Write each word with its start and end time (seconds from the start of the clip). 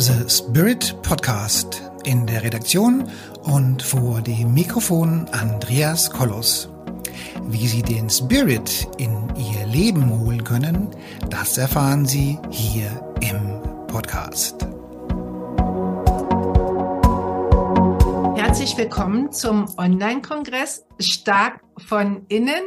The 0.00 0.30
Spirit 0.30 0.96
Podcast. 1.02 1.82
In 2.04 2.26
der 2.26 2.42
Redaktion 2.42 3.06
und 3.42 3.82
vor 3.82 4.22
dem 4.22 4.54
Mikrofon 4.54 5.26
Andreas 5.32 6.10
Kollos. 6.10 6.70
Wie 7.48 7.68
Sie 7.68 7.82
den 7.82 8.08
Spirit 8.08 8.88
in 8.96 9.28
Ihr 9.36 9.66
Leben 9.66 10.08
holen 10.08 10.42
können, 10.42 10.88
das 11.28 11.58
erfahren 11.58 12.06
Sie 12.06 12.38
hier 12.48 12.88
im 13.20 13.60
Podcast. 13.88 14.66
Herzlich 18.36 18.78
willkommen 18.78 19.30
zum 19.32 19.66
Online-Kongress 19.76 20.86
Stark 20.98 21.60
von 21.76 22.24
innen 22.28 22.62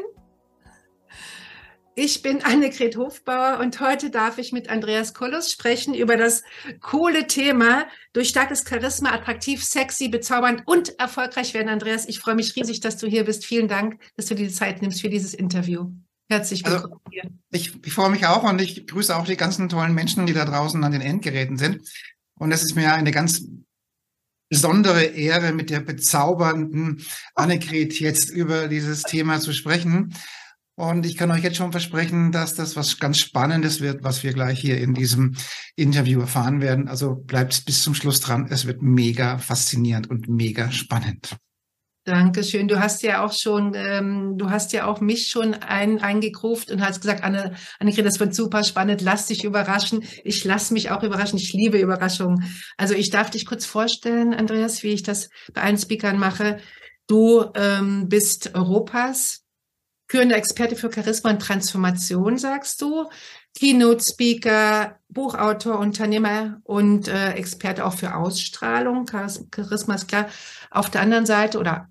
ich 1.95 2.21
bin 2.21 2.43
Annegret 2.43 2.97
Hofbauer 2.97 3.59
und 3.59 3.79
heute 3.79 4.09
darf 4.09 4.37
ich 4.37 4.51
mit 4.51 4.69
Andreas 4.69 5.13
Kollos 5.13 5.51
sprechen 5.51 5.93
über 5.93 6.17
das 6.17 6.43
coole 6.81 7.27
Thema 7.27 7.85
durch 8.13 8.29
starkes 8.29 8.63
Charisma 8.67 9.11
attraktiv, 9.11 9.63
sexy, 9.63 10.07
bezaubernd 10.07 10.63
und 10.65 10.97
erfolgreich 10.99 11.53
werden. 11.53 11.69
Andreas, 11.69 12.07
ich 12.07 12.19
freue 12.19 12.35
mich 12.35 12.55
riesig, 12.55 12.79
dass 12.79 12.97
du 12.97 13.07
hier 13.07 13.25
bist. 13.25 13.45
Vielen 13.45 13.67
Dank, 13.67 13.99
dass 14.15 14.25
du 14.27 14.35
dir 14.35 14.47
die 14.47 14.53
Zeit 14.53 14.81
nimmst 14.81 15.01
für 15.01 15.09
dieses 15.09 15.33
Interview. 15.33 15.91
Herzlich 16.29 16.65
also, 16.65 16.77
willkommen 16.77 17.01
also, 17.05 17.11
hier. 17.11 17.31
Ich, 17.51 17.85
ich 17.85 17.93
freue 17.93 18.09
mich 18.09 18.25
auch 18.25 18.43
und 18.43 18.59
ich 18.59 18.87
grüße 18.87 19.15
auch 19.15 19.25
die 19.25 19.37
ganzen 19.37 19.69
tollen 19.69 19.93
Menschen, 19.93 20.25
die 20.25 20.33
da 20.33 20.45
draußen 20.45 20.83
an 20.83 20.91
den 20.91 21.01
Endgeräten 21.01 21.57
sind. 21.57 21.87
Und 22.39 22.51
es 22.51 22.63
ist 22.63 22.75
mir 22.75 22.93
eine 22.93 23.11
ganz 23.11 23.45
besondere 24.49 25.03
Ehre, 25.03 25.51
mit 25.51 25.69
der 25.69 25.79
bezaubernden 25.79 27.05
Annegret 27.35 27.99
jetzt 27.99 28.29
über 28.29 28.67
dieses 28.67 29.03
Thema 29.03 29.39
zu 29.39 29.53
sprechen. 29.53 30.13
Und 30.75 31.05
ich 31.05 31.17
kann 31.17 31.29
euch 31.29 31.43
jetzt 31.43 31.57
schon 31.57 31.71
versprechen, 31.71 32.31
dass 32.31 32.55
das 32.55 32.75
was 32.75 32.97
ganz 32.99 33.19
Spannendes 33.19 33.79
wird, 33.79 34.03
was 34.03 34.23
wir 34.23 34.33
gleich 34.33 34.59
hier 34.59 34.79
in 34.79 34.95
diesem 34.95 35.35
Interview 35.75 36.21
erfahren 36.21 36.61
werden. 36.61 36.87
Also 36.87 37.15
bleibt 37.15 37.65
bis 37.65 37.83
zum 37.83 37.93
Schluss 37.93 38.21
dran. 38.21 38.47
Es 38.49 38.65
wird 38.65 38.81
mega 38.81 39.37
faszinierend 39.37 40.09
und 40.09 40.27
mega 40.29 40.71
spannend. 40.71 41.37
Dankeschön. 42.05 42.67
Du 42.67 42.81
hast 42.81 43.01
ja 43.03 43.23
auch 43.23 43.31
schon, 43.31 43.73
ähm, 43.75 44.33
du 44.37 44.49
hast 44.49 44.73
ja 44.73 44.87
auch 44.87 44.99
mich 44.99 45.27
schon 45.27 45.53
ein, 45.53 46.01
eingegruft 46.01 46.69
und 46.69 46.81
hast 46.81 46.99
gesagt, 46.99 47.23
Anne, 47.23 47.55
Annegret, 47.79 48.05
das 48.05 48.19
wird 48.19 48.35
super 48.35 48.63
spannend. 48.65 49.01
Lass 49.01 49.27
dich 49.27 49.45
überraschen. 49.45 50.03
Ich 50.23 50.43
lasse 50.43 50.73
mich 50.73 50.91
auch 50.91 51.03
überraschen. 51.03 51.37
Ich 51.37 51.53
liebe 51.53 51.77
Überraschungen. 51.77 52.43
Also 52.77 52.93
ich 52.93 53.09
darf 53.09 53.29
dich 53.29 53.45
kurz 53.45 53.65
vorstellen, 53.65 54.33
Andreas, 54.33 54.83
wie 54.83 54.89
ich 54.89 55.03
das 55.03 55.29
bei 55.53 55.61
allen 55.61 55.77
Speakern 55.77 56.19
mache. 56.19 56.57
Du 57.07 57.45
ähm, 57.55 58.09
bist 58.09 58.53
Europas 58.53 59.42
führender 60.13 60.37
Experte 60.37 60.75
für 60.75 60.91
Charisma 60.93 61.31
und 61.31 61.41
Transformation, 61.41 62.37
sagst 62.37 62.83
du. 62.83 63.09
Keynote-Speaker, 63.57 64.99
Buchautor, 65.09 65.79
Unternehmer 65.79 66.61
und 66.65 67.07
äh, 67.07 67.31
Experte 67.31 67.83
auch 67.83 67.95
für 67.95 68.13
Ausstrahlung. 68.13 69.07
Charisma 69.07 69.95
ist 69.95 70.07
klar. 70.07 70.29
Auf 70.69 70.91
der 70.91 71.01
anderen 71.01 71.25
Seite 71.25 71.57
oder 71.57 71.89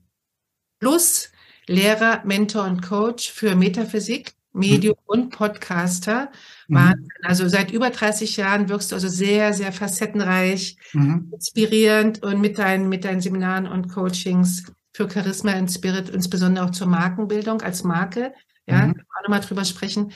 plus 0.79 1.31
Lehrer, 1.67 2.23
Mentor 2.25 2.63
und 2.67 2.81
Coach 2.81 3.29
für 3.29 3.57
Metaphysik, 3.57 4.35
Medium 4.53 4.95
mhm. 5.01 5.05
und 5.07 5.31
Podcaster. 5.31 6.31
Mhm. 6.69 7.09
Also 7.25 7.49
seit 7.49 7.73
über 7.73 7.91
30 7.91 8.37
Jahren 8.37 8.69
wirkst 8.69 8.93
du 8.93 8.95
also 8.95 9.09
sehr, 9.09 9.53
sehr 9.53 9.73
facettenreich, 9.73 10.77
mhm. 10.93 11.33
inspirierend 11.33 12.23
und 12.23 12.41
mit 12.41 12.57
deinen, 12.59 12.89
mit 12.89 13.05
deinen 13.05 13.21
Seminaren 13.21 13.67
und 13.67 13.89
Coachings 13.89 14.63
für 14.93 15.11
Charisma 15.11 15.57
und 15.59 15.71
Spirit, 15.71 16.09
insbesondere 16.11 16.65
auch 16.65 16.71
zur 16.71 16.87
Markenbildung 16.87 17.63
als 17.63 17.85
Marke. 17.85 18.33
Ja, 18.67 18.87
mhm. 18.87 18.95
auch 18.95 19.23
nochmal 19.23 19.41
drüber 19.41 19.65
sprechen. 19.65 20.13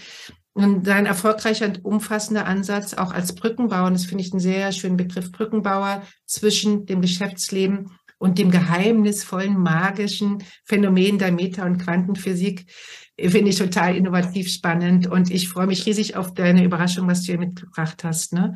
Und 0.53 0.87
dein 0.87 1.05
erfolgreicher 1.05 1.67
und 1.67 1.85
umfassender 1.85 2.47
Ansatz 2.47 2.95
auch 2.95 3.13
als 3.13 3.35
Brückenbauer, 3.35 3.89
und 3.89 3.95
das 3.95 4.07
finde 4.07 4.25
ich 4.25 4.33
einen 4.33 4.41
sehr 4.41 4.73
schönen 4.73 4.97
Begriff, 4.97 5.31
Brückenbauer 5.31 6.03
zwischen 6.25 6.87
dem 6.87 7.03
Geschäftsleben 7.03 7.91
und 8.19 8.39
dem 8.39 8.51
geheimnisvollen, 8.51 9.59
magischen 9.59 10.43
Phänomen 10.65 11.19
der 11.19 11.33
Meta- 11.33 11.67
und 11.67 11.79
Quantenphysik, 11.79 12.73
finde 13.19 13.51
ich 13.51 13.57
total 13.57 13.97
innovativ 13.97 14.51
spannend. 14.51 15.07
Und 15.07 15.31
ich 15.31 15.49
freue 15.49 15.67
mich 15.67 15.85
riesig 15.87 16.17
auf 16.17 16.33
deine 16.35 16.65
Überraschung, 16.65 17.07
was 17.07 17.21
du 17.21 17.27
hier 17.27 17.39
mitgebracht 17.39 18.05
hast. 18.05 18.33
Ne? 18.33 18.55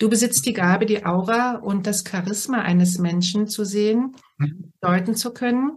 Du 0.00 0.08
besitzt 0.08 0.46
die 0.46 0.54
Gabe, 0.54 0.86
die 0.86 1.04
Aura 1.04 1.56
und 1.56 1.86
das 1.86 2.04
Charisma 2.08 2.62
eines 2.62 2.98
Menschen 2.98 3.48
zu 3.48 3.66
sehen, 3.66 4.16
mhm. 4.38 4.72
deuten 4.80 5.14
zu 5.14 5.34
können. 5.34 5.76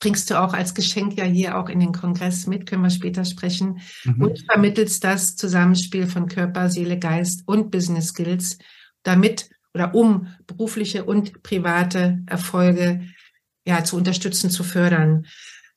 Bringst 0.00 0.30
du 0.30 0.40
auch 0.40 0.54
als 0.54 0.74
Geschenk 0.74 1.18
ja 1.18 1.24
hier 1.24 1.58
auch 1.58 1.68
in 1.68 1.78
den 1.78 1.92
Kongress 1.92 2.46
mit, 2.46 2.64
können 2.64 2.82
wir 2.82 2.90
später 2.90 3.26
sprechen. 3.26 3.80
Mhm. 4.04 4.22
Und 4.22 4.44
vermittelst 4.50 5.04
das 5.04 5.36
Zusammenspiel 5.36 6.06
von 6.06 6.26
Körper, 6.26 6.70
Seele, 6.70 6.98
Geist 6.98 7.42
und 7.44 7.70
Business 7.70 8.08
Skills, 8.08 8.56
damit 9.02 9.50
oder 9.74 9.94
um 9.94 10.28
berufliche 10.46 11.04
und 11.04 11.42
private 11.42 12.22
Erfolge 12.26 13.02
ja 13.66 13.84
zu 13.84 13.96
unterstützen, 13.96 14.48
zu 14.48 14.64
fördern. 14.64 15.26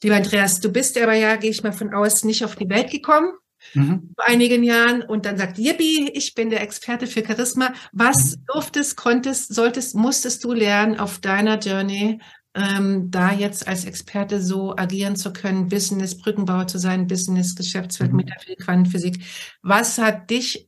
Lieber 0.01 0.15
Andreas, 0.15 0.61
du 0.61 0.71
bist 0.71 0.97
aber 0.97 1.15
ja, 1.15 1.35
gehe 1.35 1.51
ich 1.51 1.63
mal 1.63 1.73
von 1.73 1.93
aus, 1.93 2.23
nicht 2.23 2.45
auf 2.45 2.55
die 2.55 2.69
Welt 2.69 2.91
gekommen, 2.91 3.33
mhm. 3.73 4.13
vor 4.15 4.25
einigen 4.27 4.63
Jahren 4.63 5.01
und 5.01 5.25
dann 5.25 5.37
sagt, 5.37 5.57
Yippie, 5.57 6.09
ich 6.13 6.33
bin 6.35 6.49
der 6.49 6.61
Experte 6.61 7.07
für 7.07 7.25
Charisma. 7.25 7.73
Was 7.91 8.37
mhm. 8.37 8.45
durftest, 8.47 8.97
konntest, 8.97 9.53
solltest, 9.53 9.95
musstest 9.95 10.43
du 10.43 10.53
lernen 10.53 10.99
auf 10.99 11.19
deiner 11.19 11.59
Journey, 11.59 12.19
ähm, 12.55 13.11
da 13.11 13.31
jetzt 13.31 13.67
als 13.67 13.85
Experte 13.85 14.41
so 14.41 14.75
agieren 14.75 15.15
zu 15.15 15.31
können, 15.31 15.69
Business, 15.69 16.17
Brückenbauer 16.17 16.67
zu 16.67 16.79
sein, 16.79 17.07
Business, 17.07 17.55
Geschäftswelt, 17.55 18.11
mhm. 18.11 18.17
Metaphysik, 18.17 18.59
Quantenphysik. 18.59 19.23
Was 19.61 19.97
hat 19.97 20.29
dich 20.29 20.67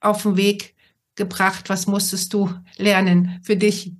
auf 0.00 0.22
den 0.22 0.36
Weg 0.36 0.74
gebracht? 1.14 1.68
Was 1.68 1.86
musstest 1.86 2.32
du 2.32 2.50
lernen 2.78 3.40
für 3.42 3.56
dich? 3.56 3.92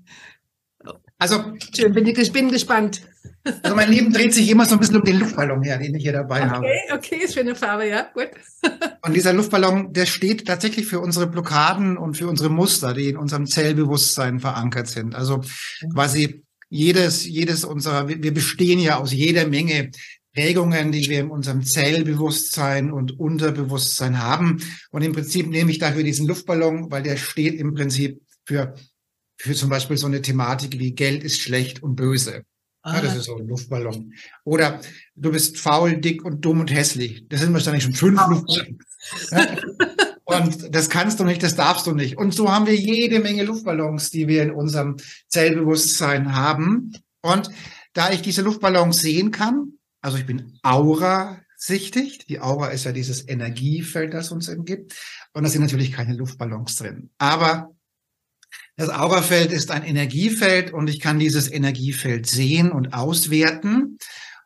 Also, 1.18 1.54
schön, 1.74 1.92
bin, 1.92 2.06
ich 2.06 2.32
bin 2.32 2.50
gespannt. 2.50 3.02
Also 3.62 3.76
mein 3.76 3.90
Leben 3.90 4.12
dreht 4.12 4.34
sich 4.34 4.50
immer 4.50 4.66
so 4.66 4.74
ein 4.74 4.80
bisschen 4.80 4.96
um 4.96 5.04
den 5.04 5.18
Luftballon 5.18 5.62
her, 5.62 5.78
den 5.78 5.94
ich 5.94 6.02
hier 6.02 6.12
dabei 6.12 6.42
okay, 6.42 6.50
habe. 6.50 6.66
Okay, 6.66 6.94
okay, 6.94 7.24
ist 7.24 7.34
schöne 7.34 7.54
Farbe, 7.54 7.88
ja, 7.88 8.08
gut. 8.12 8.30
Und 9.02 9.14
dieser 9.14 9.32
Luftballon, 9.32 9.92
der 9.92 10.06
steht 10.06 10.46
tatsächlich 10.46 10.86
für 10.86 11.00
unsere 11.00 11.26
Blockaden 11.26 11.96
und 11.96 12.16
für 12.16 12.26
unsere 12.26 12.48
Muster, 12.48 12.92
die 12.92 13.08
in 13.08 13.16
unserem 13.16 13.46
Zellbewusstsein 13.46 14.40
verankert 14.40 14.88
sind. 14.88 15.14
Also 15.14 15.42
quasi 15.92 16.42
jedes, 16.68 17.24
jedes 17.24 17.64
unserer, 17.64 18.08
wir 18.08 18.34
bestehen 18.34 18.80
ja 18.80 18.96
aus 18.96 19.12
jeder 19.12 19.46
Menge 19.46 19.90
Prägungen, 20.36 20.92
die 20.92 21.08
wir 21.08 21.20
in 21.20 21.30
unserem 21.30 21.64
Zellbewusstsein 21.64 22.92
und 22.92 23.18
Unterbewusstsein 23.18 24.22
haben. 24.22 24.62
Und 24.90 25.02
im 25.02 25.12
Prinzip 25.12 25.48
nehme 25.48 25.70
ich 25.70 25.78
dafür 25.78 26.02
diesen 26.02 26.26
Luftballon, 26.26 26.90
weil 26.90 27.02
der 27.02 27.16
steht 27.16 27.54
im 27.54 27.74
Prinzip 27.74 28.20
für, 28.44 28.74
für 29.38 29.54
zum 29.54 29.70
Beispiel 29.70 29.96
so 29.96 30.06
eine 30.06 30.20
Thematik 30.20 30.78
wie 30.78 30.92
Geld 30.92 31.24
ist 31.24 31.40
schlecht 31.40 31.82
und 31.82 31.96
böse. 31.96 32.42
Ah. 32.86 32.94
Ja, 32.94 33.00
das 33.02 33.16
ist 33.16 33.24
so 33.24 33.36
ein 33.36 33.48
Luftballon. 33.48 34.14
Oder 34.44 34.80
du 35.16 35.32
bist 35.32 35.58
faul, 35.58 35.96
dick 35.96 36.24
und 36.24 36.44
dumm 36.44 36.60
und 36.60 36.72
hässlich. 36.72 37.26
Das 37.28 37.40
sind 37.40 37.52
wahrscheinlich 37.52 37.82
schon 37.82 37.94
fünf 37.94 38.20
oh. 38.24 38.30
Luftballons. 38.30 38.78
Ja? 39.32 39.56
Und 40.24 40.74
das 40.74 40.88
kannst 40.88 41.18
du 41.18 41.24
nicht, 41.24 41.42
das 41.42 41.56
darfst 41.56 41.88
du 41.88 41.92
nicht. 41.92 42.16
Und 42.16 42.32
so 42.32 42.52
haben 42.52 42.66
wir 42.66 42.76
jede 42.76 43.18
Menge 43.18 43.42
Luftballons, 43.42 44.10
die 44.10 44.28
wir 44.28 44.44
in 44.44 44.52
unserem 44.52 44.96
Zellbewusstsein 45.28 46.36
haben. 46.36 46.92
Und 47.22 47.50
da 47.92 48.12
ich 48.12 48.22
diese 48.22 48.42
Luftballons 48.42 48.98
sehen 48.98 49.32
kann, 49.32 49.72
also 50.00 50.16
ich 50.18 50.26
bin 50.26 50.58
aura-sichtig, 50.62 52.26
die 52.26 52.40
Aura 52.40 52.68
ist 52.68 52.84
ja 52.84 52.92
dieses 52.92 53.28
Energiefeld, 53.28 54.14
das 54.14 54.30
uns 54.30 54.48
umgibt. 54.48 54.94
Und 55.32 55.42
da 55.42 55.48
sind 55.48 55.62
natürlich 55.62 55.90
keine 55.90 56.14
Luftballons 56.14 56.76
drin. 56.76 57.10
Aber 57.18 57.75
das 58.76 58.90
Aurafeld 58.90 59.52
ist 59.52 59.70
ein 59.70 59.82
Energiefeld 59.82 60.72
und 60.72 60.88
ich 60.88 61.00
kann 61.00 61.18
dieses 61.18 61.50
Energiefeld 61.50 62.26
sehen 62.26 62.70
und 62.70 62.92
auswerten. 62.92 63.96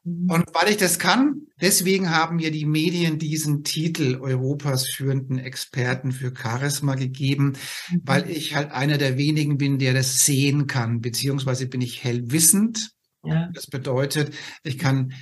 Mhm. 0.04 0.30
Und 0.30 0.44
weil 0.54 0.70
ich 0.70 0.76
das 0.76 1.00
kann, 1.00 1.42
deswegen 1.60 2.10
haben 2.10 2.36
mir 2.36 2.52
die 2.52 2.64
Medien 2.64 3.18
diesen 3.18 3.64
Titel 3.64 4.18
Europas 4.20 4.86
führenden 4.88 5.38
Experten 5.38 6.12
für 6.12 6.32
Charisma 6.34 6.94
gegeben, 6.94 7.54
mhm. 7.90 8.02
weil 8.04 8.30
ich 8.30 8.54
halt 8.54 8.70
einer 8.70 8.98
der 8.98 9.18
wenigen 9.18 9.58
bin, 9.58 9.78
der 9.78 9.94
das 9.94 10.24
sehen 10.24 10.68
kann, 10.68 11.00
beziehungsweise 11.00 11.66
bin 11.66 11.80
ich 11.80 12.04
hellwissend. 12.04 12.90
Ja. 13.22 13.50
Das 13.52 13.66
bedeutet, 13.66 14.34
ich 14.62 14.78
kann 14.78 15.12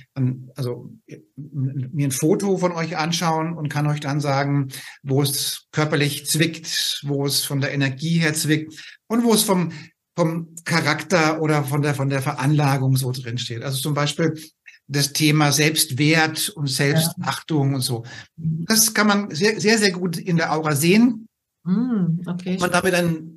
also 0.55 0.89
mir 1.35 2.07
ein 2.07 2.11
Foto 2.11 2.57
von 2.57 2.71
euch 2.71 2.95
anschauen 2.95 3.53
und 3.53 3.67
kann 3.67 3.87
euch 3.87 3.99
dann 3.99 4.21
sagen, 4.21 4.69
wo 5.03 5.21
es 5.21 5.67
körperlich 5.73 6.25
zwickt, 6.25 7.01
wo 7.03 7.25
es 7.25 7.43
von 7.43 7.59
der 7.59 7.73
Energie 7.73 8.19
her 8.19 8.33
zwickt 8.33 8.98
und 9.09 9.23
wo 9.23 9.33
es 9.33 9.43
vom 9.43 9.71
vom 10.15 10.55
Charakter 10.65 11.41
oder 11.41 11.63
von 11.63 11.81
der 11.81 11.95
von 11.95 12.09
der 12.09 12.21
Veranlagung 12.21 12.97
so 12.97 13.11
drin 13.11 13.37
steht. 13.37 13.63
Also 13.63 13.79
zum 13.79 13.93
Beispiel 13.93 14.39
das 14.87 15.13
Thema 15.13 15.51
Selbstwert 15.51 16.49
und 16.49 16.67
Selbstachtung 16.67 17.69
ja. 17.69 17.75
und 17.75 17.81
so. 17.81 18.03
Das 18.35 18.93
kann 18.93 19.07
man 19.07 19.31
sehr 19.31 19.59
sehr 19.59 19.77
sehr 19.77 19.91
gut 19.91 20.17
in 20.17 20.37
der 20.37 20.53
Aura 20.53 20.75
sehen. 20.75 21.27
Mm, 21.63 22.21
okay. 22.25 22.57
Man 22.59 22.71
damit 22.71 22.93
ein 22.93 23.35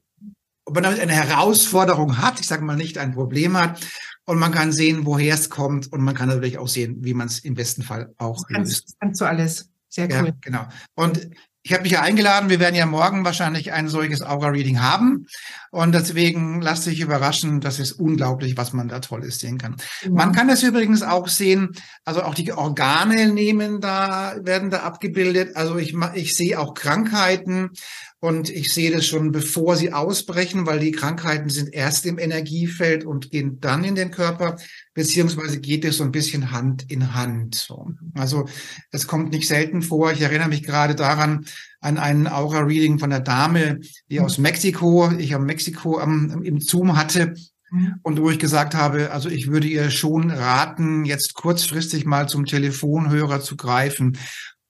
ob 0.65 0.75
man 0.75 0.85
damit 0.85 1.01
eine 1.01 1.13
Herausforderung 1.13 2.19
hat, 2.19 2.39
ich 2.39 2.47
sage 2.47 2.65
mal 2.65 2.77
nicht 2.77 2.97
ein 2.97 3.13
Problem 3.13 3.57
hat, 3.57 3.81
und 4.25 4.39
man 4.39 4.53
kann 4.53 4.73
sehen, 4.73 5.05
woher 5.05 5.35
es 5.35 5.51
kommt 5.51 5.93
und 5.93 6.03
man 6.03 6.15
kann 6.15 6.29
natürlich 6.29 6.59
auch 6.59 6.69
sehen, 6.69 6.99
wie 7.01 7.15
man 7.15 7.27
es 7.27 7.41
im 7.41 7.55
besten 7.55 7.83
Fall 7.83 8.15
auch 8.19 8.37
das 8.37 8.47
kannst, 8.47 8.73
löst. 8.73 8.97
Kannst 9.01 9.21
du 9.21 9.25
alles. 9.25 9.71
Sehr 9.89 10.07
cool. 10.07 10.29
Ja, 10.29 10.35
genau. 10.41 10.67
Und 10.95 11.29
ich 11.65 11.73
habe 11.73 11.85
mich 11.85 11.93
ja 11.93 12.03
eingeladen. 12.03 12.51
Wir 12.51 12.59
werden 12.59 12.75
ja 12.75 12.87
morgen 12.87 13.25
wahrscheinlich 13.25 13.73
ein 13.73 13.89
solches 13.89 14.21
Aura-Reading 14.23 14.81
haben. 14.81 15.27
Und 15.71 15.95
deswegen 15.95 16.61
lasst 16.61 16.83
sich 16.83 17.01
überraschen. 17.01 17.61
Das 17.61 17.79
ist 17.79 17.93
unglaublich, 17.93 18.57
was 18.57 18.73
man 18.73 18.89
da 18.89 18.99
Tolles 18.99 19.39
sehen 19.39 19.59
kann. 19.59 19.77
Ja. 20.03 20.11
Man 20.11 20.33
kann 20.33 20.49
das 20.49 20.63
übrigens 20.65 21.03
auch 21.03 21.29
sehen. 21.29 21.71
Also 22.05 22.23
auch 22.23 22.35
die 22.35 22.53
Organe 22.53 23.33
nehmen 23.33 23.81
da, 23.81 24.35
werden 24.43 24.71
da 24.71 24.81
abgebildet. 24.81 25.55
Also 25.55 25.79
ich, 25.79 25.95
ich 26.15 26.35
sehe 26.35 26.59
auch 26.59 26.75
Krankheiten 26.75 27.71
und 28.19 28.51
ich 28.51 28.73
sehe 28.73 28.91
das 28.91 29.07
schon, 29.07 29.31
bevor 29.31 29.77
sie 29.77 29.93
ausbrechen, 29.93 30.67
weil 30.67 30.81
die 30.81 30.93
Krankheiten 30.93 31.49
sind 31.49 31.73
erst 31.73 32.07
im 32.07 32.19
Energiefeld 32.19 33.05
und 33.05 33.31
gehen 33.31 33.59
dann 33.61 33.85
in 33.85 33.95
den 33.95 34.11
Körper, 34.11 34.57
beziehungsweise 34.95 35.61
geht 35.61 35.85
es 35.85 35.97
so 35.99 36.05
ein 36.05 36.13
bisschen 36.13 36.51
Hand 36.51 36.91
in 36.91 37.15
Hand. 37.15 37.55
So. 37.55 37.93
Also 38.15 38.47
es 38.91 39.07
kommt 39.07 39.33
nicht 39.33 39.49
selten 39.49 39.83
vor. 39.83 40.13
Ich 40.13 40.21
erinnere 40.21 40.49
mich 40.49 40.63
gerade 40.63 40.95
daran, 40.95 41.47
an 41.81 41.99
einen 41.99 42.29
Aura-Reading 42.29 42.99
von 42.99 43.11
der 43.11 43.21
Dame, 43.21 43.81
die 44.09 44.21
aus 44.21 44.39
Mexiko, 44.39 45.11
ich 45.19 45.35
am 45.35 45.45
Mexiko 45.45 45.99
am, 45.99 46.43
im 46.43 46.61
Zoom 46.61 46.97
hatte, 46.97 47.35
mhm. 47.71 47.95
und 48.03 48.21
wo 48.21 48.31
ich 48.31 48.39
gesagt 48.39 48.75
habe, 48.75 49.11
also 49.11 49.29
ich 49.29 49.49
würde 49.49 49.67
ihr 49.67 49.91
schon 49.91 50.31
raten, 50.31 51.05
jetzt 51.05 51.35
kurzfristig 51.35 52.05
mal 52.05 52.29
zum 52.29 52.45
Telefonhörer 52.45 53.41
zu 53.41 53.57
greifen 53.57 54.19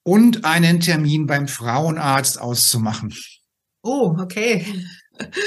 und 0.04 0.44
einen 0.44 0.80
Termin 0.80 1.26
beim 1.26 1.48
Frauenarzt 1.48 2.40
auszumachen. 2.40 3.14
Oh, 3.82 4.16
okay. 4.18 4.64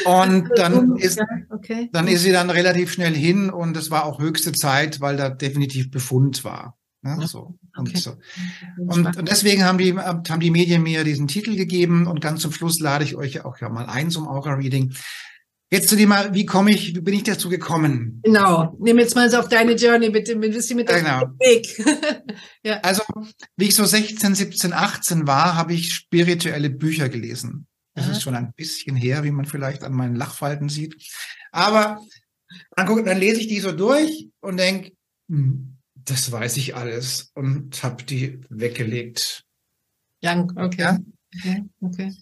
Und 0.06 0.50
dann 0.56 0.96
ist, 0.96 1.20
okay. 1.50 1.90
dann 1.92 2.08
ist 2.08 2.24
sie 2.24 2.32
dann 2.32 2.50
relativ 2.50 2.92
schnell 2.92 3.14
hin 3.14 3.50
und 3.50 3.76
es 3.78 3.92
war 3.92 4.06
auch 4.06 4.20
höchste 4.20 4.52
Zeit, 4.52 5.02
weil 5.02 5.18
da 5.18 5.30
definitiv 5.30 5.92
Befund 5.92 6.44
war. 6.44 6.78
Ne? 7.02 7.28
So. 7.28 7.58
Und, 7.78 7.90
okay. 7.90 7.98
so. 7.98 8.16
Und, 8.78 9.18
und, 9.18 9.30
deswegen 9.30 9.64
haben 9.64 9.78
die, 9.78 9.96
haben 9.96 10.40
die 10.40 10.52
Medien 10.52 10.82
mir 10.82 11.04
diesen 11.04 11.28
Titel 11.28 11.56
gegeben 11.56 12.08
und 12.08 12.20
ganz 12.20 12.42
zum 12.42 12.52
Schluss 12.52 12.80
lade 12.80 13.04
ich 13.04 13.16
euch 13.16 13.46
auch 13.46 13.60
ja 13.60 13.70
mal 13.70 13.86
ein 13.86 14.10
zum 14.10 14.28
Aura-Reading. 14.28 14.94
Jetzt 15.72 15.90
zu 15.90 15.96
dem 15.96 16.10
mal, 16.10 16.34
wie 16.34 16.46
komme 16.46 16.72
ich, 16.72 16.96
wie 16.96 17.02
bin 17.02 17.14
ich 17.14 17.24
dazu 17.24 17.50
gekommen? 17.50 18.22
Genau, 18.24 18.76
nimm 18.80 19.00
jetzt 19.00 19.16
mal 19.16 19.30
so 19.30 19.38
auf 19.38 19.50
deine 19.50 19.74
Journey 19.74 20.10
bitte, 20.10 20.34
ein 20.34 20.40
bisschen 20.40 20.78
mit 20.78 20.88
genau. 20.88 21.22
Weg. 21.40 21.68
ja. 22.64 22.80
Also, 22.82 23.04
wie 23.58 23.66
ich 23.66 23.76
so 23.76 23.84
16, 23.84 24.36
17, 24.36 24.74
18 24.74 25.28
war, 25.28 25.56
habe 25.56 25.74
ich 25.74 25.94
spirituelle 25.94 26.70
Bücher 26.70 27.10
gelesen. 27.10 27.68
Das 27.96 28.10
ist 28.10 28.22
schon 28.22 28.36
ein 28.36 28.52
bisschen 28.54 28.98
her, 28.98 29.24
wie 29.24 29.32
man 29.32 29.46
vielleicht 29.46 29.84
an 29.84 29.94
meinen 29.94 30.16
Lachfalten 30.16 30.68
sieht. 30.68 31.02
Aber 31.52 32.02
dann, 32.76 32.86
guck, 32.86 33.06
dann 33.06 33.18
lese 33.18 33.40
ich 33.40 33.48
die 33.48 33.62
so 33.62 33.72
durch 33.72 34.30
und 34.42 34.58
denke, 34.58 34.92
hm, 35.30 35.78
das 35.96 36.32
weiß 36.32 36.58
ich 36.58 36.76
alles 36.76 37.32
und 37.34 37.82
habe 37.84 38.04
die 38.04 38.42
weggelegt. 38.50 39.46
Ja, 40.22 40.40
okay. 40.58 40.82
Ja? 40.82 41.00
okay, 41.38 41.64
okay. 41.82 42.14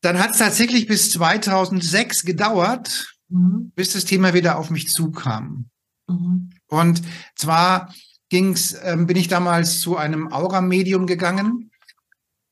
Dann 0.00 0.18
hat 0.18 0.30
es 0.30 0.38
tatsächlich 0.38 0.86
bis 0.86 1.10
2006 1.10 2.24
gedauert, 2.24 3.16
mhm. 3.28 3.72
bis 3.74 3.92
das 3.92 4.04
Thema 4.04 4.32
wieder 4.32 4.58
auf 4.58 4.70
mich 4.70 4.88
zukam. 4.88 5.68
Mhm. 6.06 6.50
Und 6.68 7.02
zwar 7.34 7.92
ging's, 8.28 8.76
ähm, 8.82 9.06
bin 9.06 9.16
ich 9.16 9.28
damals 9.28 9.80
zu 9.80 9.96
einem 9.96 10.32
Aura-Medium 10.32 11.06
gegangen 11.06 11.70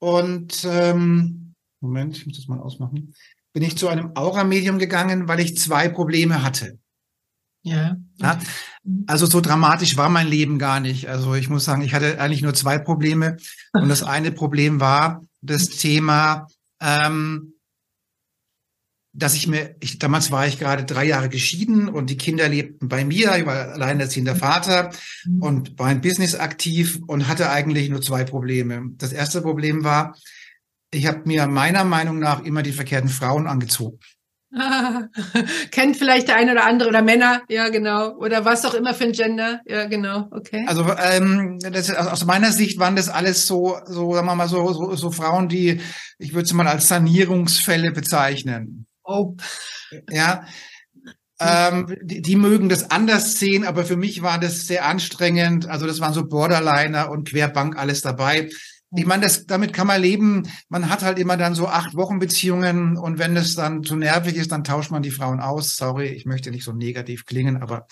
und 0.01 0.65
ähm, 0.65 1.44
Moment, 1.85 2.17
ich 2.17 2.27
muss 2.27 2.37
das 2.37 2.49
mal 2.49 2.59
ausmachen, 2.59 3.15
bin 3.53 3.63
ich 3.63 3.79
zu 3.79 3.89
einem 3.89 4.13
Aura-Medium 4.15 4.79
gegangen, 4.79 5.29
weil 5.29 5.41
ich 5.41 5.57
zwei 5.57 5.89
Probleme 5.89 6.43
hatte. 6.43 6.79
Ja. 7.63 7.97
ja. 8.17 8.39
Also 9.07 9.27
so 9.27 9.41
dramatisch 9.41 9.97
war 9.97 10.11
mein 10.11 10.27
Leben 10.27 10.59
gar 10.59 10.81
nicht. 10.81 11.09
Also 11.09 11.35
ich 11.35 11.49
muss 11.49 11.65
sagen, 11.65 11.83
ich 11.83 11.95
hatte 11.95 12.21
eigentlich 12.21 12.43
nur 12.43 12.53
zwei 12.53 12.79
Probleme. 12.79 13.39
Und 13.73 13.89
das 13.89 14.03
eine 14.03 14.33
Problem 14.33 14.81
war 14.81 15.23
das 15.41 15.69
Thema, 15.69 16.47
ähm, 16.81 17.55
dass 19.15 19.35
ich 19.35 19.47
mir, 19.47 19.77
ich, 19.81 19.99
damals 19.99 20.31
war 20.31 20.47
ich 20.47 20.59
gerade 20.59 20.85
drei 20.85 21.05
Jahre 21.05 21.29
geschieden 21.29 21.89
und 21.89 22.11
die 22.11 22.17
Kinder 22.17 22.49
lebten 22.49 22.89
bei 22.89 23.05
mir, 23.05 23.37
ich 23.39 23.47
war 23.47 23.73
alleinerziehender 23.73 24.35
Vater 24.35 24.91
mhm. 25.25 25.43
und 25.43 25.79
war 25.79 25.91
im 25.91 26.01
Business 26.01 26.35
aktiv 26.35 26.99
und 27.07 27.29
hatte 27.29 27.49
eigentlich 27.51 27.89
nur 27.89 28.03
zwei 28.03 28.25
Probleme. 28.25 28.91
Das 28.99 29.13
erste 29.13 29.41
Problem 29.41 29.85
war, 29.85 30.17
ich 30.95 31.07
habe 31.07 31.23
mir 31.25 31.47
meiner 31.47 31.85
Meinung 31.85 32.19
nach 32.19 32.43
immer 32.45 32.63
die 32.63 32.73
verkehrten 32.73 33.11
Frauen 33.11 33.47
angezogen. 33.47 33.99
Ah, 34.57 35.09
kennt 35.73 35.97
vielleicht 35.97 36.29
der 36.29 36.37
eine 36.37 36.53
oder 36.53 36.65
andere 36.65 36.89
oder 36.89 37.03
Männer, 37.03 37.43
ja 37.49 37.71
genau, 37.71 38.15
oder 38.17 38.45
was 38.45 38.65
auch 38.65 38.75
immer 38.75 38.95
für 38.95 39.05
ein 39.05 39.13
Gender, 39.13 39.61
ja 39.67 39.87
genau, 39.87 40.29
okay. 40.31 40.65
Also 40.69 40.87
ähm, 40.97 41.59
das, 41.59 41.91
aus 41.91 42.25
meiner 42.25 42.53
Sicht 42.53 42.79
waren 42.79 42.95
das 42.95 43.09
alles 43.09 43.49
so, 43.49 43.79
so 43.87 44.15
sagen 44.15 44.27
wir 44.29 44.35
mal 44.37 44.49
so, 44.49 44.73
so, 44.73 44.95
so 44.95 45.11
Frauen, 45.11 45.49
die 45.49 45.81
ich 46.19 46.35
würde 46.35 46.47
sie 46.47 46.55
mal 46.55 46.69
als 46.69 46.87
Sanierungsfälle 46.87 47.91
bezeichnen. 47.91 48.87
Oh. 49.03 49.35
Ja, 50.09 50.45
ähm, 51.41 51.97
die, 52.03 52.23
die 52.23 52.37
mögen 52.37 52.69
das 52.69 52.91
anders 52.91 53.39
sehen, 53.39 53.65
aber 53.65 53.85
für 53.85 53.97
mich 53.97 54.23
war 54.23 54.39
das 54.39 54.67
sehr 54.67 54.87
anstrengend. 54.87 55.69
Also 55.69 55.87
das 55.87 56.01
waren 56.01 56.15
so 56.15 56.27
Borderliner 56.27 57.11
und 57.11 57.29
Querbank 57.29 57.77
alles 57.77 58.03
dabei. 58.03 58.51
Ich 58.97 59.07
meine, 59.07 59.23
das, 59.23 59.47
damit 59.47 59.73
kann 59.73 59.87
man 59.87 60.01
leben. 60.01 60.49
Man 60.69 60.89
hat 60.89 61.03
halt 61.03 61.19
immer 61.19 61.37
dann 61.37 61.55
so 61.55 61.69
acht 61.69 61.95
Wochen 61.95 62.19
Beziehungen 62.19 62.97
und 62.97 63.19
wenn 63.19 63.37
es 63.37 63.55
dann 63.55 63.83
zu 63.83 63.97
nervig 63.97 64.37
ist, 64.37 64.53
dann 64.53 64.65
tauscht 64.65 64.91
man 64.91 65.03
die 65.03 65.11
Frauen 65.11 65.41
aus. 65.41 65.77
Sorry, 65.77 66.09
ich 66.09 66.27
möchte 66.27 66.51
nicht 66.51 66.65
so 66.65 66.73
negativ 66.73 67.27
klingen, 67.27 67.63
aber 67.63 67.87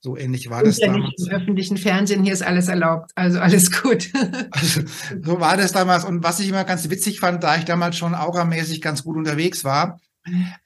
so 0.00 0.16
ähnlich 0.16 0.48
war 0.48 0.62
das 0.62 0.78
ja 0.78 0.86
damals. 0.86 1.14
Nicht 1.18 1.28
Im 1.28 1.36
öffentlichen 1.36 1.76
Fernsehen 1.76 2.22
hier 2.22 2.32
ist 2.32 2.42
alles 2.42 2.68
erlaubt, 2.68 3.10
also 3.14 3.40
alles 3.40 3.70
gut. 3.70 4.10
Also, 4.50 4.82
so 5.22 5.40
war 5.40 5.56
das 5.56 5.72
damals. 5.72 6.04
Und 6.04 6.22
was 6.22 6.40
ich 6.40 6.48
immer 6.48 6.64
ganz 6.64 6.88
witzig 6.88 7.20
fand, 7.20 7.42
da 7.42 7.56
ich 7.56 7.64
damals 7.64 7.96
schon 7.96 8.14
auramäßig 8.14 8.80
ganz 8.80 9.02
gut 9.04 9.16
unterwegs 9.16 9.64
war, 9.64 9.98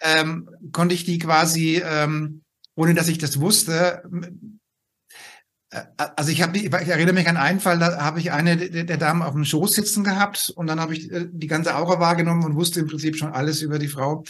ähm, 0.00 0.48
konnte 0.72 0.94
ich 0.94 1.04
die 1.04 1.18
quasi, 1.18 1.82
ähm, 1.84 2.42
ohne 2.74 2.94
dass 2.94 3.08
ich 3.08 3.18
das 3.18 3.40
wusste, 3.40 4.02
also 5.96 6.30
ich 6.30 6.42
habe, 6.42 6.58
ich 6.58 6.70
erinnere 6.70 7.14
mich 7.14 7.28
an 7.28 7.38
einen 7.38 7.60
Fall, 7.60 7.78
da 7.78 8.02
habe 8.02 8.20
ich 8.20 8.30
eine 8.30 8.56
der 8.56 8.96
Damen 8.98 9.22
auf 9.22 9.32
dem 9.32 9.44
Schoß 9.44 9.72
sitzen 9.72 10.04
gehabt 10.04 10.52
und 10.54 10.66
dann 10.66 10.80
habe 10.80 10.94
ich 10.94 11.10
äh, 11.10 11.26
die 11.30 11.46
ganze 11.46 11.74
Aura 11.76 11.98
wahrgenommen 11.98 12.44
und 12.44 12.56
wusste 12.56 12.80
im 12.80 12.88
Prinzip 12.88 13.16
schon 13.16 13.32
alles 13.32 13.62
über 13.62 13.78
die 13.78 13.88
Frau. 13.88 14.24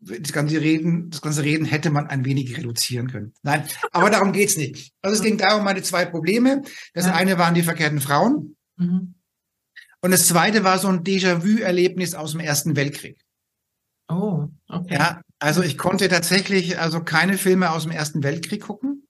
Das 0.00 0.32
ganze 0.32 0.58
Reden, 0.58 1.10
das 1.10 1.20
ganze 1.20 1.42
Reden 1.42 1.66
hätte 1.66 1.90
man 1.90 2.06
ein 2.06 2.24
wenig 2.24 2.56
reduzieren 2.56 3.10
können. 3.10 3.34
Nein, 3.42 3.64
aber 3.92 4.08
darum 4.08 4.32
geht's 4.32 4.56
nicht. 4.56 4.92
Also 5.02 5.16
es 5.16 5.22
ging 5.22 5.36
darum, 5.36 5.64
meine 5.64 5.82
zwei 5.82 6.06
Probleme. 6.06 6.62
Das 6.94 7.04
ja. 7.04 7.12
eine 7.14 7.36
waren 7.36 7.54
die 7.54 7.62
verkehrten 7.62 8.00
Frauen. 8.00 8.56
Mhm. 8.78 9.14
Und 10.00 10.10
das 10.12 10.26
zweite 10.26 10.64
war 10.64 10.78
so 10.78 10.88
ein 10.88 11.04
Déjà-vu-Erlebnis 11.04 12.14
aus 12.14 12.32
dem 12.32 12.40
Ersten 12.40 12.74
Weltkrieg. 12.74 13.20
Oh, 14.08 14.48
okay. 14.68 14.94
Ja, 14.94 15.20
also 15.38 15.62
ich 15.62 15.76
konnte 15.76 16.08
tatsächlich 16.08 16.78
also 16.78 17.02
keine 17.04 17.36
Filme 17.36 17.70
aus 17.70 17.82
dem 17.82 17.92
Ersten 17.92 18.22
Weltkrieg 18.22 18.62
gucken. 18.62 19.06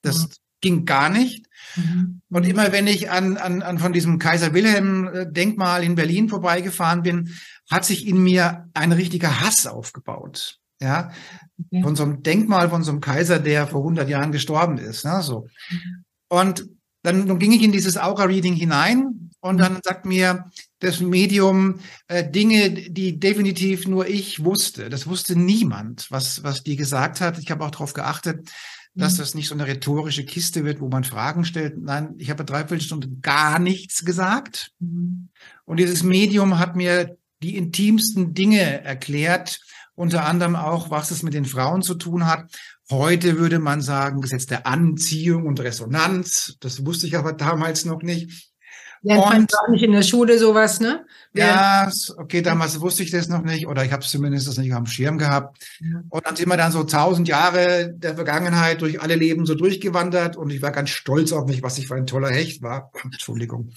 Das 0.00 0.22
mhm 0.22 0.28
ging 0.60 0.84
gar 0.84 1.08
nicht. 1.08 1.46
Mhm. 1.76 2.20
Und 2.30 2.46
immer 2.46 2.72
wenn 2.72 2.86
ich 2.86 3.10
an, 3.10 3.36
an, 3.36 3.62
an 3.62 3.78
von 3.78 3.92
diesem 3.92 4.18
Kaiser 4.18 4.54
Wilhelm 4.54 5.08
äh, 5.08 5.30
Denkmal 5.30 5.84
in 5.84 5.94
Berlin 5.94 6.28
vorbeigefahren 6.28 7.02
bin, 7.02 7.34
hat 7.70 7.84
sich 7.84 8.06
in 8.06 8.22
mir 8.22 8.68
ein 8.74 8.92
richtiger 8.92 9.40
Hass 9.40 9.66
aufgebaut. 9.66 10.58
Ja, 10.82 11.10
okay. 11.58 11.82
von 11.82 11.94
so 11.94 12.04
einem 12.04 12.22
Denkmal 12.22 12.70
von 12.70 12.82
so 12.82 12.90
einem 12.90 13.02
Kaiser, 13.02 13.38
der 13.38 13.66
vor 13.66 13.80
100 13.80 14.08
Jahren 14.08 14.32
gestorben 14.32 14.78
ist. 14.78 15.04
Ne, 15.04 15.20
so. 15.22 15.46
Mhm. 15.70 16.04
Und 16.28 16.66
dann, 17.02 17.26
dann 17.26 17.38
ging 17.38 17.52
ich 17.52 17.62
in 17.62 17.72
dieses 17.72 17.98
Aura-Reading 17.98 18.54
hinein 18.54 19.30
und 19.40 19.58
dann 19.58 19.80
sagt 19.82 20.04
mir 20.04 20.44
das 20.80 21.00
Medium 21.00 21.80
äh, 22.08 22.28
Dinge, 22.28 22.70
die 22.70 23.18
definitiv 23.18 23.86
nur 23.86 24.06
ich 24.06 24.44
wusste. 24.44 24.90
Das 24.90 25.06
wusste 25.06 25.36
niemand, 25.36 26.10
was, 26.10 26.44
was 26.44 26.62
die 26.62 26.76
gesagt 26.76 27.20
hat. 27.20 27.38
Ich 27.38 27.50
habe 27.50 27.64
auch 27.64 27.70
darauf 27.70 27.94
geachtet, 27.94 28.50
dass 28.94 29.14
mhm. 29.14 29.18
das 29.18 29.34
nicht 29.34 29.48
so 29.48 29.54
eine 29.54 29.66
rhetorische 29.66 30.24
Kiste 30.24 30.64
wird, 30.64 30.80
wo 30.80 30.88
man 30.88 31.04
Fragen 31.04 31.44
stellt. 31.44 31.78
Nein, 31.78 32.14
ich 32.18 32.30
habe 32.30 32.44
dreiviertel 32.44 32.80
Stunde 32.80 33.08
gar 33.22 33.58
nichts 33.58 34.04
gesagt. 34.04 34.72
Mhm. 34.80 35.28
Und 35.64 35.78
dieses 35.78 36.02
Medium 36.02 36.58
hat 36.58 36.76
mir 36.76 37.16
die 37.42 37.56
intimsten 37.56 38.34
Dinge 38.34 38.84
erklärt, 38.84 39.60
unter 39.94 40.24
anderem 40.24 40.56
auch, 40.56 40.90
was 40.90 41.10
es 41.10 41.22
mit 41.22 41.34
den 41.34 41.44
Frauen 41.44 41.82
zu 41.82 41.94
tun 41.94 42.26
hat. 42.26 42.50
Heute 42.90 43.38
würde 43.38 43.58
man 43.58 43.80
sagen, 43.82 44.20
Gesetz 44.20 44.46
der 44.46 44.66
Anziehung 44.66 45.46
und 45.46 45.60
Resonanz. 45.60 46.56
Das 46.60 46.84
wusste 46.84 47.06
ich 47.06 47.16
aber 47.16 47.32
damals 47.32 47.84
noch 47.84 48.02
nicht. 48.02 48.50
Lernt 49.02 49.24
man 49.24 49.46
auch 49.46 49.68
nicht 49.68 49.82
in 49.82 49.92
der 49.92 50.02
Schule 50.02 50.38
sowas, 50.38 50.78
ne? 50.78 51.06
Ja, 51.32 51.90
okay, 52.18 52.42
damals 52.42 52.80
wusste 52.80 53.02
ich 53.02 53.10
das 53.10 53.28
noch 53.28 53.42
nicht 53.42 53.66
oder 53.66 53.84
ich 53.84 53.92
habe 53.92 54.02
es 54.02 54.10
zumindest 54.10 54.58
nicht 54.58 54.74
am 54.74 54.84
Schirm 54.84 55.16
gehabt. 55.16 55.64
Ja. 55.80 56.02
Und 56.10 56.26
dann 56.26 56.36
sind 56.36 56.48
wir 56.48 56.56
dann 56.58 56.72
so 56.72 56.84
tausend 56.84 57.26
Jahre 57.26 57.94
der 57.94 58.16
Vergangenheit 58.16 58.82
durch 58.82 59.00
alle 59.00 59.14
Leben 59.14 59.46
so 59.46 59.54
durchgewandert 59.54 60.36
und 60.36 60.50
ich 60.50 60.60
war 60.60 60.70
ganz 60.70 60.90
stolz 60.90 61.32
auf 61.32 61.46
mich, 61.46 61.62
was 61.62 61.78
ich 61.78 61.88
für 61.88 61.94
ein 61.94 62.06
toller 62.06 62.30
Hecht 62.30 62.62
war. 62.62 62.90
Entschuldigung. 63.02 63.70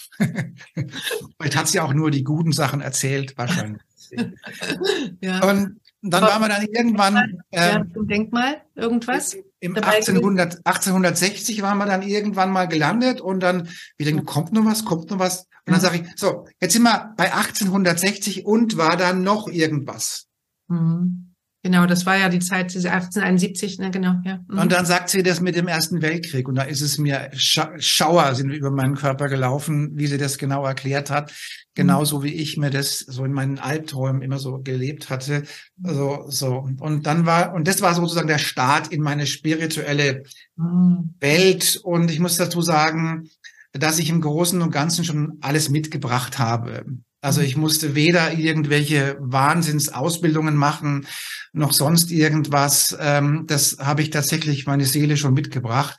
Vielleicht 1.38 1.56
hat 1.56 1.68
sie 1.68 1.78
ja 1.78 1.84
auch 1.84 1.94
nur 1.94 2.12
die 2.12 2.24
guten 2.24 2.52
Sachen 2.52 2.82
erzählt, 2.82 3.38
wahrscheinlich. 3.38 3.82
ja. 5.22 5.42
Und 5.48 5.80
dann 6.02 6.24
Aber 6.24 6.34
waren 6.34 6.42
wir 6.42 6.50
dann 6.50 6.64
irgendwann. 6.64 7.44
Ja, 7.52 7.78
ähm, 7.78 8.08
Denkmal, 8.08 8.62
irgendwas? 8.76 9.38
Im 9.64 9.78
1800, 9.78 10.58
1860 10.66 11.62
waren 11.62 11.78
wir 11.78 11.86
dann 11.86 12.02
irgendwann 12.02 12.52
mal 12.52 12.68
gelandet 12.68 13.22
und 13.22 13.40
dann, 13.40 13.70
wir 13.96 14.06
denken, 14.06 14.26
kommt 14.26 14.52
noch 14.52 14.66
was, 14.66 14.84
kommt 14.84 15.10
noch 15.10 15.20
was. 15.20 15.48
Und 15.66 15.72
dann 15.72 15.80
sage 15.80 16.02
ich, 16.02 16.20
so, 16.20 16.48
jetzt 16.60 16.74
sind 16.74 16.84
wir 16.84 17.14
bei 17.16 17.34
1860 17.34 18.46
und 18.46 18.76
war 18.76 18.98
da 18.98 19.14
noch 19.14 19.48
irgendwas. 19.48 20.28
Mhm. 20.68 21.33
Genau, 21.66 21.86
das 21.86 22.06
war 22.06 22.18
ja 22.18 22.28
die 22.28 22.40
Zeit, 22.40 22.74
diese 22.74 22.92
1871, 22.92 23.80
ne, 23.80 23.90
genau, 23.90 24.16
ja. 24.26 24.40
Mhm. 24.50 24.60
Und 24.60 24.72
dann 24.74 24.86
sagt 24.86 25.10
sie 25.10 25.24
das 25.24 25.40
mit 25.40 25.56
dem 25.56 25.70
Ersten 25.70 26.02
Weltkrieg 26.02 26.50
und 26.50 26.56
da 26.56 26.64
ist 26.64 26.82
es 26.82 26.98
mir 26.98 27.30
Scha 27.36 27.72
Schauer 27.80 28.36
sind 28.36 28.52
über 28.52 28.70
meinen 28.70 28.96
Körper 28.96 29.30
gelaufen, 29.30 29.92
wie 29.94 30.08
sie 30.08 30.18
das 30.18 30.38
genau 30.38 30.66
erklärt 30.66 31.10
hat. 31.10 31.32
Genauso 31.74 32.22
wie 32.22 32.34
ich 32.34 32.58
mir 32.58 32.70
das 32.70 33.00
so 33.00 33.24
in 33.24 33.32
meinen 33.32 33.60
Albträumen 33.60 34.22
immer 34.22 34.40
so 34.40 34.60
gelebt 34.60 35.10
hatte. 35.10 35.44
Also, 35.82 36.26
so. 36.28 36.68
Und 36.80 37.08
dann 37.08 37.26
war, 37.26 37.54
und 37.54 37.68
das 37.68 37.82
war 37.82 37.96
sozusagen 37.96 38.28
der 38.28 38.38
Start 38.38 38.90
in 38.90 39.02
meine 39.02 39.26
spirituelle 39.26 40.24
mhm. 40.58 41.16
Welt. 41.20 41.80
Und 41.82 42.12
ich 42.12 42.20
muss 42.20 42.36
dazu 42.36 42.62
sagen, 42.62 43.30
dass 43.72 44.00
ich 44.00 44.10
im 44.10 44.22
Großen 44.22 44.62
und 44.62 44.70
Ganzen 44.70 45.06
schon 45.06 45.38
alles 45.42 45.70
mitgebracht 45.70 46.38
habe. 46.38 46.86
Also 47.24 47.40
ich 47.40 47.56
musste 47.56 47.96
weder 47.96 48.38
irgendwelche 48.38 49.16
Wahnsinnsausbildungen 49.22 50.58
machen, 50.58 51.08
noch 51.54 51.72
sonst 51.72 52.12
irgendwas. 52.12 52.98
Ähm, 53.00 53.46
das 53.48 53.78
habe 53.80 54.02
ich 54.02 54.10
tatsächlich 54.10 54.68
meine 54.68 54.84
Seele 54.84 55.16
schon 55.16 55.34
mitgebracht. 55.34 55.98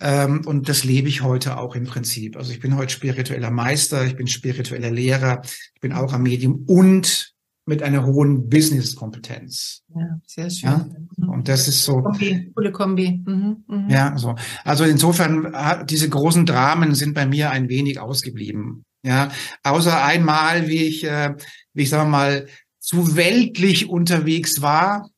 Ähm, 0.00 0.42
und 0.44 0.68
das 0.68 0.82
lebe 0.82 1.08
ich 1.08 1.22
heute 1.22 1.58
auch 1.58 1.76
im 1.76 1.84
Prinzip. 1.84 2.36
Also 2.36 2.50
ich 2.50 2.58
bin 2.58 2.76
heute 2.76 2.92
spiritueller 2.92 3.52
Meister, 3.52 4.04
ich 4.04 4.16
bin 4.16 4.26
spiritueller 4.26 4.90
Lehrer, 4.90 5.42
ich 5.74 5.80
bin 5.80 5.92
auch 5.92 6.12
am 6.12 6.24
Medium 6.24 6.64
und 6.66 7.32
mit 7.64 7.84
einer 7.84 8.04
hohen 8.04 8.48
Business-Kompetenz. 8.48 9.82
Ja, 9.94 10.20
sehr 10.26 10.50
schön. 10.50 10.68
Ja? 10.68 10.88
Und 11.28 11.48
das 11.48 11.68
ist 11.68 11.84
so. 11.84 12.00
Kombi, 12.00 12.50
coole 12.54 12.72
Kombi. 12.72 13.22
Mhm, 13.24 13.64
mh. 13.68 13.88
Ja, 13.88 14.18
so. 14.18 14.34
Also 14.64 14.82
insofern, 14.82 15.54
diese 15.88 16.08
großen 16.08 16.44
Dramen 16.44 16.96
sind 16.96 17.14
bei 17.14 17.26
mir 17.26 17.50
ein 17.50 17.68
wenig 17.68 18.00
ausgeblieben. 18.00 18.84
Ja, 19.06 19.30
außer 19.62 20.02
einmal, 20.02 20.66
wie 20.66 20.84
ich, 20.84 21.04
äh, 21.04 21.34
wie 21.74 21.82
ich 21.82 21.90
sage 21.90 22.08
mal, 22.10 22.48
zu 22.80 23.14
weltlich 23.14 23.88
unterwegs 23.88 24.62
war. 24.62 25.10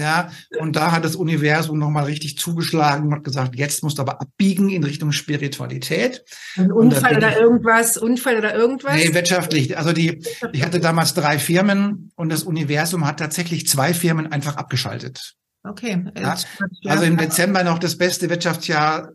Ja, 0.00 0.30
und 0.58 0.76
da 0.76 0.92
hat 0.92 1.04
das 1.04 1.14
Universum 1.14 1.78
nochmal 1.78 2.04
richtig 2.04 2.38
zugeschlagen 2.38 3.08
und 3.08 3.16
hat 3.16 3.24
gesagt, 3.24 3.56
jetzt 3.56 3.82
musst 3.82 3.98
du 3.98 4.02
aber 4.02 4.22
abbiegen 4.22 4.70
in 4.70 4.82
Richtung 4.82 5.12
Spiritualität. 5.12 6.24
Ein 6.56 6.72
Unfall 6.72 7.18
oder 7.18 7.38
irgendwas, 7.38 7.98
Unfall 7.98 8.38
oder 8.38 8.54
irgendwas? 8.54 8.94
Nee, 8.94 9.12
wirtschaftlich. 9.12 9.76
Also 9.76 9.92
die, 9.92 10.22
ich 10.54 10.64
hatte 10.64 10.80
damals 10.80 11.12
drei 11.12 11.38
Firmen 11.38 12.10
und 12.16 12.30
das 12.30 12.44
Universum 12.44 13.06
hat 13.06 13.18
tatsächlich 13.18 13.68
zwei 13.68 13.92
Firmen 13.92 14.32
einfach 14.32 14.56
abgeschaltet. 14.56 15.34
Okay. 15.62 16.06
Ja, 16.18 16.38
also 16.86 17.04
im 17.04 17.18
Dezember 17.18 17.62
noch 17.64 17.78
das 17.78 17.98
beste 17.98 18.30
Wirtschaftsjahr 18.30 19.12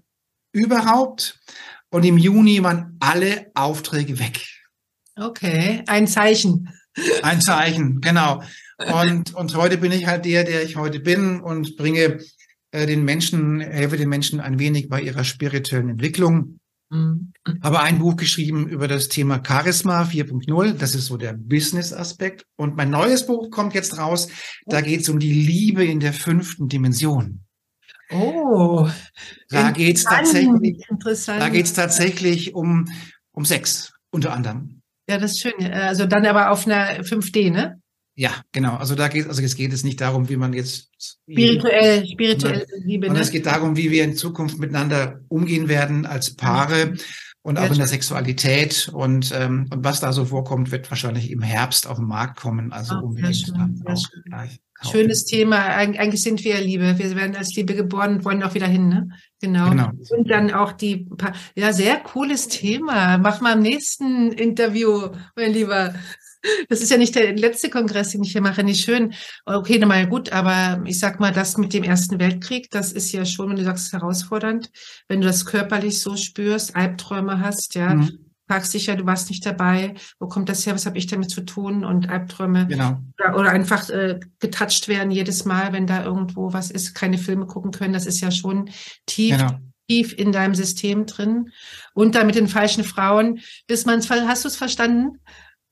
überhaupt. 0.52 1.40
Und 1.92 2.06
im 2.06 2.18
Juni 2.18 2.62
waren 2.64 2.98
alle 3.00 3.52
Aufträge 3.56 4.20
weg. 4.20 4.46
Okay, 5.16 5.84
ein 5.88 6.08
Zeichen. 6.08 6.70
Ein 7.24 7.42
Zeichen, 7.42 8.02
genau. 8.02 8.42
Und, 8.78 9.34
und 9.34 9.56
heute 9.56 9.78
bin 9.78 9.92
ich 9.92 10.08
halt 10.08 10.26
der, 10.26 10.44
der 10.44 10.64
ich 10.64 10.76
heute 10.76 11.00
bin 11.00 11.42
und 11.42 11.76
bringe 11.76 12.20
äh, 12.72 12.86
den 12.86 13.04
Menschen, 13.04 13.60
helfe 13.60 13.98
den 13.98 14.10
Menschen 14.10 14.40
ein 14.40 14.60
wenig 14.60 14.90
bei 14.90 15.02
ihrer 15.02 15.24
spirituellen 15.24 15.90
Entwicklung. 15.90 16.60
Mhm. 16.90 17.34
Habe 17.62 17.82
ein 17.82 18.00
Buch 18.00 18.16
geschrieben 18.16 18.68
über 18.68 18.88
das 18.88 19.10
Thema 19.10 19.42
Charisma 19.46 20.04
4.0. 20.04 20.74
Das 20.74 20.96
ist 20.96 21.06
so 21.06 21.18
der 21.18 21.34
Business-Aspekt. 21.34 22.46
Und 22.56 22.76
mein 22.76 22.90
neues 22.90 23.28
Buch 23.28 23.52
kommt 23.52 23.74
jetzt 23.74 23.98
raus. 23.98 24.30
Da 24.66 24.82
geht 24.82 25.02
es 25.02 25.10
um 25.10 25.20
die 25.20 25.34
Liebe 25.34 25.84
in 25.84 26.00
der 26.00 26.14
fünften 26.14 26.68
Dimension. 26.68 27.42
Oh, 28.12 28.90
da 29.50 29.72
geht's 29.72 30.04
tatsächlich, 30.04 30.84
da 31.28 31.50
geht's 31.50 31.74
tatsächlich 31.74 32.56
um, 32.56 32.88
um 33.32 33.46
Sex, 33.46 33.94
unter 34.12 34.34
anderem. 34.34 34.82
Ja, 35.08 35.18
das 35.18 35.32
ist 35.32 35.42
schön. 35.42 35.72
Also 35.72 36.06
dann 36.06 36.26
aber 36.26 36.52
auf 36.52 36.66
einer 36.66 37.02
5D, 37.02 37.52
ne? 37.52 37.82
Ja, 38.16 38.32
genau. 38.52 38.76
Also 38.76 38.96
da 38.96 39.08
geht, 39.08 39.28
also 39.28 39.42
es 39.42 39.56
geht 39.56 39.72
jetzt 39.72 39.86
nicht 39.86 40.02
darum, 40.02 40.28
wie 40.28 40.36
man 40.36 40.54
jetzt 40.54 40.90
spirituell, 41.00 42.06
spirituell 42.06 42.66
Liebe, 42.84 43.10
ne? 43.10 43.20
es 43.20 43.32
geht 43.32 43.46
darum, 43.46 43.78
wie 43.78 43.92
wir 43.92 44.04
in 44.04 44.16
Zukunft 44.16 44.60
miteinander 44.60 45.22
umgehen 45.30 45.70
werden 45.70 46.06
als 46.06 46.36
Paare. 46.36 46.88
Mhm 46.88 47.00
und 47.42 47.58
auch 47.58 47.72
in 47.72 47.78
der 47.78 47.88
Sexualität 47.88 48.90
und, 48.94 49.32
ähm, 49.34 49.68
und 49.72 49.84
was 49.84 50.02
da 50.02 50.12
so 50.12 50.26
vorkommt, 50.26 50.72
wird 50.72 50.90
wahrscheinlich 50.92 51.32
im 51.32 51.42
Herbst 51.42 51.88
auf 51.88 51.98
den 51.98 52.08
Markt 52.08 52.40
kommen. 52.40 52.74
Also 52.74 52.96
oh, 52.96 53.08
unbedingt 53.08 53.50
dann 53.50 53.82
auch 53.86 54.04
gleich. 54.26 54.60
Schönes 54.82 55.26
Thema. 55.26 55.76
Eig 55.76 56.00
eigentlich 56.00 56.22
sind 56.22 56.44
wir 56.44 56.56
ja 56.56 56.62
Liebe. 56.62 56.98
Wir 56.98 57.16
werden 57.16 57.36
als 57.36 57.54
Liebe 57.56 57.76
geboren 57.76 58.18
und 58.18 58.26
wollen 58.26 58.44
auch 58.44 58.54
wieder 58.54 58.68
hin, 58.68 58.88
ne? 58.88 59.10
Genau. 59.42 59.70
genau. 59.70 59.90
Und 60.10 60.30
dann 60.30 60.52
auch 60.52 60.72
die, 60.72 61.08
ja, 61.56 61.74
sehr 61.74 61.98
cooles 61.98 62.48
Thema. 62.48 63.18
Mach 63.18 63.42
mal 63.42 63.54
im 63.54 63.62
nächsten 63.62 64.32
Interview, 64.32 65.10
mein 65.36 65.54
Lieber. 65.54 65.94
Das 66.70 66.82
ist 66.82 66.90
ja 66.90 66.98
nicht 66.98 67.16
der 67.16 67.36
letzte 67.36 67.70
Kongress, 67.70 68.12
den 68.12 68.24
ich 68.24 68.32
hier 68.32 68.42
mache, 68.42 68.64
nicht 68.64 68.84
schön. 68.84 69.14
Okay, 69.46 69.78
mal 69.86 70.08
gut, 70.08 70.32
aber 70.32 70.82
ich 70.86 70.98
sag 70.98 71.20
mal, 71.20 71.34
das 71.34 71.58
mit 71.58 71.74
dem 71.74 71.84
Ersten 71.84 72.20
Weltkrieg, 72.20 72.70
das 72.72 72.94
ist 72.94 73.12
ja 73.12 73.26
schon, 73.26 73.50
wenn 73.50 73.58
du 73.58 73.64
sagst, 73.64 73.92
herausfordernd, 73.92 74.72
wenn 75.08 75.20
du 75.20 75.28
das 75.28 75.46
körperlich 75.46 76.00
so 76.00 76.16
spürst, 76.16 76.76
Albträume 76.76 77.42
hast, 77.42 77.76
ja. 77.76 77.96
Mhm 77.96 78.30
fragst 78.50 78.74
dich 78.74 78.88
ja, 78.88 78.96
du 78.96 79.06
warst 79.06 79.30
nicht 79.30 79.46
dabei, 79.46 79.94
wo 80.20 80.28
kommt 80.28 80.50
das 80.50 80.66
her, 80.66 80.74
was 80.74 80.88
habe 80.88 80.98
ich 80.98 81.06
damit 81.06 81.30
zu 81.30 81.42
tun 81.42 81.86
und 81.86 82.10
Albträume 82.10 82.66
genau. 82.66 83.00
oder, 83.20 83.38
oder 83.38 83.52
einfach 83.52 83.88
äh, 83.92 84.20
getoucht 84.40 84.88
werden 84.88 85.12
jedes 85.12 85.46
Mal, 85.46 85.72
wenn 85.72 85.86
da 85.86 86.04
irgendwo 86.04 86.52
was 86.52 86.72
ist, 86.72 86.96
keine 86.96 87.20
Filme 87.20 87.46
gucken 87.46 87.70
können, 87.70 87.94
das 87.94 88.08
ist 88.08 88.22
ja 88.22 88.32
schon 88.32 88.72
tief, 89.06 89.38
genau. 89.38 89.60
tief 89.88 90.18
in 90.18 90.32
deinem 90.32 90.56
System 90.56 91.06
drin 91.06 91.52
und 91.94 92.16
dann 92.16 92.26
mit 92.26 92.34
den 92.34 92.48
falschen 92.48 92.84
Frauen, 92.84 93.40
bis 93.68 93.86
man 93.86 94.00
es, 94.00 94.10
hast 94.10 94.46
du 94.46 94.48
es 94.48 94.56
verstanden? 94.56 95.20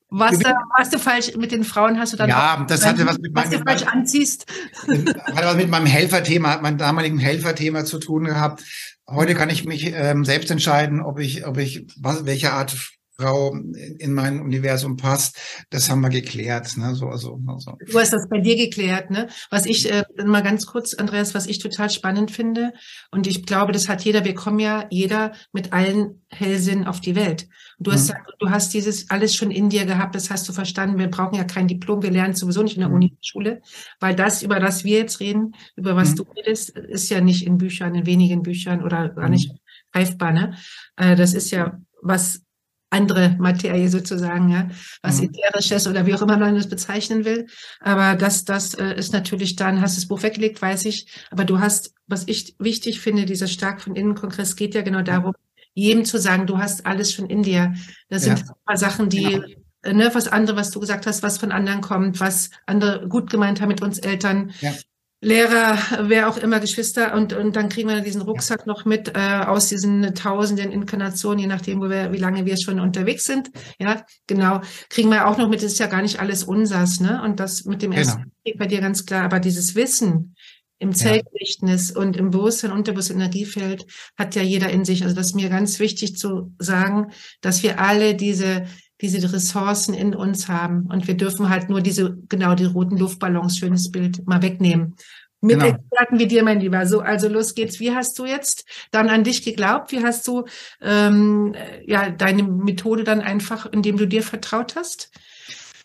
Was, 0.09 0.39
da, 0.39 0.55
was 0.77 0.89
du 0.89 0.99
falsch 0.99 1.35
mit 1.35 1.51
den 1.51 1.65
Frauen 1.65 1.99
hast 1.99 2.13
du 2.13 2.17
dann 2.17 2.29
Ja, 2.29 2.65
das 2.67 2.85
hatte 2.85 3.05
was 3.05 3.17
mit 3.17 3.35
was 3.35 3.49
meinem, 3.49 3.59
du 3.59 3.69
falsch 3.69 3.83
anziehst. 3.83 4.45
Hat 4.87 5.43
was 5.43 5.55
mit 5.55 5.69
meinem 5.69 5.85
Helferthema, 5.85 6.59
meinem 6.61 6.77
damaligen 6.77 7.19
Helferthema 7.19 7.83
zu 7.83 7.99
tun 7.99 8.23
gehabt. 8.23 8.63
Heute 9.09 9.35
kann 9.35 9.49
ich 9.49 9.65
mich 9.65 9.91
ähm, 9.93 10.23
selbst 10.23 10.49
entscheiden, 10.49 11.01
ob 11.01 11.19
ich, 11.19 11.45
ob 11.45 11.57
ich, 11.57 11.87
was, 11.97 12.25
welche 12.25 12.53
Art 12.53 12.75
Frau 13.19 13.55
in 13.97 14.13
mein 14.13 14.39
Universum 14.39 14.95
passt, 14.95 15.39
das 15.71 15.89
haben 15.89 16.01
wir 16.01 16.09
geklärt. 16.09 16.77
Ne? 16.77 16.93
So, 16.93 17.07
also, 17.07 17.39
so. 17.57 17.77
Du 17.85 17.99
hast 17.99 18.13
das 18.13 18.29
bei 18.29 18.39
dir 18.39 18.55
geklärt, 18.55 19.09
ne? 19.09 19.27
Was 19.49 19.65
ich 19.65 19.91
äh, 19.91 20.03
mal 20.23 20.43
ganz 20.43 20.67
kurz, 20.67 20.93
Andreas, 20.93 21.33
was 21.33 21.47
ich 21.47 21.57
total 21.57 21.89
spannend 21.89 22.29
finde 22.29 22.73
und 23.11 23.25
ich 23.25 23.45
glaube, 23.45 23.71
das 23.71 23.89
hat 23.89 24.03
jeder. 24.03 24.23
Wir 24.23 24.35
kommen 24.35 24.59
ja 24.59 24.85
jeder 24.91 25.31
mit 25.51 25.73
allen 25.73 26.21
Hellsinn 26.29 26.85
auf 26.85 27.01
die 27.01 27.15
Welt. 27.15 27.47
Du 27.79 27.91
hast, 27.91 28.09
mhm. 28.09 28.17
du 28.39 28.49
hast 28.51 28.73
dieses 28.73 29.09
alles 29.09 29.35
schon 29.35 29.49
in 29.49 29.69
dir 29.69 29.85
gehabt. 29.85 30.13
Das 30.13 30.29
hast 30.29 30.47
du 30.47 30.53
verstanden. 30.53 30.99
Wir 30.99 31.09
brauchen 31.09 31.35
ja 31.35 31.43
kein 31.43 31.67
Diplom. 31.67 32.03
Wir 32.03 32.11
lernen 32.11 32.35
sowieso 32.35 32.61
nicht 32.61 32.75
in 32.75 32.81
der 32.81 32.89
mhm. 32.89 32.95
Unischule, 32.95 33.61
weil 33.99 34.15
das, 34.15 34.43
über 34.43 34.59
das 34.59 34.83
wir 34.83 34.99
jetzt 34.99 35.19
reden, 35.19 35.55
über 35.75 35.95
was 35.95 36.11
mhm. 36.11 36.15
du 36.17 36.23
redest, 36.35 36.69
ist 36.77 37.09
ja 37.09 37.19
nicht 37.21 37.47
in 37.47 37.57
Büchern, 37.57 37.95
in 37.95 38.05
wenigen 38.05 38.43
Büchern 38.43 38.83
oder 38.83 39.09
gar 39.09 39.29
nicht 39.29 39.51
mhm. 39.51 39.57
greifbar. 39.91 40.31
Ne? 40.31 40.55
Äh, 40.97 41.15
das 41.15 41.33
ist 41.33 41.49
ja 41.49 41.79
was 42.03 42.41
andere 42.89 43.35
Materie 43.37 43.89
sozusagen, 43.89 44.49
ja, 44.49 44.69
was 45.01 45.21
mhm. 45.21 45.29
ätherisches 45.29 45.87
oder 45.87 46.05
wie 46.05 46.13
auch 46.13 46.21
immer 46.21 46.37
man 46.37 46.55
das 46.55 46.69
bezeichnen 46.69 47.25
will. 47.25 47.47
Aber 47.79 48.15
das, 48.15 48.45
das 48.45 48.73
äh, 48.75 48.95
ist 48.95 49.13
natürlich 49.13 49.55
dann, 49.55 49.81
hast 49.81 49.97
das 49.97 50.07
Buch 50.07 50.23
weggelegt, 50.23 50.61
weiß 50.61 50.85
ich. 50.85 51.07
Aber 51.29 51.43
du 51.43 51.59
hast, 51.59 51.93
was 52.07 52.23
ich 52.27 52.55
wichtig 52.59 53.01
finde, 53.01 53.25
dieser 53.25 53.47
stark 53.47 53.81
von 53.81 53.95
innen 53.95 54.15
Kongress 54.15 54.55
geht 54.55 54.73
ja 54.73 54.81
genau 54.81 55.01
darum, 55.01 55.33
jedem 55.73 56.05
zu 56.05 56.17
sagen, 56.17 56.47
du 56.47 56.57
hast 56.57 56.85
alles 56.85 57.11
schon 57.11 57.29
in 57.29 57.43
dir. 57.43 57.75
Das 58.09 58.23
sind 58.23 58.39
ein 58.39 58.55
paar 58.65 58.77
Sachen, 58.77 59.09
die, 59.09 59.23
genau. 59.23 59.45
Äh, 59.83 59.93
ne, 59.93 60.09
was 60.13 60.27
andere, 60.27 60.57
was 60.57 60.71
du 60.71 60.79
gesagt 60.79 61.05
hast, 61.05 61.23
was 61.23 61.37
von 61.37 61.51
anderen 61.51 61.81
kommt, 61.81 62.19
was 62.19 62.49
andere 62.65 63.07
gut 63.07 63.29
gemeint 63.29 63.61
haben 63.61 63.69
mit 63.69 63.81
uns 63.81 63.99
Eltern. 63.99 64.51
Ja. 64.61 64.73
Lehrer, 65.19 65.79
wer 66.09 66.29
auch 66.29 66.37
immer, 66.37 66.59
Geschwister 66.59 67.15
und, 67.15 67.33
und 67.33 67.55
dann 67.55 67.69
kriegen 67.69 67.89
wir 67.89 68.01
diesen 68.01 68.21
Rucksack 68.21 68.61
ja. 68.61 68.65
noch 68.67 68.85
mit 68.85 69.13
äh, 69.15 69.43
aus 69.45 69.67
diesen 69.67 70.13
tausenden 70.13 70.71
Inkarnationen, 70.71 71.39
je 71.39 71.47
nachdem, 71.47 71.81
wo 71.81 71.89
wir, 71.89 72.11
wie 72.11 72.19
lange 72.19 72.45
wir 72.45 72.55
schon 72.55 72.79
unterwegs 72.79 73.25
sind. 73.25 73.49
Ja, 73.79 74.05
genau. 74.27 74.61
Kriegen 74.89 75.09
wir 75.09 75.27
auch 75.27 75.39
noch 75.39 75.49
mit, 75.49 75.63
das 75.63 75.71
ist 75.71 75.79
ja 75.79 75.87
gar 75.87 76.03
nicht 76.03 76.19
alles 76.19 76.43
unsers, 76.43 76.99
ne? 76.99 77.23
Und 77.23 77.39
das 77.39 77.65
mit 77.65 77.81
dem 77.81 77.91
genau. 77.91 78.03
ersten 78.03 78.31
Krieg 78.43 78.59
bei 78.59 78.67
dir 78.67 78.79
ganz 78.79 79.07
klar. 79.07 79.23
Aber 79.23 79.39
dieses 79.39 79.73
Wissen 79.73 80.35
im 80.77 80.93
Zellgedächtnis 80.93 81.93
ja. 81.95 81.99
und 81.99 82.15
im 82.15 82.29
Bewusstsein, 82.29 82.71
Unterbewusstsein, 82.71 83.17
Energiefeld 83.17 83.87
hat 84.17 84.35
ja 84.35 84.43
jeder 84.43 84.69
in 84.69 84.85
sich. 84.85 85.03
Also 85.03 85.15
das 85.15 85.27
ist 85.27 85.35
mir 85.35 85.49
ganz 85.49 85.79
wichtig 85.79 86.15
zu 86.15 86.53
sagen, 86.59 87.11
dass 87.41 87.63
wir 87.63 87.79
alle 87.79 88.13
diese 88.13 88.67
diese 89.01 89.31
Ressourcen 89.31 89.93
in 89.93 90.15
uns 90.15 90.47
haben. 90.47 90.87
Und 90.87 91.07
wir 91.07 91.15
dürfen 91.15 91.49
halt 91.49 91.69
nur 91.69 91.81
diese, 91.81 92.17
genau, 92.29 92.55
die 92.55 92.65
roten 92.65 92.97
Luftballons, 92.97 93.57
schönes 93.57 93.91
Bild, 93.91 94.27
mal 94.27 94.41
wegnehmen. 94.41 94.95
Mit 95.39 95.59
genau. 95.59 95.75
Experten 95.75 96.19
wie 96.19 96.27
dir, 96.27 96.43
mein 96.43 96.59
Lieber. 96.59 96.85
So, 96.87 97.01
also 97.01 97.27
los 97.27 97.53
geht's. 97.53 97.79
Wie 97.79 97.91
hast 97.91 98.17
du 98.17 98.25
jetzt 98.25 98.65
dann 98.89 99.09
an 99.09 99.23
dich 99.23 99.43
geglaubt? 99.43 99.91
Wie 99.91 100.03
hast 100.03 100.27
du 100.27 100.45
ähm, 100.81 101.53
ja 101.85 102.09
deine 102.09 102.41
Methode 102.43 103.03
dann 103.03 103.21
einfach, 103.21 103.67
indem 103.67 103.97
du 103.97 104.07
dir 104.07 104.23
vertraut 104.23 104.75
hast? 104.75 105.11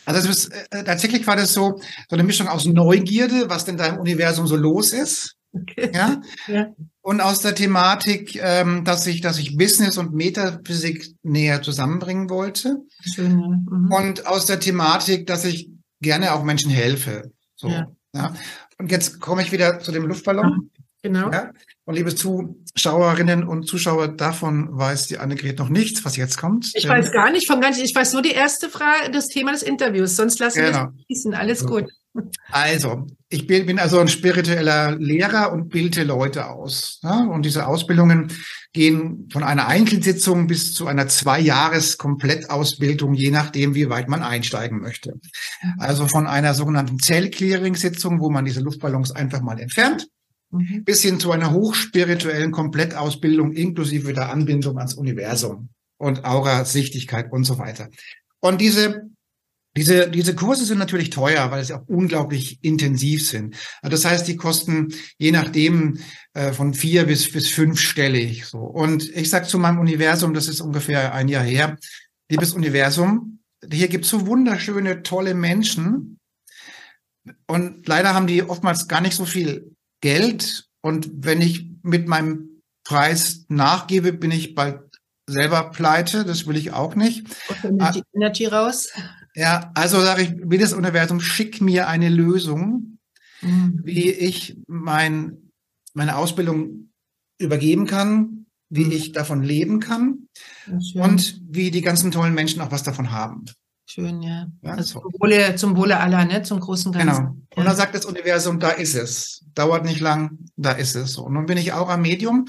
Also 0.06 0.26
das 0.26 0.36
ist, 0.36 0.52
äh, 0.70 0.84
tatsächlich 0.84 1.26
war 1.26 1.36
das 1.36 1.52
so 1.52 1.80
so 2.08 2.16
eine 2.16 2.24
Mischung 2.24 2.48
aus 2.48 2.64
Neugierde, 2.64 3.50
was 3.50 3.66
denn 3.66 3.76
da 3.76 3.86
im 3.86 3.98
Universum 3.98 4.46
so 4.46 4.56
los 4.56 4.92
ist. 4.92 5.36
Okay. 5.52 5.90
Ja? 5.92 6.20
ja? 6.48 6.68
Und 7.04 7.20
aus 7.20 7.40
der 7.40 7.56
Thematik, 7.56 8.38
ähm, 8.40 8.84
dass 8.84 9.06
ich, 9.08 9.20
dass 9.20 9.38
ich 9.38 9.56
Business 9.56 9.98
und 9.98 10.14
Metaphysik 10.14 11.14
näher 11.24 11.60
zusammenbringen 11.60 12.30
wollte. 12.30 12.76
Schön, 13.00 13.40
ja. 13.40 13.48
Mhm. 13.48 13.92
Und 13.92 14.26
aus 14.26 14.46
der 14.46 14.60
Thematik, 14.60 15.26
dass 15.26 15.44
ich 15.44 15.68
gerne 16.00 16.32
auch 16.32 16.44
Menschen 16.44 16.70
helfe. 16.70 17.32
So, 17.56 17.68
ja. 17.68 17.88
ja. 18.14 18.34
Und 18.78 18.92
jetzt 18.92 19.20
komme 19.20 19.42
ich 19.42 19.50
wieder 19.50 19.80
zu 19.80 19.90
dem 19.90 20.06
Luftballon. 20.06 20.70
Genau. 21.02 21.30
Ja? 21.32 21.50
Und 21.84 21.96
liebe 21.96 22.14
Zuschauerinnen 22.14 23.42
und 23.42 23.66
Zuschauer, 23.66 24.08
davon 24.08 24.68
weiß 24.70 25.08
die 25.08 25.18
Annegret 25.18 25.58
noch 25.58 25.68
nichts, 25.68 26.04
was 26.04 26.16
jetzt 26.16 26.38
kommt. 26.38 26.70
Ich 26.74 26.88
weiß 26.88 27.10
gar 27.10 27.32
nicht 27.32 27.48
von 27.48 27.60
gar 27.60 27.70
nicht. 27.70 27.82
Ich 27.82 27.94
weiß 27.94 28.12
nur 28.12 28.22
die 28.22 28.30
erste 28.30 28.68
Frage, 28.68 29.10
das 29.10 29.26
Thema 29.26 29.50
des 29.50 29.64
Interviews. 29.64 30.14
Sonst 30.14 30.38
lassen 30.38 30.60
genau. 30.60 30.78
wir 30.78 30.92
es 30.96 31.04
fließen. 31.06 31.34
Alles 31.34 31.58
so. 31.60 31.66
gut. 31.66 31.90
Also, 32.50 33.06
ich 33.30 33.46
bin, 33.46 33.78
also 33.78 33.98
ein 33.98 34.08
spiritueller 34.08 34.98
Lehrer 34.98 35.52
und 35.52 35.70
bilde 35.70 36.04
Leute 36.04 36.50
aus. 36.50 37.00
Ja? 37.02 37.24
Und 37.24 37.46
diese 37.46 37.66
Ausbildungen 37.66 38.30
gehen 38.72 39.28
von 39.32 39.42
einer 39.42 39.68
Einzelsitzung 39.68 40.46
bis 40.46 40.74
zu 40.74 40.86
einer 40.86 41.08
Zwei-Jahres-Komplettausbildung, 41.08 43.14
je 43.14 43.30
nachdem, 43.30 43.74
wie 43.74 43.88
weit 43.88 44.08
man 44.08 44.22
einsteigen 44.22 44.80
möchte. 44.80 45.14
Also 45.78 46.06
von 46.06 46.26
einer 46.26 46.52
sogenannten 46.54 46.98
Zell-Clearing-Sitzung, 46.98 48.20
wo 48.20 48.28
man 48.28 48.44
diese 48.44 48.60
Luftballons 48.60 49.12
einfach 49.12 49.40
mal 49.40 49.58
entfernt, 49.58 50.06
mhm. 50.50 50.84
bis 50.84 51.00
hin 51.02 51.18
zu 51.18 51.32
einer 51.32 51.52
hochspirituellen 51.52 52.50
Komplettausbildung 52.50 53.52
inklusive 53.52 54.12
der 54.12 54.30
Anbindung 54.30 54.76
ans 54.76 54.92
Universum 54.94 55.70
und 55.96 56.24
Aura-Sichtigkeit 56.24 57.32
und 57.32 57.44
so 57.44 57.58
weiter. 57.58 57.88
Und 58.40 58.60
diese 58.60 59.11
diese, 59.76 60.10
diese 60.10 60.34
Kurse 60.34 60.64
sind 60.64 60.78
natürlich 60.78 61.10
teuer, 61.10 61.50
weil 61.50 61.64
sie 61.64 61.72
auch 61.72 61.86
unglaublich 61.86 62.58
intensiv 62.62 63.26
sind. 63.26 63.56
Das 63.82 64.04
heißt, 64.04 64.28
die 64.28 64.36
kosten 64.36 64.92
je 65.18 65.32
nachdem 65.32 65.98
äh, 66.34 66.52
von 66.52 66.74
vier 66.74 67.06
bis, 67.06 67.32
bis 67.32 67.48
fünfstellig. 67.48 68.44
So. 68.44 68.58
Und 68.58 69.08
ich 69.16 69.30
sage 69.30 69.46
zu 69.46 69.58
meinem 69.58 69.78
Universum, 69.78 70.34
das 70.34 70.48
ist 70.48 70.60
ungefähr 70.60 71.14
ein 71.14 71.28
Jahr 71.28 71.44
her, 71.44 71.78
liebes 72.28 72.52
Universum, 72.52 73.40
hier 73.70 73.88
gibt's 73.88 74.08
so 74.08 74.26
wunderschöne, 74.26 75.02
tolle 75.02 75.34
Menschen. 75.34 76.18
Und 77.46 77.86
leider 77.86 78.14
haben 78.14 78.26
die 78.26 78.42
oftmals 78.42 78.88
gar 78.88 79.00
nicht 79.00 79.14
so 79.14 79.24
viel 79.24 79.74
Geld. 80.00 80.68
Und 80.80 81.08
wenn 81.14 81.40
ich 81.40 81.70
mit 81.82 82.08
meinem 82.08 82.62
Preis 82.84 83.44
nachgebe, 83.48 84.12
bin 84.12 84.32
ich 84.32 84.54
bald 84.54 84.80
selber 85.26 85.70
pleite. 85.70 86.24
Das 86.24 86.46
will 86.46 86.56
ich 86.56 86.72
auch 86.72 86.96
nicht. 86.96 87.26
Und 87.62 87.94
die 87.94 88.02
Energy 88.14 88.46
raus. 88.46 88.88
Ja, 89.34 89.70
also 89.74 90.00
sage 90.00 90.22
ich, 90.22 90.34
wie 90.44 90.58
das 90.58 90.72
Universum, 90.72 91.20
schick 91.20 91.60
mir 91.60 91.88
eine 91.88 92.08
Lösung, 92.08 92.98
mhm. 93.40 93.80
wie 93.82 94.10
ich 94.10 94.58
mein, 94.66 95.50
meine 95.94 96.16
Ausbildung 96.16 96.90
übergeben 97.38 97.86
kann, 97.86 98.46
wie 98.68 98.84
mhm. 98.84 98.92
ich 98.92 99.12
davon 99.12 99.42
leben 99.42 99.80
kann 99.80 100.28
und 100.94 101.40
wie 101.48 101.70
die 101.70 101.82
ganzen 101.82 102.10
tollen 102.10 102.34
Menschen 102.34 102.60
auch 102.60 102.70
was 102.70 102.82
davon 102.82 103.10
haben. 103.10 103.44
Schön, 103.86 104.22
ja. 104.22 104.46
ja 104.62 104.72
also 104.72 105.00
zum, 105.00 105.12
Wohle, 105.20 105.54
zum 105.56 105.76
Wohle 105.76 105.98
aller, 105.98 106.24
ne? 106.24 106.42
zum 106.42 106.60
großen 106.60 106.92
Ganzen. 106.92 107.24
Genau. 107.24 107.36
Und 107.56 107.64
dann 107.66 107.76
sagt 107.76 107.94
das 107.94 108.06
Universum, 108.06 108.58
da 108.58 108.70
ist 108.70 108.94
es. 108.94 109.44
Dauert 109.54 109.84
nicht 109.84 110.00
lang, 110.00 110.38
da 110.56 110.72
ist 110.72 110.96
es. 110.96 111.18
Und 111.18 111.34
nun 111.34 111.44
bin 111.44 111.58
ich 111.58 111.72
auch 111.74 111.90
am 111.90 112.00
Medium 112.00 112.46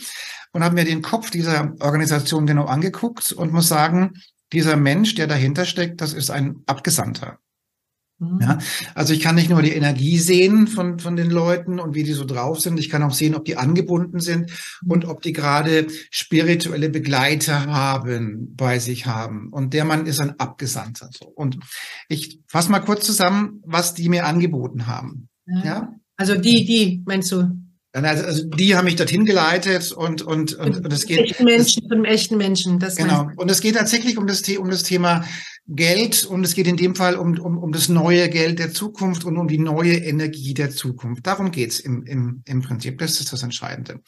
und 0.53 0.63
habe 0.63 0.75
mir 0.75 0.85
den 0.85 1.01
Kopf 1.01 1.31
dieser 1.31 1.73
Organisation 1.81 2.45
genau 2.45 2.65
angeguckt 2.65 3.33
und 3.33 3.51
muss 3.51 3.67
sagen, 3.67 4.13
dieser 4.53 4.77
Mensch, 4.77 5.15
der 5.15 5.27
dahinter 5.27 5.65
steckt, 5.65 5.99
das 5.99 6.13
ist 6.13 6.29
ein 6.29 6.61
Abgesandter. 6.65 7.39
Mhm. 8.19 8.39
Ja, 8.41 8.57
also 8.95 9.13
ich 9.13 9.21
kann 9.21 9.35
nicht 9.35 9.49
nur 9.49 9.61
die 9.61 9.73
Energie 9.73 10.17
sehen 10.17 10.67
von, 10.67 10.99
von 10.99 11.15
den 11.15 11.29
Leuten 11.29 11.79
und 11.79 11.95
wie 11.95 12.03
die 12.03 12.13
so 12.13 12.25
drauf 12.25 12.59
sind. 12.59 12.79
Ich 12.79 12.89
kann 12.89 13.03
auch 13.03 13.13
sehen, 13.13 13.35
ob 13.35 13.45
die 13.45 13.57
angebunden 13.57 14.19
sind 14.19 14.51
und 14.87 15.05
ob 15.05 15.21
die 15.21 15.33
gerade 15.33 15.87
spirituelle 16.11 16.89
Begleiter 16.89 17.65
haben, 17.65 18.53
bei 18.55 18.79
sich 18.79 19.05
haben. 19.05 19.49
Und 19.49 19.73
der 19.73 19.85
Mann 19.85 20.05
ist 20.05 20.19
ein 20.19 20.39
Abgesandter. 20.39 21.09
Und 21.35 21.59
ich 22.07 22.39
fasse 22.47 22.71
mal 22.71 22.79
kurz 22.79 23.05
zusammen, 23.05 23.61
was 23.65 23.93
die 23.93 24.09
mir 24.09 24.25
angeboten 24.25 24.87
haben. 24.87 25.29
Ja. 25.45 25.65
ja? 25.65 25.95
Also 26.15 26.35
die, 26.35 26.65
die, 26.65 27.01
meinst 27.05 27.31
du? 27.31 27.62
Also, 27.93 28.25
also 28.25 28.43
die 28.45 28.75
haben 28.75 28.85
mich 28.85 28.95
dorthin 28.95 29.23
geleitet 29.23 29.91
und 29.91 30.23
und 30.23 30.53
und, 30.53 30.77
und 30.77 30.91
es 30.91 31.05
geht 31.05 31.19
echten 31.19 31.43
Menschen, 31.45 31.87
von 31.87 32.05
echten 32.05 32.37
Menschen. 32.37 32.79
Das 32.79 32.95
genau. 32.95 33.29
Und 33.35 33.51
es 33.51 33.61
geht 33.61 33.75
tatsächlich 33.75 34.17
um 34.17 34.25
das 34.25 34.41
um 34.57 34.69
das 34.69 34.81
Thema 34.81 35.23
Geld 35.67 36.25
und 36.25 36.43
es 36.43 36.55
geht 36.55 36.67
in 36.67 36.75
dem 36.75 36.95
Fall 36.95 37.15
um 37.15 37.39
um 37.39 37.57
um 37.57 37.71
das 37.71 37.89
neue 37.89 38.29
Geld 38.29 38.57
der 38.57 38.73
Zukunft 38.73 39.25
und 39.25 39.37
um 39.37 39.47
die 39.47 39.59
neue 39.59 39.93
Energie 39.93 40.55
der 40.55 40.71
Zukunft. 40.71 41.27
Darum 41.27 41.51
geht's 41.51 41.79
im 41.79 42.03
im 42.05 42.41
im 42.45 42.61
Prinzip. 42.63 42.97
Das 42.97 43.19
ist 43.19 43.31
das 43.31 43.43
Entscheidende. 43.43 44.01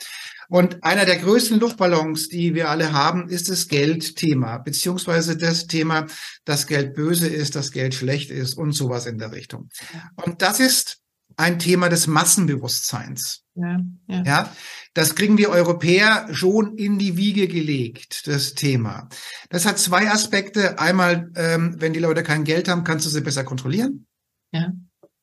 Und 0.50 0.84
einer 0.84 1.06
der 1.06 1.18
größten 1.18 1.60
Luftballons, 1.60 2.28
die 2.28 2.56
wir 2.56 2.70
alle 2.70 2.92
haben, 2.92 3.30
ist 3.30 3.50
das 3.50 3.68
Geldthema, 3.68 4.58
beziehungsweise 4.60 5.38
das 5.38 5.68
Thema, 5.68 6.08
dass 6.44 6.68
Geld 6.68 6.96
böse 6.96 7.28
ist, 7.28 7.56
dass 7.56 7.72
Geld 7.72 7.94
schlecht 7.94 8.32
ist 8.32 8.56
und 8.56 8.74
sowas 8.74 9.06
in 9.06 9.18
der 9.18 9.32
Richtung. 9.32 9.70
Und 10.16 10.42
das 10.42 10.60
ist 10.60 11.05
ein 11.38 11.60
Thema 11.60 11.90
des 11.90 12.08
Massenbewusstseins. 12.08 13.44
Ja, 13.56 13.80
ja. 14.08 14.24
ja, 14.24 14.56
das 14.94 15.16
kriegen 15.16 15.38
wir 15.38 15.50
Europäer 15.50 16.28
schon 16.32 16.78
in 16.78 17.00
die 17.00 17.16
Wiege 17.16 17.48
gelegt, 17.48 18.28
das 18.28 18.54
Thema. 18.54 19.08
Das 19.50 19.66
hat 19.66 19.80
zwei 19.80 20.10
Aspekte. 20.10 20.78
Einmal, 20.80 21.32
ähm, 21.36 21.76
wenn 21.80 21.94
die 21.94 22.00
Leute 22.00 22.24
kein 22.24 22.44
Geld 22.44 22.68
haben, 22.68 22.84
kannst 22.84 23.06
du 23.06 23.10
sie 23.10 23.22
besser 23.22 23.46
kontrollieren. 23.46 24.08
Ja. 24.52 24.74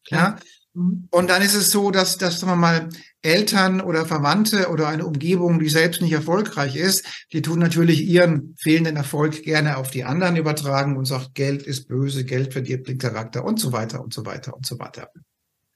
Klar. 0.07 0.39
Ja. 0.39 0.39
Mhm. 0.75 1.09
Und 1.11 1.31
dann 1.31 1.43
ist 1.43 1.55
es 1.55 1.71
so, 1.71 1.91
dass, 1.91 2.19
dass 2.19 2.41
sagen 2.41 2.53
wir 2.53 2.57
mal, 2.57 2.89
Eltern 3.21 3.81
oder 3.81 4.05
Verwandte 4.05 4.69
oder 4.69 4.89
eine 4.89 5.07
Umgebung, 5.07 5.61
die 5.61 5.69
selbst 5.69 6.03
nicht 6.03 6.13
erfolgreich 6.13 6.77
ist, 6.77 7.07
die 7.33 7.43
tun 7.43 7.59
natürlich 7.59 8.03
ihren 8.03 8.57
fehlenden 8.59 8.97
Erfolg 8.97 9.43
gerne 9.43 9.77
auf 9.77 9.91
die 9.91 10.05
anderen 10.05 10.37
übertragen 10.37 10.97
und 10.97 11.05
sagt, 11.05 11.35
Geld 11.35 11.63
ist 11.63 11.87
böse, 11.87 12.25
Geld 12.25 12.53
verdirbt 12.53 12.89
den 12.89 12.99
Charakter 12.99 13.45
und 13.45 13.61
so 13.61 13.73
weiter 13.73 14.03
und 14.03 14.13
so 14.13 14.27
weiter 14.27 14.55
und 14.57 14.67
so 14.67 14.79
weiter. 14.79 15.09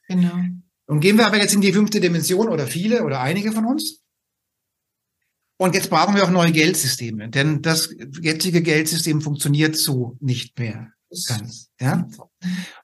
Genau. 0.08 0.34
Und 0.86 1.00
gehen 1.00 1.18
wir 1.18 1.26
aber 1.26 1.38
jetzt 1.38 1.54
in 1.54 1.60
die 1.60 1.72
fünfte 1.72 2.00
Dimension 2.00 2.48
oder 2.48 2.66
viele 2.66 3.04
oder 3.04 3.20
einige 3.20 3.52
von 3.52 3.66
uns. 3.66 4.02
Und 5.58 5.74
jetzt 5.74 5.90
brauchen 5.90 6.14
wir 6.14 6.24
auch 6.24 6.30
neue 6.30 6.52
Geldsysteme, 6.52 7.30
denn 7.30 7.62
das 7.62 7.88
jetzige 8.20 8.62
Geldsystem 8.62 9.22
funktioniert 9.22 9.76
so 9.76 10.16
nicht 10.20 10.58
mehr 10.58 10.92
ganz. 11.28 11.70
Ja? 11.80 12.08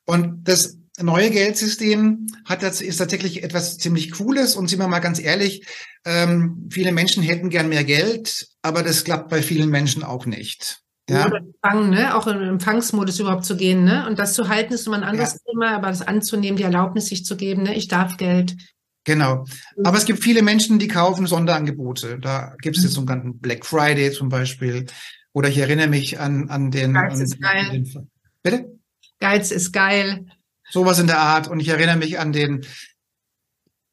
Und 0.06 0.48
das 0.48 0.78
neue 1.00 1.30
Geldsystem 1.30 2.26
hat 2.44 2.62
ist 2.62 2.96
tatsächlich 2.96 3.42
etwas 3.42 3.78
ziemlich 3.78 4.12
Cooles 4.12 4.56
und 4.56 4.68
sind 4.68 4.78
wir 4.78 4.88
mal 4.88 5.00
ganz 5.00 5.18
ehrlich, 5.18 5.66
ähm, 6.04 6.68
viele 6.70 6.92
Menschen 6.92 7.22
hätten 7.22 7.50
gern 7.50 7.68
mehr 7.68 7.84
Geld, 7.84 8.48
aber 8.62 8.82
das 8.82 9.04
klappt 9.04 9.28
bei 9.28 9.42
vielen 9.42 9.68
Menschen 9.68 10.02
auch 10.02 10.26
nicht. 10.26 10.81
Ja. 11.12 11.26
Oder 11.26 11.38
Empfang, 11.38 11.90
ne? 11.90 12.16
auch 12.16 12.26
im 12.26 12.42
Empfangsmodus 12.42 13.20
überhaupt 13.20 13.44
zu 13.44 13.56
gehen. 13.56 13.84
Ne? 13.84 14.06
Und 14.06 14.18
das 14.18 14.34
zu 14.34 14.48
halten 14.48 14.72
ist 14.72 14.86
immer 14.86 14.96
ein 14.96 15.04
anderes 15.04 15.34
ja. 15.34 15.52
Thema, 15.52 15.76
aber 15.76 15.88
das 15.88 16.02
anzunehmen, 16.02 16.56
die 16.56 16.62
Erlaubnis 16.62 17.06
sich 17.06 17.24
zu 17.24 17.36
geben, 17.36 17.64
ne? 17.64 17.74
ich 17.74 17.88
darf 17.88 18.16
Geld. 18.16 18.56
Genau. 19.04 19.44
Aber 19.82 19.98
es 19.98 20.04
gibt 20.04 20.22
viele 20.22 20.42
Menschen, 20.42 20.78
die 20.78 20.88
kaufen 20.88 21.26
Sonderangebote. 21.26 22.18
Da 22.18 22.54
gibt 22.60 22.76
es 22.76 22.84
jetzt 22.84 22.92
mhm. 22.92 22.96
sogenannten 22.96 23.38
Black 23.38 23.66
Friday 23.66 24.12
zum 24.12 24.28
Beispiel. 24.28 24.86
Oder 25.32 25.48
ich 25.48 25.58
erinnere 25.58 25.88
mich 25.88 26.20
an, 26.20 26.48
an 26.50 26.70
den. 26.70 26.94
Geiz 26.94 27.14
an, 27.14 27.20
ist 27.20 27.40
geil. 27.40 27.70
Den, 27.72 28.08
bitte? 28.42 28.78
Geiz 29.18 29.50
ist 29.50 29.72
geil. 29.72 30.26
Sowas 30.70 30.98
in 30.98 31.06
der 31.06 31.18
Art. 31.18 31.48
Und 31.48 31.60
ich 31.60 31.68
erinnere 31.68 31.96
mich 31.96 32.18
an 32.18 32.32
den 32.32 32.64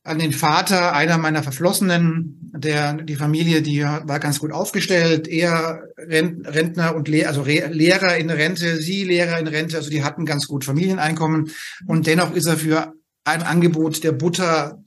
an 0.04 0.20
den 0.20 0.32
Vater 0.34 0.94
einer 0.94 1.18
meiner 1.18 1.44
Verflossenen, 1.44 2.52
der 2.56 2.94
die 2.94 3.16
Familie, 3.16 3.62
die 3.62 3.84
war 3.84 4.20
ganz 4.20 4.40
gut 4.40 4.52
aufgestellt, 4.52 5.28
er 5.28 5.84
Rentner 5.98 6.96
und 6.96 7.08
Le 7.08 7.28
also 7.28 7.42
Re 7.42 7.68
Lehrer 7.68 8.18
in 8.18 8.30
Rente, 8.30 8.78
sie 8.78 9.04
Lehrer 9.04 9.40
in 9.40 9.48
Rente, 9.48 9.78
also 9.78 9.90
die 9.90 10.04
hatten 10.04 10.26
ganz 10.26 10.48
gut 10.48 10.64
Familieneinkommen 10.64 11.52
und 11.86 12.08
dennoch 12.08 12.34
ist 12.34 12.48
er 12.48 12.58
für 12.58 12.94
ein 13.26 13.44
Angebot 13.44 14.04
der 14.04 14.14
Butter 14.14 14.82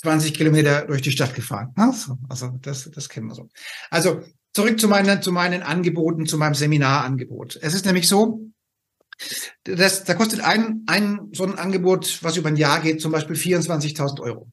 20 0.00 0.34
Kilometer 0.34 0.86
durch 0.86 1.02
die 1.02 1.10
Stadt 1.10 1.34
gefahren. 1.34 1.74
Also 2.28 2.58
das, 2.62 2.90
das 2.90 3.08
kennen 3.08 3.26
wir 3.26 3.34
so. 3.34 3.48
Also 3.90 4.22
zurück 4.54 4.80
zu 4.80 4.88
meinen, 4.88 5.20
zu 5.22 5.30
meinen 5.30 5.62
Angeboten, 5.62 6.26
zu 6.26 6.38
meinem 6.38 6.54
Seminarangebot. 6.54 7.58
Es 7.60 7.74
ist 7.74 7.84
nämlich 7.84 8.08
so, 8.08 8.40
das, 9.64 10.04
da 10.04 10.14
kostet 10.14 10.40
ein, 10.40 10.84
ein 10.86 11.28
so 11.32 11.44
ein 11.44 11.58
Angebot, 11.58 12.22
was 12.22 12.36
über 12.36 12.48
ein 12.48 12.56
Jahr 12.56 12.80
geht, 12.80 13.00
zum 13.00 13.12
Beispiel 13.12 13.36
24.000 13.36 14.20
Euro. 14.20 14.50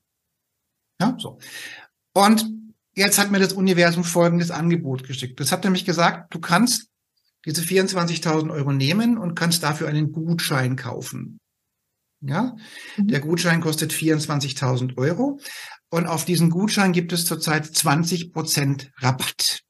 Ja, 0.99 1.15
so. 1.19 1.39
Und 2.13 2.45
jetzt 2.95 3.19
hat 3.19 3.31
mir 3.31 3.39
das 3.39 3.53
Universum 3.53 4.03
folgendes 4.03 4.51
Angebot 4.51 5.03
geschickt. 5.03 5.39
Das 5.39 5.51
hat 5.51 5.63
nämlich 5.63 5.85
gesagt, 5.85 6.33
du 6.33 6.39
kannst 6.39 6.89
diese 7.45 7.61
24.000 7.61 8.51
Euro 8.51 8.73
nehmen 8.73 9.17
und 9.17 9.35
kannst 9.35 9.63
dafür 9.63 9.87
einen 9.87 10.11
Gutschein 10.11 10.75
kaufen. 10.75 11.39
Ja, 12.19 12.55
mhm. 12.97 13.07
der 13.07 13.19
Gutschein 13.19 13.61
kostet 13.61 13.93
24.000 13.93 14.97
Euro 14.97 15.39
und 15.89 16.07
auf 16.07 16.25
diesen 16.25 16.49
Gutschein 16.49 16.91
gibt 16.91 17.13
es 17.13 17.25
zurzeit 17.25 17.65
20 17.65 18.33
Prozent 18.33 18.91
Rabatt. 18.97 19.61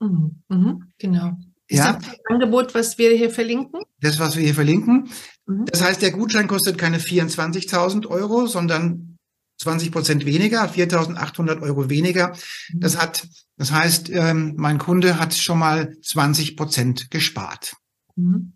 Mhm. 0.00 0.42
Mhm. 0.48 0.92
Genau. 0.98 1.38
Ist 1.68 1.78
ja. 1.78 1.94
das 1.94 2.18
Angebot, 2.28 2.74
was 2.74 2.98
wir 2.98 3.10
hier 3.16 3.30
verlinken? 3.30 3.80
Das, 4.00 4.18
was 4.18 4.36
wir 4.36 4.44
hier 4.44 4.54
verlinken. 4.54 5.10
Mhm. 5.46 5.64
Das 5.66 5.82
heißt, 5.82 6.02
der 6.02 6.10
Gutschein 6.10 6.46
kostet 6.46 6.78
keine 6.78 6.98
24.000 6.98 8.06
Euro, 8.06 8.46
sondern 8.46 9.18
20 9.58 9.92
Prozent 9.92 10.26
weniger, 10.26 10.64
4.800 10.64 11.62
Euro 11.62 11.88
weniger. 11.88 12.36
Das 12.74 13.00
hat, 13.00 13.26
das 13.56 13.72
heißt, 13.72 14.10
ähm, 14.10 14.54
mein 14.56 14.78
Kunde 14.78 15.18
hat 15.18 15.34
schon 15.34 15.58
mal 15.58 15.96
20 16.02 16.56
Prozent 16.56 17.10
gespart. 17.10 17.74
Mhm. 18.16 18.54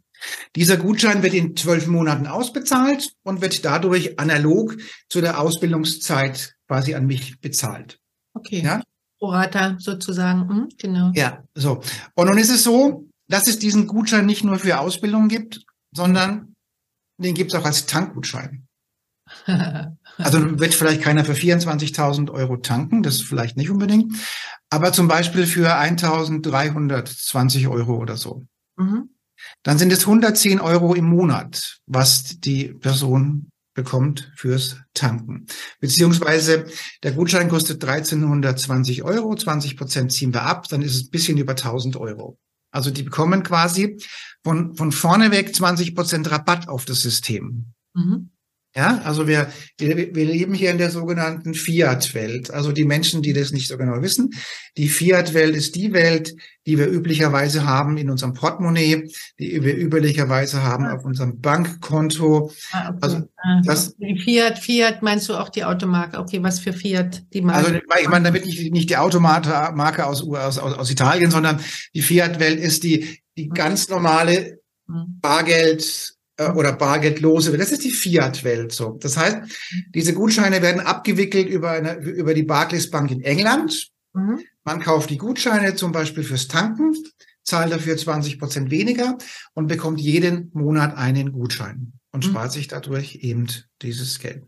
Dieser 0.56 0.76
Gutschein 0.76 1.22
wird 1.22 1.34
in 1.34 1.56
zwölf 1.56 1.86
Monaten 1.86 2.26
ausbezahlt 2.26 3.12
und 3.22 3.40
wird 3.40 3.64
dadurch 3.64 4.18
analog 4.18 4.76
zu 5.08 5.20
der 5.20 5.40
Ausbildungszeit 5.40 6.56
quasi 6.66 6.94
an 6.94 7.06
mich 7.06 7.40
bezahlt. 7.40 8.00
Okay. 8.34 8.60
Ja? 8.62 8.82
Prorata 9.18 9.76
sozusagen, 9.78 10.46
mhm, 10.46 10.68
genau. 10.78 11.12
Ja, 11.14 11.42
so. 11.54 11.82
Und 12.14 12.28
nun 12.28 12.38
ist 12.38 12.50
es 12.50 12.64
so, 12.64 13.08
dass 13.28 13.46
es 13.46 13.58
diesen 13.58 13.86
Gutschein 13.86 14.26
nicht 14.26 14.44
nur 14.44 14.58
für 14.58 14.80
Ausbildung 14.80 15.28
gibt, 15.28 15.64
sondern 15.92 16.54
den 17.18 17.34
gibt 17.34 17.52
es 17.52 17.58
auch 17.58 17.64
als 17.64 17.86
Tankgutschein. 17.86 18.66
also 20.16 20.58
wird 20.58 20.74
vielleicht 20.74 21.02
keiner 21.02 21.24
für 21.24 21.32
24.000 21.32 22.30
Euro 22.30 22.56
tanken, 22.56 23.02
das 23.02 23.20
vielleicht 23.20 23.56
nicht 23.56 23.70
unbedingt, 23.70 24.14
aber 24.70 24.92
zum 24.92 25.08
Beispiel 25.08 25.46
für 25.46 25.76
1.320 25.76 27.70
Euro 27.70 27.96
oder 27.96 28.16
so. 28.16 28.44
Mhm. 28.76 29.10
Dann 29.62 29.78
sind 29.78 29.92
es 29.92 30.00
110 30.00 30.60
Euro 30.60 30.94
im 30.94 31.04
Monat, 31.04 31.78
was 31.86 32.40
die 32.40 32.72
Person 32.74 33.50
bekommt 33.78 34.32
fürs 34.34 34.76
Tanken. 34.92 35.46
Beziehungsweise 35.78 36.66
der 37.04 37.12
Gutschein 37.12 37.48
kostet 37.48 37.84
1320 37.84 39.04
Euro, 39.04 39.36
20 39.36 39.76
Prozent 39.76 40.10
ziehen 40.10 40.34
wir 40.34 40.42
ab, 40.42 40.66
dann 40.68 40.82
ist 40.82 40.96
es 40.96 41.04
ein 41.04 41.10
bisschen 41.10 41.38
über 41.38 41.52
1000 41.52 41.96
Euro. 41.96 42.40
Also 42.72 42.90
die 42.90 43.04
bekommen 43.04 43.44
quasi 43.44 44.02
von, 44.42 44.74
von 44.74 44.90
vorne 44.90 45.30
weg 45.30 45.54
20 45.54 45.94
Prozent 45.94 46.28
Rabatt 46.28 46.68
auf 46.68 46.86
das 46.86 47.00
System. 47.00 47.72
Mhm. 47.94 48.30
Ja, 48.76 49.00
also 49.04 49.26
wir, 49.26 49.48
wir, 49.78 50.14
wir 50.14 50.24
leben 50.24 50.52
hier 50.52 50.70
in 50.70 50.78
der 50.78 50.90
sogenannten 50.90 51.54
Fiat-Welt. 51.54 52.50
Also 52.50 52.70
die 52.70 52.84
Menschen, 52.84 53.22
die 53.22 53.32
das 53.32 53.50
nicht 53.50 53.66
so 53.66 53.78
genau 53.78 54.02
wissen, 54.02 54.30
die 54.76 54.88
Fiat-Welt 54.88 55.56
ist 55.56 55.74
die 55.74 55.92
Welt, 55.94 56.36
die 56.66 56.78
wir 56.78 56.86
üblicherweise 56.86 57.64
haben 57.64 57.96
in 57.96 58.10
unserem 58.10 58.34
Portemonnaie, 58.34 59.10
die 59.38 59.64
wir 59.64 59.76
üblicherweise 59.76 60.62
haben 60.62 60.86
auf 60.86 61.04
unserem 61.04 61.40
Bankkonto. 61.40 62.52
Ah, 62.70 62.90
okay. 62.90 62.98
Also 63.00 63.16
ah, 63.38 63.62
das, 63.64 63.96
Fiat, 64.22 64.58
Fiat 64.58 65.02
meinst 65.02 65.28
du 65.30 65.34
auch 65.34 65.48
die 65.48 65.64
Automarke? 65.64 66.18
Okay, 66.18 66.42
was 66.42 66.60
für 66.60 66.74
Fiat 66.74 67.24
die 67.32 67.40
Marke? 67.40 67.66
Also 67.66 67.80
ich 68.00 68.08
meine 68.08 68.24
damit 68.26 68.44
nicht, 68.44 68.70
nicht 68.70 68.90
die 68.90 68.98
Automarke 68.98 70.06
aus, 70.06 70.22
aus, 70.22 70.58
aus 70.58 70.90
Italien, 70.90 71.30
sondern 71.30 71.58
die 71.94 72.02
Fiat-Welt 72.02 72.60
ist 72.60 72.84
die, 72.84 73.18
die 73.38 73.46
hm. 73.46 73.54
ganz 73.54 73.88
normale 73.88 74.60
hm. 74.86 75.18
Bargeld 75.22 76.17
äh, 76.38 76.50
oder 76.52 76.72
bargeldlose. 76.72 77.56
Das 77.58 77.72
ist 77.72 77.84
die 77.84 77.90
Fiat-Welt 77.90 78.72
so. 78.72 78.92
Das 79.00 79.16
heißt, 79.16 79.38
diese 79.94 80.14
Gutscheine 80.14 80.62
werden 80.62 80.80
abgewickelt 80.80 81.48
über, 81.48 81.72
eine, 81.72 81.96
über 81.96 82.32
die 82.32 82.44
Barclays 82.44 82.90
Bank 82.90 83.10
in 83.10 83.20
England. 83.22 83.88
Mhm. 84.14 84.40
Man 84.64 84.80
kauft 84.80 85.10
die 85.10 85.18
Gutscheine 85.18 85.74
zum 85.74 85.92
Beispiel 85.92 86.22
fürs 86.22 86.48
Tanken, 86.48 86.94
zahlt 87.42 87.72
dafür 87.72 87.96
20 87.96 88.38
Prozent 88.38 88.70
weniger 88.70 89.18
und 89.54 89.66
bekommt 89.66 90.00
jeden 90.00 90.50
Monat 90.54 90.96
einen 90.96 91.32
Gutschein 91.32 91.92
und 92.12 92.24
mhm. 92.24 92.30
spart 92.30 92.52
sich 92.52 92.68
dadurch 92.68 93.16
eben 93.16 93.48
dieses 93.82 94.18
Geld. 94.18 94.44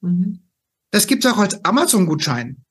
Mhm. 0.00 0.48
Das 0.90 1.06
gibt's 1.06 1.26
auch 1.26 1.38
als 1.38 1.64
Amazon-Gutschein. 1.64 2.64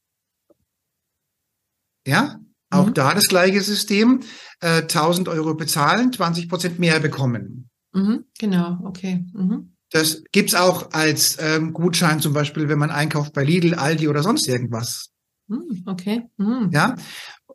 Ja, 2.07 2.39
auch 2.69 2.87
mhm. 2.87 2.93
da 2.93 3.13
das 3.13 3.27
gleiche 3.27 3.61
System. 3.61 4.21
Äh, 4.61 4.83
1000 4.83 5.27
Euro 5.27 5.55
bezahlen, 5.55 6.13
20 6.13 6.47
Prozent 6.47 6.79
mehr 6.79 6.99
bekommen. 6.99 7.70
Mhm, 7.93 8.25
genau, 8.39 8.79
okay. 8.83 9.25
Mhm. 9.33 9.75
Das 9.91 10.23
gibt's 10.31 10.55
auch 10.55 10.91
als 10.93 11.37
ähm, 11.39 11.73
Gutschein, 11.73 12.21
zum 12.21 12.33
Beispiel, 12.33 12.69
wenn 12.69 12.79
man 12.79 12.91
einkauft 12.91 13.33
bei 13.33 13.43
Lidl, 13.43 13.75
Aldi 13.75 14.07
oder 14.07 14.23
sonst 14.23 14.47
irgendwas. 14.47 15.09
Mhm, 15.47 15.83
okay. 15.85 16.23
Mhm. 16.37 16.69
Ja, 16.71 16.95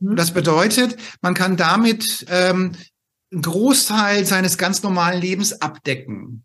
mhm. 0.01 0.17
das 0.17 0.33
bedeutet, 0.33 0.97
man 1.23 1.35
kann 1.35 1.57
damit 1.57 2.27
ähm, 2.29 2.73
einen 3.33 3.43
Großteil 3.43 4.27
seines 4.27 4.59
ganz 4.59 4.83
normalen 4.83 5.21
Lebens 5.21 5.61
abdecken. 5.61 6.45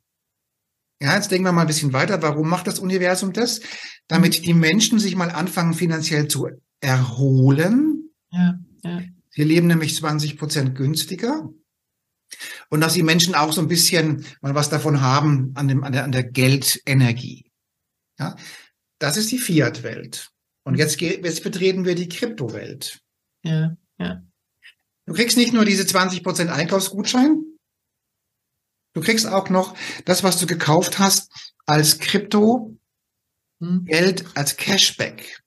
Ja, 1.02 1.16
jetzt 1.16 1.32
denken 1.32 1.46
wir 1.46 1.52
mal 1.52 1.62
ein 1.62 1.68
bisschen 1.68 1.94
weiter. 1.94 2.22
Warum 2.22 2.48
macht 2.48 2.68
das 2.68 2.80
Universum 2.80 3.34
das? 3.34 3.60
Damit 4.08 4.40
mhm. 4.40 4.44
die 4.44 4.54
Menschen 4.54 5.00
sich 5.00 5.16
mal 5.16 5.32
anfangen, 5.32 5.74
finanziell 5.74 6.28
zu 6.28 6.48
erholen. 6.80 8.12
Ja, 8.32 8.60
ja. 8.84 9.02
Sie 9.30 9.44
leben 9.44 9.68
nämlich 9.68 9.96
20 9.96 10.38
Prozent 10.38 10.76
günstiger. 10.76 11.50
Und 12.70 12.82
dass 12.82 12.94
die 12.94 13.04
Menschen 13.04 13.36
auch 13.36 13.52
so 13.52 13.62
ein 13.62 13.68
bisschen 13.68 14.26
mal 14.42 14.56
was 14.56 14.70
davon 14.70 15.02
haben 15.02 15.52
an, 15.56 15.68
dem, 15.68 15.84
an, 15.84 15.92
der, 15.92 16.04
an 16.04 16.12
der 16.12 16.24
Geldenergie. 16.24 17.52
Ja, 18.20 18.36
das 19.00 19.18
ist 19.18 19.32
die 19.32 19.40
Fiat-Welt. 19.40 20.32
Und 20.64 20.76
jetzt, 20.76 21.02
jetzt 21.02 21.44
betreten 21.44 21.86
wir 21.86 21.96
die 21.96 22.10
Kryptowelt. 22.10 23.02
Ja, 23.44 23.76
ja. 23.98 24.22
Du 25.06 25.14
kriegst 25.14 25.38
nicht 25.38 25.54
nur 25.54 25.66
diese 25.66 25.84
20% 25.84 26.50
Einkaufsgutschein, 26.50 27.44
du 28.94 29.02
kriegst 29.02 29.28
auch 29.28 29.50
noch 29.50 29.76
das, 30.06 30.24
was 30.24 30.40
du 30.40 30.46
gekauft 30.46 31.00
hast, 31.00 31.32
als 31.66 32.00
Krypto. 32.00 32.78
Geld, 33.86 34.26
als 34.36 34.58
Cashback. 34.58 35.44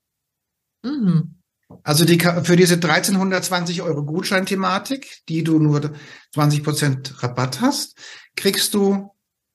Mhm. 0.85 1.43
Also 1.83 2.05
die, 2.05 2.19
für 2.19 2.57
diese 2.57 2.75
1320 2.75 3.83
Euro 3.83 4.05
Gutscheinthematik, 4.05 5.23
die 5.29 5.43
du 5.43 5.59
nur 5.59 5.93
20 6.33 6.63
Prozent 6.63 7.23
Rabatt 7.23 7.61
hast, 7.61 7.97
kriegst 8.37 8.75
du 8.75 9.11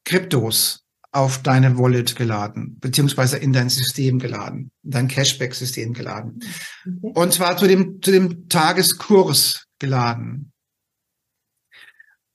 Kryptos 0.05 0.85
auf 1.11 1.41
deine 1.41 1.77
Wallet 1.77 2.15
geladen, 2.15 2.77
beziehungsweise 2.79 3.37
in 3.37 3.51
dein 3.51 3.69
System 3.69 4.19
geladen, 4.19 4.71
dein 4.83 5.07
Cashback-System 5.07 5.93
geladen. 5.93 6.39
Okay. 6.85 7.13
Und 7.15 7.33
zwar 7.33 7.57
zu 7.57 7.67
dem, 7.67 8.01
zu 8.01 8.11
dem 8.11 8.47
Tageskurs 8.47 9.65
geladen. 9.79 10.51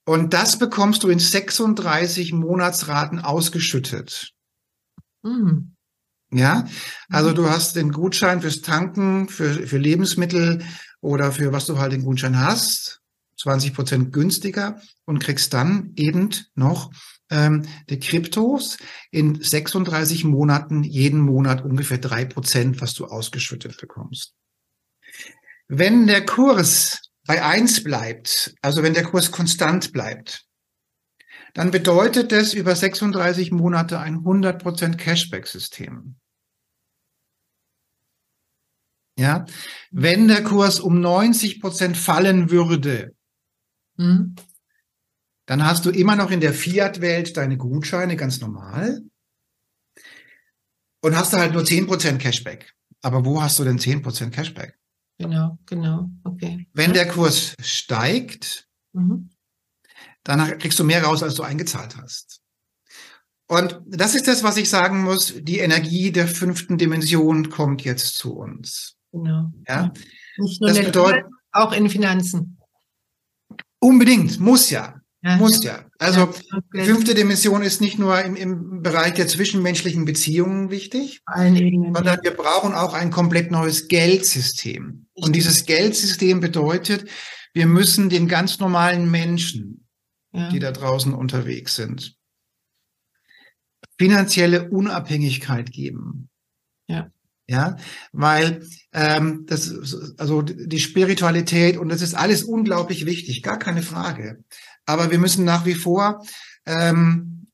Und 0.07 0.35
das 0.35 0.59
bekommst 0.59 1.03
du 1.03 1.09
in 1.09 1.19
36 1.19 2.33
Monatsraten 2.33 3.21
ausgeschüttet. 3.21 4.33
Mhm. 5.23 5.74
Ja, 6.35 6.67
also 7.09 7.31
mhm. 7.31 7.35
du 7.37 7.49
hast 7.49 7.77
den 7.77 7.93
Gutschein 7.93 8.41
fürs 8.41 8.61
Tanken, 8.61 9.29
für, 9.29 9.69
für 9.69 9.79
Lebensmittel 9.79 10.65
oder 11.01 11.31
für 11.31 11.53
was 11.53 11.67
du 11.67 11.79
halt 11.79 11.93
den 11.93 12.03
Gutschein 12.03 12.39
hast, 12.39 13.01
20 13.39 13.73
Prozent 13.73 14.13
günstiger 14.13 14.81
und 15.05 15.21
kriegst 15.21 15.55
dann 15.55 15.93
eben 15.95 16.31
noch 16.57 16.91
ähm, 17.31 17.63
die 17.89 18.01
Kryptos 18.01 18.79
in 19.13 19.41
36 19.41 20.25
Monaten, 20.25 20.83
jeden 20.83 21.21
Monat 21.21 21.65
ungefähr 21.65 21.99
drei 21.99 22.25
Prozent, 22.25 22.81
was 22.81 22.95
du 22.95 23.07
ausgeschüttet 23.07 23.81
bekommst. 23.81 24.35
Wenn 25.69 26.09
der 26.09 26.27
Kurs 26.27 27.01
bei 27.27 27.45
eins 27.45 27.85
bleibt, 27.85 28.55
also 28.61 28.83
wenn 28.83 28.95
der 28.95 29.05
Kurs 29.05 29.31
konstant 29.31 29.93
bleibt, 29.93 30.47
dann 31.55 31.71
bedeutet 31.71 32.33
das 32.33 32.55
über 32.55 32.75
36 32.75 33.53
Monate 33.53 34.01
ein 34.01 34.17
100% 34.19 34.97
Cashback-System. 34.97 36.17
Ja, 39.17 39.47
wenn 39.93 40.27
der 40.27 40.43
Kurs 40.43 40.81
um 40.81 41.01
90 41.01 41.61
Prozent 41.61 41.97
fallen 41.97 42.51
würde, 42.51 43.15
mhm. 43.97 44.35
dann 45.47 45.65
hast 45.65 45.85
du 45.85 45.91
immer 45.91 46.17
noch 46.17 46.31
in 46.31 46.41
der 46.41 46.53
Fiat-Welt 46.53 47.37
deine 47.37 47.57
Gutscheine 47.57 48.17
ganz 48.17 48.41
normal 48.41 49.03
und 51.01 51.17
hast 51.17 51.33
du 51.33 51.37
halt 51.37 51.53
nur 51.53 51.65
10 51.65 51.87
Prozent 51.87 52.21
Cashback. 52.21 52.75
Aber 53.03 53.25
wo 53.25 53.41
hast 53.41 53.59
du 53.59 53.65
denn 53.65 53.79
10 53.79 54.03
Prozent 54.03 54.35
Cashback? 54.35 54.77
Genau, 55.19 55.59
genau, 55.67 56.11
okay. 56.25 56.67
Wenn 56.73 56.93
der 56.93 57.07
Kurs 57.07 57.55
steigt, 57.63 58.67
mhm. 58.93 59.31
dann 60.25 60.59
kriegst 60.59 60.79
du 60.79 60.85
mehr 60.85 61.05
raus, 61.05 61.23
als 61.23 61.35
du 61.35 61.45
eingezahlt 61.45 61.97
hast. 61.97 62.41
Und 63.47 63.81
das 63.87 64.15
ist 64.15 64.27
das, 64.27 64.43
was 64.43 64.57
ich 64.57 64.71
sagen 64.71 65.03
muss. 65.03 65.35
Die 65.37 65.59
Energie 65.59 66.11
der 66.11 66.27
fünften 66.27 66.79
Dimension 66.79 67.51
kommt 67.51 67.85
jetzt 67.85 68.17
zu 68.17 68.35
uns. 68.35 68.97
Genau. 69.15 69.53
Ja. 69.69 69.93
Nicht 70.39 70.61
nur 70.61 70.71
das 70.71 70.85
bedeutet, 70.85 71.25
auch 71.53 71.73
in 71.73 71.89
Finanzen. 71.89 72.59
Unbedingt, 73.79 74.41
muss 74.41 74.71
ja. 74.71 75.01
ja 75.23 75.37
muss 75.37 75.63
ja. 75.63 75.85
Also 75.99 76.33
ja, 76.75 76.85
fünfte 76.85 77.15
Dimension 77.15 77.63
ist 77.63 77.81
nicht 77.81 77.99
nur 77.99 78.21
im, 78.21 78.35
im 78.35 78.83
Bereich 78.83 79.15
der 79.15 79.29
zwischenmenschlichen 79.29 80.05
Beziehungen 80.05 80.71
wichtig, 80.71 81.23
Ebenen, 81.37 81.95
sondern 81.95 82.19
wir 82.23 82.33
brauchen 82.33 82.75
auch 82.75 82.93
ein 82.93 83.13
komplett 83.13 83.53
neues 83.53 83.87
Geldsystem. 83.87 85.07
Und 85.15 85.37
dieses 85.37 85.65
Geldsystem 85.65 86.41
bedeutet, 86.41 87.09
wir 87.53 87.67
müssen 87.67 88.09
den 88.09 88.27
ganz 88.27 88.59
normalen 88.59 89.09
Menschen, 89.09 89.87
ja. 90.33 90.49
die 90.49 90.59
da 90.59 90.73
draußen 90.73 91.15
unterwegs 91.15 91.77
sind, 91.77 92.17
finanzielle 93.97 94.71
Unabhängigkeit 94.71 95.71
geben. 95.71 96.31
Ja. 96.89 97.13
Ja, 97.47 97.77
weil 98.13 98.67
ähm, 98.93 99.45
das 99.47 100.15
also 100.17 100.41
die 100.41 100.81
Spiritualität 100.81 101.77
und 101.77 101.91
das 101.91 102.01
ist 102.01 102.15
alles 102.15 102.43
unglaublich 102.43 103.05
wichtig, 103.05 103.43
gar 103.43 103.59
keine 103.59 103.83
Frage. 103.83 104.43
Aber 104.87 105.11
wir 105.11 105.19
müssen 105.19 105.45
nach 105.45 105.67
wie 105.67 105.75
vor 105.75 106.25
ähm, 106.65 107.47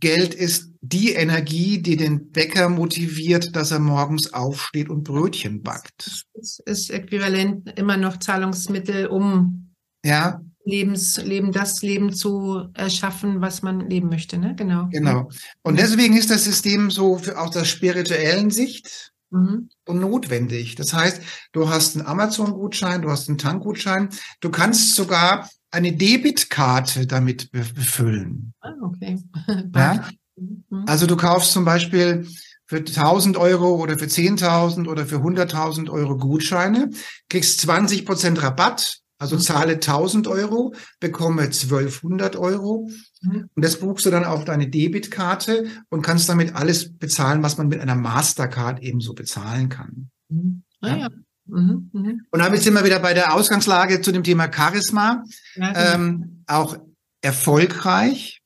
Geld 0.00 0.34
ist 0.34 0.70
die 0.80 1.12
Energie, 1.12 1.80
die 1.80 1.96
den 1.96 2.30
Bäcker 2.30 2.68
motiviert, 2.68 3.56
dass 3.56 3.70
er 3.70 3.80
morgens 3.80 4.32
aufsteht 4.32 4.88
und 4.88 5.04
Brötchen 5.04 5.62
backt. 5.62 6.24
Es 6.34 6.60
ist 6.64 6.90
äquivalent 6.90 7.78
immer 7.78 7.96
noch 7.96 8.18
Zahlungsmittel, 8.18 9.06
um 9.06 9.74
Ja, 10.04 10.40
Lebens, 10.64 11.16
Leben, 11.22 11.50
das 11.50 11.82
Leben 11.82 12.12
zu 12.12 12.68
erschaffen, 12.74 13.40
was 13.40 13.62
man 13.62 13.88
leben 13.88 14.08
möchte, 14.08 14.38
ne? 14.38 14.54
Genau. 14.56 14.88
genau. 14.92 15.28
Und 15.62 15.78
deswegen 15.78 16.16
ist 16.16 16.30
das 16.30 16.44
System 16.44 16.90
so 16.90 17.18
für, 17.18 17.38
aus 17.38 17.50
der 17.50 17.64
spirituellen 17.64 18.50
Sicht 18.50 19.11
Mhm. 19.32 19.68
so 19.86 19.94
notwendig. 19.94 20.74
Das 20.76 20.92
heißt, 20.92 21.22
du 21.52 21.68
hast 21.68 21.96
einen 21.96 22.06
Amazon-Gutschein, 22.06 23.02
du 23.02 23.10
hast 23.10 23.28
einen 23.28 23.38
Tankgutschein, 23.38 24.10
du 24.40 24.50
kannst 24.50 24.94
sogar 24.94 25.48
eine 25.70 25.92
Debitkarte 25.92 27.06
damit 27.06 27.50
be- 27.50 27.64
befüllen. 27.74 28.52
Ah, 28.60 28.72
okay. 28.82 29.18
Ja? 29.74 30.08
Mhm. 30.36 30.84
Also 30.86 31.06
du 31.06 31.16
kaufst 31.16 31.52
zum 31.52 31.64
Beispiel 31.64 32.26
für 32.66 32.78
1000 32.78 33.36
Euro 33.36 33.76
oder 33.76 33.98
für 33.98 34.06
10.000 34.06 34.88
oder 34.88 35.06
für 35.06 35.16
100.000 35.22 35.90
Euro 35.90 36.16
Gutscheine, 36.16 36.90
kriegst 37.28 37.60
20 37.60 38.06
Prozent 38.06 38.42
Rabatt, 38.42 38.98
also 39.22 39.36
Mhm. 39.36 39.40
zahle 39.40 39.80
1000 39.80 40.26
Euro, 40.26 40.74
bekomme 41.00 41.50
1200 41.50 42.36
Euro 42.36 42.90
Mhm. 43.22 43.48
und 43.54 43.64
das 43.64 43.78
buchst 43.78 44.04
du 44.04 44.10
dann 44.10 44.24
auf 44.24 44.44
deine 44.44 44.68
Debitkarte 44.68 45.66
und 45.88 46.02
kannst 46.02 46.28
damit 46.28 46.54
alles 46.56 46.92
bezahlen, 46.98 47.42
was 47.42 47.56
man 47.56 47.68
mit 47.68 47.80
einer 47.80 47.94
Mastercard 47.94 48.82
ebenso 48.82 49.14
bezahlen 49.14 49.68
kann. 49.68 50.10
Mhm. 50.28 50.62
Ah, 50.80 50.88
Ja. 50.88 50.96
ja. 50.96 51.08
Mhm. 51.46 51.90
Mhm. 51.92 52.20
Und 52.30 52.38
damit 52.38 52.62
sind 52.62 52.74
wir 52.74 52.84
wieder 52.84 53.00
bei 53.00 53.14
der 53.14 53.34
Ausgangslage 53.34 54.00
zu 54.00 54.12
dem 54.12 54.22
Thema 54.24 54.50
Charisma, 54.52 55.24
Ja, 55.56 55.72
genau. 55.72 55.94
ähm, 55.94 56.44
auch 56.46 56.76
erfolgreich, 57.20 58.40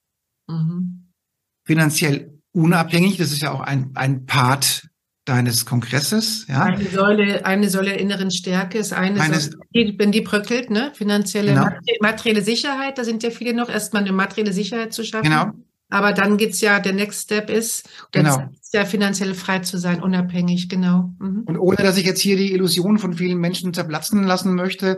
finanziell 1.65 2.39
unabhängig. 2.53 3.17
Das 3.19 3.33
ist 3.33 3.43
ja 3.43 3.53
auch 3.53 3.61
ein, 3.61 3.91
ein 3.95 4.27
Part 4.27 4.89
deines 5.27 5.67
Kongresses. 5.67 6.47
Ja, 6.49 6.63
Eine 6.63 6.85
Säule, 6.89 7.45
eine 7.45 7.69
Säule 7.69 7.95
inneren 7.97 8.31
Stärke 8.31 8.79
ist 8.79 8.93
eine 8.93 9.21
Eine- 9.21 9.39
Säule, 9.41 9.59
die, 9.75 9.95
wenn 9.99 10.13
die 10.13 10.23
bröckelt, 10.23 10.71
ne? 10.71 10.93
Finanzielle, 10.95 11.49
Genau. 11.53 11.65
mate- 11.65 11.97
materielle 12.01 12.43
Sicherheit, 12.43 12.97
da 12.97 13.05
sind 13.05 13.23
ja 13.23 13.31
viele 13.31 13.53
noch, 13.53 13.69
erstmal 13.69 14.03
eine 14.03 14.13
materielle 14.13 14.53
Sicherheit 14.53 14.93
zu 14.95 15.05
schaffen. 15.05 15.25
Genau. 15.29 15.51
Aber 15.89 16.13
dann 16.13 16.37
geht's 16.37 16.61
ja, 16.61 16.81
der 16.81 16.93
Next 16.95 17.25
Step 17.25 17.51
ist, 17.51 17.89
Genau. 18.13 18.49
ist 18.61 18.73
ja 18.75 18.85
finanziell 18.85 19.35
frei 19.35 19.61
zu 19.61 19.79
sein, 19.79 20.03
unabhängig, 20.03 20.69
genau. 20.69 21.13
Mhm. 21.19 21.43
Und 21.45 21.59
ohne, 21.59 21.77
dass 21.77 21.97
ich 21.97 22.07
jetzt 22.07 22.21
hier 22.21 22.37
die 22.37 22.53
Illusion 22.53 22.99
von 22.99 23.15
vielen 23.15 23.39
Menschen 23.39 23.73
zerplatzen 23.75 24.25
lassen 24.25 24.55
möchte, 24.55 24.97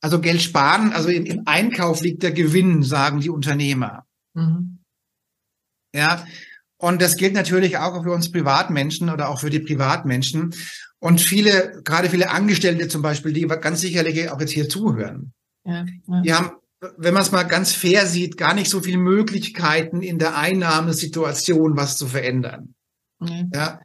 also 0.00 0.20
Geld 0.20 0.40
sparen, 0.42 0.92
also 0.92 1.08
im, 1.08 1.26
im 1.26 1.42
Einkauf 1.46 2.02
liegt 2.02 2.22
der 2.22 2.30
Gewinn, 2.32 2.82
sagen 2.84 3.20
die 3.20 3.30
Unternehmer. 3.30 4.04
Mhm. 4.34 4.78
Ja, 5.94 6.24
und 6.78 7.02
das 7.02 7.16
gilt 7.16 7.34
natürlich 7.34 7.76
auch 7.78 8.02
für 8.02 8.12
uns 8.12 8.30
Privatmenschen 8.32 9.10
oder 9.10 9.28
auch 9.28 9.40
für 9.40 9.50
die 9.50 9.60
Privatmenschen. 9.60 10.54
Und 11.00 11.20
viele, 11.20 11.80
gerade 11.84 12.10
viele 12.10 12.30
Angestellte 12.30 12.88
zum 12.88 13.02
Beispiel, 13.02 13.32
die 13.32 13.42
ganz 13.46 13.80
sicherlich 13.80 14.30
auch 14.30 14.40
jetzt 14.40 14.50
hier 14.52 14.68
zuhören, 14.68 15.32
Ja, 15.64 15.84
ja. 16.08 16.22
die 16.22 16.32
haben, 16.32 16.50
wenn 16.96 17.14
man 17.14 17.22
es 17.22 17.30
mal 17.32 17.44
ganz 17.44 17.72
fair 17.72 18.06
sieht, 18.06 18.36
gar 18.36 18.54
nicht 18.54 18.68
so 18.70 18.80
viele 18.80 18.98
Möglichkeiten 18.98 20.02
in 20.02 20.18
der 20.18 20.36
Einnahmesituation 20.36 21.76
was 21.76 21.96
zu 21.96 22.06
verändern. 22.06 22.74
ja. 23.20 23.42
Ja, 23.52 23.80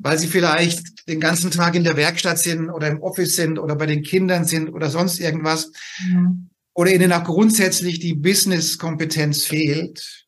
weil 0.00 0.18
sie 0.18 0.26
vielleicht 0.26 1.08
den 1.08 1.20
ganzen 1.20 1.50
Tag 1.52 1.74
in 1.76 1.84
der 1.84 1.96
Werkstatt 1.96 2.38
sind 2.38 2.68
oder 2.70 2.88
im 2.88 3.00
Office 3.00 3.36
sind 3.36 3.58
oder 3.58 3.76
bei 3.76 3.86
den 3.86 4.02
Kindern 4.02 4.44
sind 4.44 4.68
oder 4.70 4.90
sonst 4.90 5.20
irgendwas 5.20 5.70
Mhm. 6.04 6.48
oder 6.74 6.92
ihnen 6.92 7.12
auch 7.12 7.22
grundsätzlich 7.24 8.00
die 8.00 8.14
Business-Kompetenz 8.14 9.44
fehlt. 9.44 10.26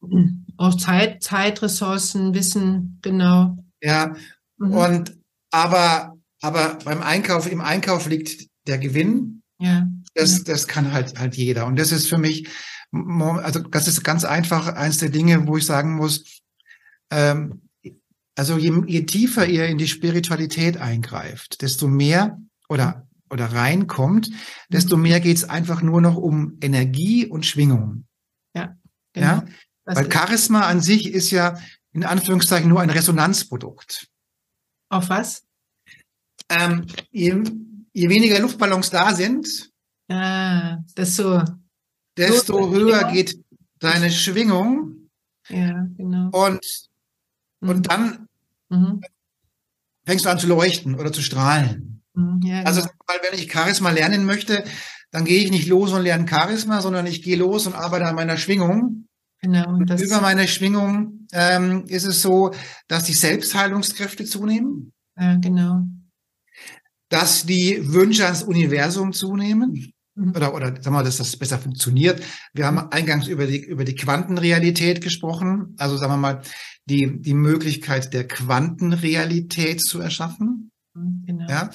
Auch 0.56 0.76
Zeit, 0.76 1.22
Zeitressourcen, 1.22 2.34
Wissen, 2.34 2.98
genau. 3.02 3.56
Ja, 3.82 4.14
Mhm. 4.58 4.72
und 4.72 5.16
aber, 5.50 6.16
aber 6.40 6.78
beim 6.84 7.02
Einkauf, 7.02 7.50
im 7.50 7.60
Einkauf 7.60 8.06
liegt 8.08 8.46
der 8.66 8.78
Gewinn. 8.78 9.42
ja. 9.58 9.86
Das, 10.16 10.44
das 10.44 10.68
kann 10.68 10.92
halt, 10.92 11.18
halt 11.18 11.36
jeder. 11.36 11.66
Und 11.66 11.76
das 11.76 11.90
ist 11.90 12.06
für 12.08 12.18
mich, 12.18 12.46
also 12.92 13.58
das 13.60 13.88
ist 13.88 14.04
ganz 14.04 14.24
einfach 14.24 14.68
eins 14.68 14.98
der 14.98 15.08
Dinge, 15.08 15.48
wo 15.48 15.56
ich 15.56 15.66
sagen 15.66 15.96
muss, 15.96 16.40
ähm, 17.10 17.62
also 18.36 18.56
je, 18.56 18.72
je 18.86 19.02
tiefer 19.06 19.46
ihr 19.46 19.66
in 19.66 19.76
die 19.78 19.88
Spiritualität 19.88 20.76
eingreift, 20.76 21.62
desto 21.62 21.88
mehr 21.88 22.38
oder, 22.68 23.08
oder 23.28 23.46
reinkommt, 23.46 24.30
desto 24.68 24.96
mehr 24.96 25.18
geht's 25.18 25.42
einfach 25.42 25.82
nur 25.82 26.00
noch 26.00 26.16
um 26.16 26.58
Energie 26.60 27.26
und 27.26 27.44
Schwingung. 27.44 28.04
Genau. 28.54 29.26
Ja, 29.26 29.44
Das 29.84 29.96
weil 29.96 30.10
Charisma 30.10 30.62
an 30.62 30.80
sich 30.80 31.06
ist 31.12 31.30
ja 31.30 31.58
in 31.92 32.04
Anführungszeichen 32.04 32.68
nur 32.68 32.80
ein 32.80 32.90
Resonanzprodukt. 32.90 34.08
Auf 34.88 35.08
was? 35.10 35.44
Ähm, 36.48 36.86
je, 37.10 37.42
je 37.92 38.08
weniger 38.08 38.38
Luftballons 38.40 38.90
da 38.90 39.14
sind, 39.14 39.70
Ah, 40.08 40.78
desto 40.96 41.42
So, 42.16 42.70
höher 42.72 43.10
geht 43.10 43.42
deine 43.78 44.10
Schwingung 44.10 45.08
Ja, 45.48 45.86
genau. 45.96 46.28
und, 46.30 46.60
Mhm. 47.60 47.68
und 47.70 47.90
dann 47.90 48.28
Mhm. 48.68 49.00
fängst 50.04 50.24
du 50.26 50.28
an 50.30 50.38
zu 50.38 50.46
leuchten 50.46 50.94
oder 50.96 51.10
zu 51.12 51.22
strahlen. 51.22 52.02
Mhm. 52.14 52.40
Ja, 52.42 52.62
Also, 52.64 52.82
genau. 52.82 52.92
weil 53.06 53.18
wenn 53.30 53.38
ich 53.38 53.50
Charisma 53.50 53.90
lernen 53.90 54.26
möchte, 54.26 54.64
dann 55.10 55.24
gehe 55.24 55.42
ich 55.42 55.50
nicht 55.50 55.68
los 55.68 55.92
und 55.92 56.02
lerne 56.02 56.28
Charisma, 56.28 56.80
sondern 56.82 57.06
ich 57.06 57.22
gehe 57.22 57.36
los 57.36 57.66
und 57.66 57.74
arbeite 57.74 58.04
an 58.06 58.14
meiner 58.14 58.36
Schwingung. 58.36 59.06
Genau. 59.44 59.68
Und 59.74 59.90
das, 59.90 60.02
über 60.02 60.20
meine 60.20 60.48
Schwingung 60.48 61.26
ähm, 61.32 61.84
ist 61.86 62.04
es 62.04 62.22
so, 62.22 62.52
dass 62.88 63.04
die 63.04 63.12
Selbstheilungskräfte 63.12 64.24
zunehmen, 64.24 64.92
ja, 65.18 65.36
genau. 65.36 65.82
dass 67.08 67.46
die 67.46 67.92
Wünsche 67.92 68.24
ans 68.24 68.42
Universum 68.42 69.12
zunehmen. 69.12 69.92
Mhm. 70.16 70.30
Oder, 70.30 70.54
oder 70.54 70.66
sagen 70.68 70.84
wir 70.84 70.90
mal, 70.92 71.04
dass 71.04 71.16
das 71.16 71.36
besser 71.36 71.58
funktioniert. 71.58 72.22
Wir 72.52 72.66
haben 72.66 72.78
eingangs 72.78 73.26
über 73.26 73.46
die, 73.46 73.64
über 73.64 73.84
die 73.84 73.96
Quantenrealität 73.96 75.00
gesprochen. 75.00 75.74
Also 75.76 75.96
sagen 75.96 76.12
wir 76.12 76.16
mal, 76.16 76.42
die, 76.86 77.20
die 77.20 77.34
Möglichkeit 77.34 78.12
der 78.12 78.28
Quantenrealität 78.28 79.80
zu 79.80 80.00
erschaffen. 80.00 80.53
Genau. 81.46 81.60
Ja, 81.60 81.70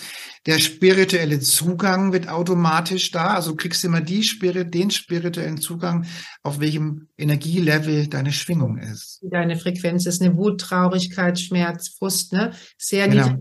der 0.45 0.59
spirituelle 0.59 1.39
Zugang 1.39 2.13
wird 2.13 2.27
automatisch 2.29 3.11
da. 3.11 3.35
Also 3.35 3.51
du 3.51 3.57
kriegst 3.57 3.83
immer 3.83 4.01
die 4.01 4.23
Spirit, 4.23 4.73
den 4.73 4.91
spirituellen 4.91 5.57
Zugang, 5.57 6.05
auf 6.43 6.59
welchem 6.59 7.07
Energielevel 7.17 8.07
deine 8.07 8.31
Schwingung 8.31 8.77
ist. 8.77 9.19
Deine 9.23 9.57
Frequenz 9.57 10.05
ist 10.05 10.21
eine 10.21 10.35
Wut, 10.35 10.61
Traurigkeit, 10.61 11.39
Schmerz, 11.39 11.89
Frust, 11.89 12.33
ne? 12.33 12.51
Sehr 12.77 13.07
Genau. 13.07 13.37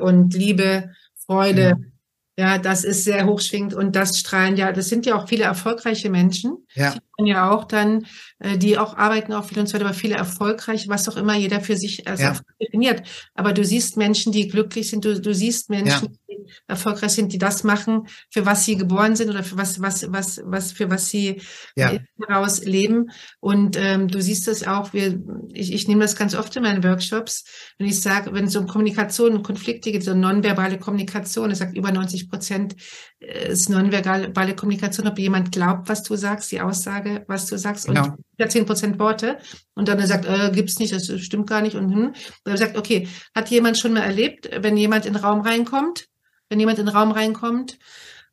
und 0.00 0.34
Liebe, 0.34 0.90
Freude. 1.26 1.74
Genau. 1.74 1.95
Ja, 2.38 2.58
das 2.58 2.84
ist 2.84 3.04
sehr 3.04 3.24
hochschwingend 3.26 3.72
und 3.72 3.96
das 3.96 4.18
strahlen 4.18 4.58
ja, 4.58 4.70
das 4.70 4.90
sind 4.90 5.06
ja 5.06 5.14
auch 5.16 5.26
viele 5.26 5.44
erfolgreiche 5.44 6.10
Menschen. 6.10 6.66
Ja, 6.74 6.94
man 7.16 7.26
ja 7.26 7.50
auch 7.50 7.64
dann, 7.64 8.04
äh, 8.40 8.58
die 8.58 8.76
auch 8.76 8.94
arbeiten 8.94 9.32
auch 9.32 9.46
viel 9.46 9.58
und 9.58 9.66
so 9.68 9.74
weiter, 9.74 9.86
aber 9.86 9.94
viele 9.94 10.16
erfolgreich, 10.16 10.86
was 10.86 11.08
auch 11.08 11.16
immer 11.16 11.34
jeder 11.34 11.62
für 11.62 11.78
sich 11.78 12.06
als 12.06 12.20
Ja. 12.20 12.28
Erfolg 12.28 12.46
definiert. 12.60 13.02
Aber 13.34 13.54
du 13.54 13.64
siehst 13.64 13.96
Menschen, 13.96 14.32
die 14.32 14.48
glücklich 14.48 14.90
sind, 14.90 15.06
du, 15.06 15.18
du 15.18 15.32
siehst 15.34 15.70
Menschen, 15.70 16.08
die 16.25 16.25
erfolgreich 16.66 17.12
sind, 17.12 17.32
die 17.32 17.38
das 17.38 17.64
machen, 17.64 18.06
für 18.30 18.46
was 18.46 18.64
sie 18.64 18.76
geboren 18.76 19.16
sind 19.16 19.30
oder 19.30 19.42
für 19.42 19.56
was, 19.56 19.80
was, 19.80 20.10
was, 20.12 20.40
was, 20.44 20.72
für 20.72 20.90
was 20.90 21.08
sie 21.08 21.40
Ja. 21.76 21.92
heraus 22.26 22.64
leben. 22.64 23.10
Und 23.40 23.76
ähm, 23.78 24.08
du 24.08 24.20
siehst 24.20 24.48
es 24.48 24.66
auch, 24.66 24.92
wir, 24.92 25.20
ich, 25.52 25.72
ich 25.72 25.88
nehme 25.88 26.02
das 26.02 26.16
ganz 26.16 26.34
oft 26.34 26.54
in 26.56 26.62
meinen 26.62 26.82
Workshops, 26.84 27.44
wenn 27.78 27.86
ich 27.88 28.00
sage, 28.00 28.32
wenn 28.32 28.46
es 28.46 28.56
um 28.56 28.66
Kommunikation 28.66 29.34
und 29.34 29.42
Konflikte 29.42 29.92
geht, 29.92 30.04
so 30.04 30.14
nonverbale 30.14 30.78
Kommunikation, 30.78 31.50
ich 31.50 31.58
sage 31.58 31.78
über 31.78 31.92
90 31.92 32.30
Prozent 32.30 32.76
äh, 33.20 33.52
ist 33.52 33.68
nonverbale 33.70 34.54
Kommunikation, 34.54 35.06
ob 35.08 35.18
jemand 35.18 35.52
glaubt, 35.52 35.88
was 35.88 36.02
du 36.02 36.16
sagst, 36.16 36.52
die 36.52 36.60
Aussage, 36.60 37.24
was 37.28 37.46
du 37.46 37.58
sagst, 37.58 37.86
Genau. 37.86 38.04
und 38.04 38.16
ja 38.38 38.48
10 38.48 38.66
Prozent 38.66 38.98
Worte. 38.98 39.38
Und 39.74 39.88
dann 39.88 39.98
er 39.98 40.06
sagt, 40.06 40.24
äh, 40.26 40.50
gibt's 40.52 40.78
nicht, 40.78 40.92
das 40.92 41.06
stimmt 41.20 41.48
gar 41.48 41.62
nicht. 41.62 41.76
Und 41.76 41.92
hm. 41.92 42.12
dann 42.44 42.54
er 42.54 42.58
sagt, 42.58 42.76
okay, 42.76 43.08
hat 43.34 43.48
jemand 43.50 43.78
schon 43.78 43.92
mal 43.94 44.00
erlebt, 44.00 44.48
wenn 44.60 44.76
jemand 44.76 45.06
in 45.06 45.14
den 45.14 45.22
Raum 45.22 45.40
reinkommt, 45.40 46.06
wenn 46.48 46.60
jemand 46.60 46.78
in 46.78 46.86
den 46.86 46.94
Raum 46.94 47.10
reinkommt 47.12 47.78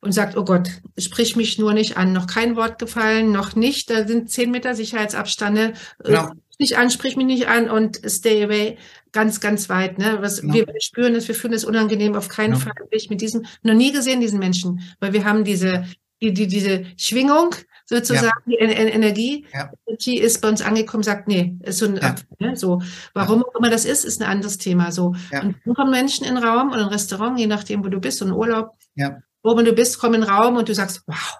und 0.00 0.12
sagt, 0.12 0.36
oh 0.36 0.44
Gott, 0.44 0.68
sprich 0.98 1.34
mich 1.36 1.58
nur 1.58 1.72
nicht 1.72 1.96
an, 1.96 2.12
noch 2.12 2.26
kein 2.26 2.56
Wort 2.56 2.78
gefallen, 2.78 3.32
noch 3.32 3.54
nicht, 3.56 3.90
da 3.90 4.06
sind 4.06 4.30
10 4.30 4.50
Meter 4.50 4.74
Sicherheitsabstände, 4.74 5.72
äh, 6.04 6.08
Genau. 6.08 6.30
nicht 6.58 6.76
an, 6.76 6.90
sprich 6.90 7.16
mich 7.16 7.26
nicht 7.26 7.48
an 7.48 7.70
und 7.70 8.00
stay 8.08 8.44
away, 8.44 8.76
ganz, 9.12 9.40
ganz 9.40 9.68
weit. 9.68 9.98
Ne? 9.98 10.18
Was 10.20 10.40
Genau. 10.42 10.54
wir 10.54 10.66
spüren 10.80 11.14
es, 11.14 11.26
wir 11.28 11.34
fühlen 11.34 11.54
es 11.54 11.64
unangenehm, 11.64 12.14
auf 12.14 12.28
keinen 12.28 12.52
Genau. 12.52 12.64
Fall 12.64 12.72
will 12.90 12.98
ich 12.98 13.10
mit 13.10 13.20
diesem, 13.20 13.46
noch 13.62 13.74
nie 13.74 13.92
gesehen, 13.92 14.20
diesen 14.20 14.38
Menschen, 14.38 14.80
weil 15.00 15.12
wir 15.12 15.24
haben 15.24 15.44
diese, 15.44 15.86
die, 16.22 16.32
die, 16.32 16.46
diese 16.48 16.84
Schwingung, 16.96 17.54
sozusagen, 17.86 18.30
die 18.46 18.58
en 18.58 18.70
en 18.70 18.88
Energie, 18.88 19.46
Ja. 19.52 19.70
die 20.00 20.18
ist 20.18 20.40
bei 20.40 20.48
uns 20.48 20.62
angekommen, 20.62 21.02
sagt, 21.02 21.28
nee, 21.28 21.56
ist 21.62 21.78
so 21.78 21.86
ein, 21.86 21.96
Ja. 21.96 22.14
ne, 22.38 22.56
so. 22.56 22.80
Warum 23.12 23.44
auch 23.44 23.54
immer 23.58 23.70
das 23.70 23.84
ist, 23.84 24.04
ist 24.04 24.22
ein 24.22 24.28
anderes 24.28 24.58
Thema, 24.58 24.90
so. 24.92 25.14
Ja. 25.32 25.42
Und 25.42 25.56
dann 25.64 25.74
kommen 25.74 25.90
Menschen 25.90 26.24
in 26.26 26.34
den 26.34 26.44
Raum 26.44 26.68
oder 26.68 26.78
in 26.78 26.84
ein 26.84 26.92
Restaurant, 26.92 27.38
je 27.38 27.46
nachdem, 27.46 27.84
wo 27.84 27.88
du 27.88 28.00
bist, 28.00 28.22
ein 28.22 28.32
Urlaub, 28.32 28.70
Ja. 28.94 29.18
wo 29.42 29.52
immer 29.52 29.62
du 29.64 29.72
bist, 29.72 29.98
kommen 29.98 30.14
in 30.14 30.20
den 30.22 30.30
Raum 30.30 30.56
und 30.56 30.68
du 30.68 30.74
sagst, 30.74 31.02
wow, 31.06 31.38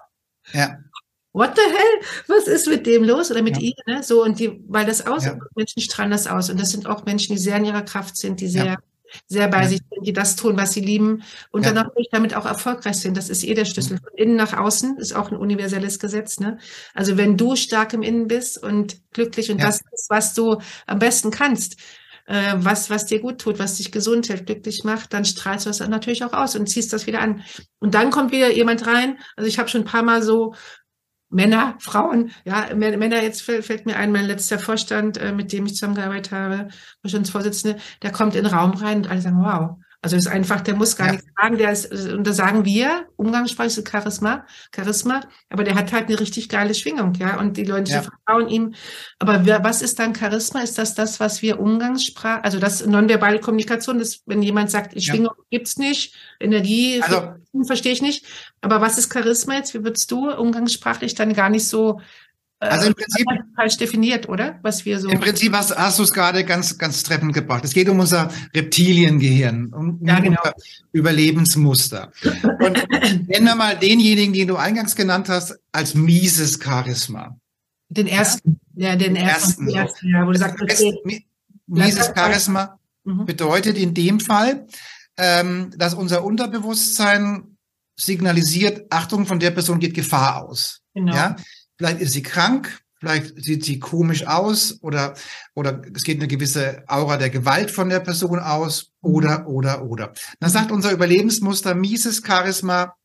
ja, 0.53 0.77
what 1.33 1.51
the 1.55 1.61
hell? 1.61 2.07
Was 2.27 2.47
ist 2.47 2.67
mit 2.67 2.85
dem 2.85 3.03
los 3.03 3.29
oder 3.31 3.41
mit 3.41 3.57
ja. 3.57 3.63
ihr? 3.63 3.73
Ne? 3.87 4.03
So, 4.03 4.23
und 4.23 4.39
die, 4.39 4.63
weil 4.67 4.85
das 4.85 5.05
aus, 5.05 5.25
ja. 5.25 5.37
Menschen 5.55 5.81
strahlen 5.81 6.11
das 6.11 6.27
aus. 6.27 6.49
Und 6.49 6.59
das 6.59 6.69
sind 6.71 6.87
auch 6.87 7.05
Menschen, 7.05 7.35
die 7.35 7.41
sehr 7.41 7.57
in 7.57 7.65
ihrer 7.65 7.81
Kraft 7.81 8.15
sind, 8.17 8.39
die 8.39 8.47
sehr, 8.47 8.65
ja. 8.65 8.77
Sehr 9.27 9.47
bei 9.47 9.67
sich 9.67 9.79
sind, 9.89 10.05
die 10.05 10.13
das 10.13 10.35
tun, 10.35 10.57
was 10.57 10.73
sie 10.73 10.81
lieben 10.81 11.23
und 11.51 11.65
dann 11.65 11.75
natürlich 11.75 12.09
damit 12.11 12.35
auch 12.35 12.45
erfolgreich 12.45 12.97
sind. 12.97 13.17
Das 13.17 13.29
ist 13.29 13.43
eh 13.43 13.53
der 13.53 13.65
Schlüssel. 13.65 13.97
Von 13.97 14.17
innen 14.17 14.35
nach 14.35 14.53
außen 14.53 14.97
ist 14.97 15.15
auch 15.15 15.31
ein 15.31 15.37
universelles 15.37 15.99
Gesetz. 15.99 16.39
Ne? 16.39 16.57
Also 16.93 17.17
wenn 17.17 17.37
du 17.37 17.55
stark 17.55 17.93
im 17.93 18.01
Innen 18.01 18.27
bist 18.27 18.61
und 18.61 18.97
glücklich 19.11 19.51
und 19.51 19.61
das 19.61 19.81
ist, 19.91 20.09
was 20.09 20.33
du 20.33 20.57
am 20.85 20.99
besten 20.99 21.31
kannst, 21.31 21.77
äh, 22.25 22.53
was, 22.57 22.89
was 22.89 23.05
dir 23.05 23.19
gut 23.19 23.39
tut, 23.39 23.59
was 23.59 23.75
dich 23.75 23.91
gesund 23.91 24.29
hält, 24.29 24.45
glücklich 24.45 24.83
macht, 24.83 25.13
dann 25.13 25.25
strahlst 25.25 25.65
du 25.65 25.69
das 25.69 25.79
natürlich 25.87 26.23
auch 26.23 26.33
aus 26.33 26.55
und 26.55 26.67
ziehst 26.67 26.91
das 26.91 27.07
wieder 27.07 27.21
an. 27.21 27.43
Und 27.79 27.93
dann 27.93 28.09
kommt 28.09 28.31
wieder 28.31 28.51
jemand 28.51 28.85
rein. 28.87 29.19
Also 29.35 29.47
ich 29.47 29.59
habe 29.59 29.69
schon 29.69 29.81
ein 29.81 29.87
paar 29.87 30.03
Mal 30.03 30.23
so 30.23 30.55
Männer, 31.35 31.75
Frauen, 31.79 32.31
ja, 32.45 32.73
Männer, 32.73 33.21
jetzt 33.21 33.41
fällt, 33.41 33.85
mir 33.85 33.97
ein, 33.97 34.11
mein 34.13 34.25
letzter 34.25 34.57
Vorstand, 34.57 35.17
äh, 35.17 35.33
mit 35.33 35.51
dem 35.51 35.65
ich 35.65 35.75
zusammengearbeitet 35.75 36.31
habe, 36.31 36.69
Vorstandsvorsitzende, 37.01 37.77
der 38.01 38.11
kommt 38.11 38.35
in 38.35 38.45
den 38.45 38.53
Raum 38.53 38.71
rein 38.71 38.99
und 38.99 39.09
alle 39.09 39.21
sagen, 39.21 39.43
wow, 39.43 39.77
also 40.05 40.17
ist 40.17 40.27
einfach, 40.27 40.61
der 40.61 40.75
muss 40.75 40.97
gar 40.97 41.07
ja. 41.07 41.13
nichts 41.13 41.27
sagen, 41.35 41.57
der 41.57 41.71
ist, 41.71 41.91
und 41.91 42.27
da 42.27 42.31
sagen 42.31 42.63
wir, 42.63 43.07
umgangssprachlich 43.15 43.75
ist 43.75 43.89
Charisma, 43.89 44.45
Charisma, 44.73 45.21
aber 45.49 45.63
der 45.63 45.73
hat 45.73 45.91
halt 45.93 46.09
eine 46.09 46.19
richtig 46.19 46.47
geile 46.47 46.75
Schwingung, 46.75 47.15
ja, 47.15 47.39
und 47.39 47.57
die 47.57 47.63
Leute 47.63 47.91
ja. 47.91 48.03
vertrauen 48.03 48.47
ihm. 48.47 48.75
Aber 49.17 49.47
wer, 49.47 49.63
was 49.63 49.81
ist 49.81 49.97
dann 49.97 50.13
Charisma? 50.13 50.61
Ist 50.61 50.77
das 50.77 50.93
das, 50.93 51.19
was 51.19 51.41
wir 51.41 51.59
Umgangssprache, 51.59 52.43
also 52.43 52.59
das 52.59 52.85
nonverbale 52.85 53.39
Kommunikation, 53.39 53.97
das, 53.97 54.21
wenn 54.27 54.43
jemand 54.43 54.69
sagt, 54.69 54.95
ich 54.95 55.07
Schwingung 55.07 55.33
ja. 55.35 55.43
gibt's 55.49 55.77
nicht, 55.77 56.13
Energie, 56.39 57.01
also, 57.01 57.33
verstehe 57.65 57.93
ich 57.93 58.03
nicht. 58.03 58.27
Aber 58.61 58.81
was 58.81 58.99
ist 58.99 59.11
Charisma 59.11 59.55
jetzt? 59.55 59.73
Wie 59.73 59.83
würdest 59.83 60.11
du 60.11 60.29
umgangssprachlich 60.29 61.15
dann 61.15 61.33
gar 61.33 61.49
nicht 61.49 61.67
so 61.67 61.99
also 62.59 62.87
im 62.87 62.91
äh, 62.93 62.95
Prinzip 62.95 63.27
falsch 63.55 63.77
definiert, 63.77 64.29
oder? 64.29 64.59
Was 64.61 64.85
wir 64.85 64.99
so. 64.99 65.09
Im 65.09 65.19
Prinzip 65.19 65.53
hast, 65.53 65.75
hast 65.75 65.99
du 65.99 66.03
es 66.03 66.13
gerade 66.13 66.43
ganz, 66.45 66.77
ganz 66.77 67.03
treffend 67.03 67.33
gebracht. 67.33 67.65
Es 67.65 67.73
geht 67.73 67.89
um 67.89 67.99
unser 67.99 68.29
Reptiliengehirn, 68.53 69.73
um, 69.73 69.99
ja, 70.01 70.19
genau. 70.19 70.39
unser 70.41 70.55
Überlebensmuster. 70.93 72.11
Und 72.23 72.87
nenne 73.27 73.55
mal 73.55 73.77
denjenigen, 73.77 74.33
den 74.33 74.47
du 74.47 74.55
eingangs 74.55 74.95
genannt 74.95 75.29
hast, 75.29 75.57
als 75.71 75.95
mieses 75.95 76.59
Charisma. 76.61 77.37
Den 77.89 78.07
ersten, 78.07 78.59
ja, 78.73 78.89
ja 78.89 78.95
den, 78.95 79.15
den, 79.15 79.23
ersten, 79.23 79.67
ersten, 79.67 79.75
ersten 79.75 80.09
ja, 80.09 80.25
wo 80.25 80.31
du 80.31 80.39
sagst, 80.39 80.61
okay, 80.61 81.23
mieses 81.67 82.11
Charisma 82.15 82.79
mhm. 83.03 83.25
bedeutet 83.25 83.77
in 83.77 83.93
dem 83.93 84.19
Fall, 84.19 84.65
ähm, 85.17 85.71
dass 85.77 85.93
unser 85.93 86.23
Unterbewusstsein 86.23 87.57
signalisiert, 87.97 88.87
Achtung, 88.89 89.25
von 89.25 89.39
der 89.39 89.51
Person 89.51 89.79
geht 89.79 89.93
Gefahr 89.93 90.43
aus. 90.43 90.81
Genau. 90.93 91.13
Ja? 91.13 91.35
Vielleicht 91.77 92.01
ist 92.01 92.13
sie 92.13 92.23
krank, 92.23 92.81
vielleicht 92.99 93.43
sieht 93.43 93.65
sie 93.65 93.79
komisch 93.79 94.25
aus 94.27 94.79
oder, 94.81 95.13
oder 95.53 95.81
es 95.93 96.03
geht 96.03 96.19
eine 96.19 96.27
gewisse 96.27 96.83
Aura 96.87 97.17
der 97.17 97.29
Gewalt 97.29 97.71
von 97.71 97.89
der 97.89 97.99
Person 97.99 98.39
aus 98.39 98.91
oder, 99.01 99.47
oder, 99.47 99.83
oder. 99.83 100.13
Dann 100.39 100.49
sagt 100.49 100.71
unser 100.71 100.91
Überlebensmuster, 100.91 101.75
mieses 101.75 102.23
Charisma, 102.25 102.95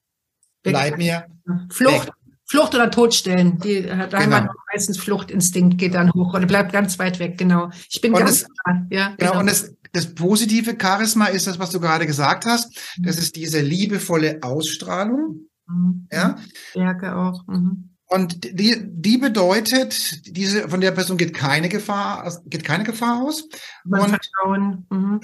bleib 0.62 0.98
mir. 0.98 1.26
Flucht. 1.70 2.06
Weg. 2.06 2.14
Flucht 2.50 2.74
oder 2.74 2.90
Todstellen. 2.90 3.58
Die, 3.60 3.82
da 3.82 4.06
genau. 4.06 4.36
haben 4.36 4.48
meistens 4.72 4.98
Fluchtinstinkt 4.98 5.78
geht 5.78 5.94
dann 5.94 6.12
hoch 6.12 6.34
oder 6.34 6.46
bleibt 6.46 6.72
ganz 6.72 6.98
weit 6.98 7.20
weg, 7.20 7.38
genau. 7.38 7.70
Ich 7.88 8.00
bin 8.00 8.12
und 8.12 8.18
ganz 8.18 8.40
das, 8.40 8.48
klar, 8.64 8.86
ja. 8.90 9.14
Genau, 9.16 9.30
genau. 9.30 9.40
und 9.40 9.46
das, 9.46 9.72
das 9.92 10.14
positive 10.14 10.76
Charisma 10.80 11.26
ist 11.26 11.46
das, 11.46 11.60
was 11.60 11.70
du 11.70 11.78
gerade 11.78 12.06
gesagt 12.06 12.46
hast. 12.46 12.76
Das 12.98 13.18
ist 13.18 13.36
diese 13.36 13.60
liebevolle 13.60 14.40
Ausstrahlung. 14.42 15.48
Mhm. 15.68 16.08
Ja. 16.10 16.38
Stärke 16.70 17.14
auch. 17.14 17.46
Mhm. 17.46 17.89
Und 18.12 18.58
die, 18.58 18.76
die 18.82 19.18
bedeutet, 19.18 20.26
diese, 20.26 20.68
von 20.68 20.80
der 20.80 20.90
Person 20.90 21.16
geht 21.16 21.32
keine 21.32 21.68
Gefahr, 21.68 22.42
geht 22.46 22.64
keine 22.64 22.82
Gefahr 22.82 23.22
aus. 23.22 23.44
Und 23.84 24.08
Vertrauen. 24.08 24.86
Mhm. 24.90 25.20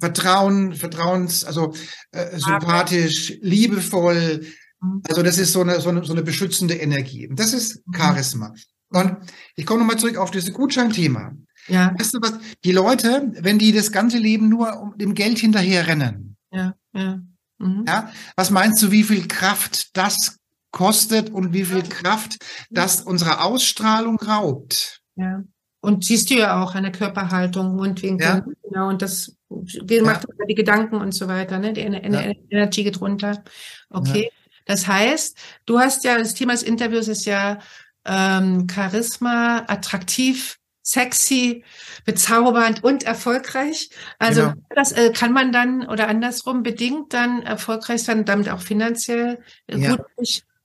Vertrauen, 0.00 0.74
Vertrauens, 0.74 1.44
also 1.44 1.74
äh, 2.10 2.38
sympathisch, 2.38 3.34
liebevoll. 3.42 4.46
Mhm. 4.80 5.02
Also 5.08 5.22
das 5.22 5.36
ist 5.36 5.52
so 5.52 5.60
eine, 5.60 5.78
so 5.82 5.90
eine, 5.90 6.04
so 6.04 6.14
eine 6.14 6.22
beschützende 6.22 6.74
Energie. 6.74 7.28
Und 7.28 7.38
das 7.38 7.52
ist 7.52 7.86
mhm. 7.86 7.94
Charisma. 7.94 8.54
Und 8.88 9.16
ich 9.54 9.66
komme 9.66 9.80
nochmal 9.80 9.98
zurück 9.98 10.16
auf 10.16 10.30
dieses 10.30 10.54
Gutscheinthema. 10.54 11.36
Ja. 11.68 11.94
Weißt 11.98 12.14
du 12.14 12.18
was? 12.22 12.32
Die 12.64 12.72
Leute, 12.72 13.30
wenn 13.40 13.58
die 13.58 13.72
das 13.72 13.92
ganze 13.92 14.16
Leben 14.16 14.48
nur 14.48 14.80
um 14.80 14.96
dem 14.96 15.14
Geld 15.14 15.38
hinterher 15.38 15.86
rennen. 15.86 16.36
Ja, 16.50 16.74
ja. 16.94 17.20
Mhm. 17.58 17.84
Ja, 17.86 18.10
was 18.36 18.50
meinst 18.50 18.82
du, 18.82 18.90
wie 18.90 19.04
viel 19.04 19.28
Kraft 19.28 19.96
das 19.96 20.38
kostet 20.72 21.30
und 21.30 21.52
wie 21.52 21.64
viel 21.64 21.82
Kraft 21.82 22.38
das 22.70 23.02
unserer 23.02 23.44
Ausstrahlung 23.44 24.18
raubt. 24.18 25.02
Ja. 25.14 25.44
Und 25.80 26.04
siehst 26.04 26.30
du 26.30 26.34
ja 26.34 26.62
auch 26.62 26.74
an 26.74 26.84
der 26.84 26.92
Körperhaltung, 26.92 27.76
Mundwinkel, 27.76 28.26
ja. 28.26 28.44
genau, 28.62 28.88
und 28.88 29.02
das 29.02 29.36
macht 29.48 30.24
ja. 30.38 30.46
die 30.48 30.54
Gedanken 30.54 30.96
und 30.96 31.12
so 31.12 31.28
weiter, 31.28 31.58
ne? 31.58 31.72
Die 31.72 31.80
Energie 31.80 32.84
geht 32.84 33.00
runter. 33.00 33.42
Okay. 33.90 34.24
Ja. 34.24 34.30
Das 34.64 34.86
heißt, 34.86 35.36
du 35.66 35.80
hast 35.80 36.04
ja, 36.04 36.18
das 36.18 36.34
Thema 36.34 36.52
des 36.52 36.62
Interviews 36.62 37.08
ist 37.08 37.26
ja 37.26 37.58
ähm, 38.04 38.68
Charisma, 38.72 39.64
attraktiv, 39.66 40.58
sexy, 40.82 41.64
bezaubernd 42.04 42.84
und 42.84 43.02
erfolgreich. 43.02 43.90
Also 44.18 44.42
genau. 44.42 44.54
das 44.70 44.92
äh, 44.92 45.12
kann 45.12 45.32
man 45.32 45.52
dann 45.52 45.86
oder 45.88 46.08
andersrum 46.08 46.62
bedingt 46.62 47.12
dann 47.12 47.42
erfolgreich 47.42 48.04
sein, 48.04 48.24
damit 48.24 48.48
auch 48.48 48.60
finanziell 48.60 49.40
äh, 49.66 49.78
ja. 49.78 49.96
gut 49.96 50.06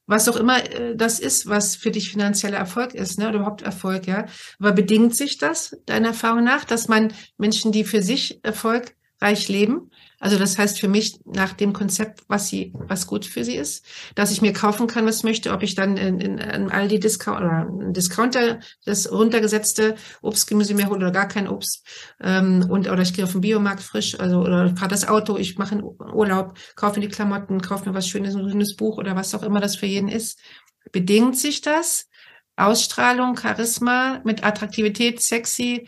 was 0.07 0.27
auch 0.27 0.37
immer 0.37 0.63
äh, 0.63 0.95
das 0.95 1.19
ist, 1.19 1.47
was 1.47 1.75
für 1.75 1.91
dich 1.91 2.09
finanzieller 2.09 2.57
Erfolg 2.57 2.95
ist, 2.95 3.19
ne, 3.19 3.29
oder 3.29 3.39
überhaupt 3.39 3.61
Erfolg, 3.61 4.07
ja. 4.07 4.25
Aber 4.59 4.71
bedingt 4.71 5.15
sich 5.15 5.37
das 5.37 5.77
deiner 5.85 6.09
Erfahrung 6.09 6.43
nach, 6.43 6.65
dass 6.65 6.87
man 6.87 7.13
Menschen, 7.37 7.71
die 7.71 7.83
für 7.83 8.01
sich 8.01 8.39
erfolgreich 8.43 9.47
leben, 9.49 9.91
also 10.19 10.39
das 10.39 10.57
heißt 10.57 10.79
für 10.79 10.87
mich 10.87 11.19
nach 11.25 11.53
dem 11.53 11.73
Konzept, 11.73 12.23
was 12.27 12.47
sie, 12.47 12.73
was 12.73 13.05
gut 13.05 13.25
für 13.25 13.43
sie 13.43 13.55
ist, 13.55 13.85
dass 14.15 14.31
ich 14.31 14.41
mir 14.41 14.51
kaufen 14.51 14.87
kann, 14.87 15.05
was 15.05 15.17
ich 15.17 15.23
möchte, 15.23 15.51
ob 15.51 15.61
ich 15.61 15.75
dann 15.75 15.95
in, 15.97 16.19
in 16.19 16.39
einem 16.39 16.69
Aldi 16.69 16.99
Discount 16.99 17.39
oder 17.39 17.67
Discounter 17.91 18.59
das 18.85 19.11
runtergesetzte 19.11 19.95
Obst, 20.21 20.47
Gemüse 20.47 20.73
mehr 20.73 20.87
hole 20.87 20.97
oder 20.97 21.11
gar 21.11 21.27
kein 21.27 21.47
Obst 21.47 21.85
ähm, 22.19 22.65
und 22.69 22.89
oder 22.89 23.03
ich 23.03 23.13
gehe 23.13 23.25
auf 23.25 23.33
den 23.33 23.41
Biomarkt 23.41 23.83
frisch, 23.83 24.19
also 24.19 24.39
oder 24.39 24.75
fahre 24.75 24.89
das 24.89 25.07
Auto, 25.07 25.37
ich 25.37 25.57
mache 25.57 25.75
einen 25.75 25.83
Urlaub, 25.83 26.57
kaufe 26.75 26.99
mir 26.99 27.07
die 27.07 27.13
Klamotten, 27.13 27.61
kaufe 27.61 27.87
mir 27.87 27.95
was 27.95 28.07
Schönes, 28.07 28.35
ein 28.35 28.49
schönes 28.49 28.75
Buch 28.75 28.97
oder 28.97 29.15
was 29.15 29.35
auch 29.35 29.43
immer 29.43 29.59
das 29.59 29.75
für 29.75 29.85
jeden 29.85 30.09
ist. 30.09 30.39
Bedingt 30.91 31.37
sich 31.37 31.61
das? 31.61 32.07
Ausstrahlung, 32.55 33.37
Charisma 33.37 34.21
mit 34.23 34.43
Attraktivität, 34.43 35.21
sexy, 35.21 35.87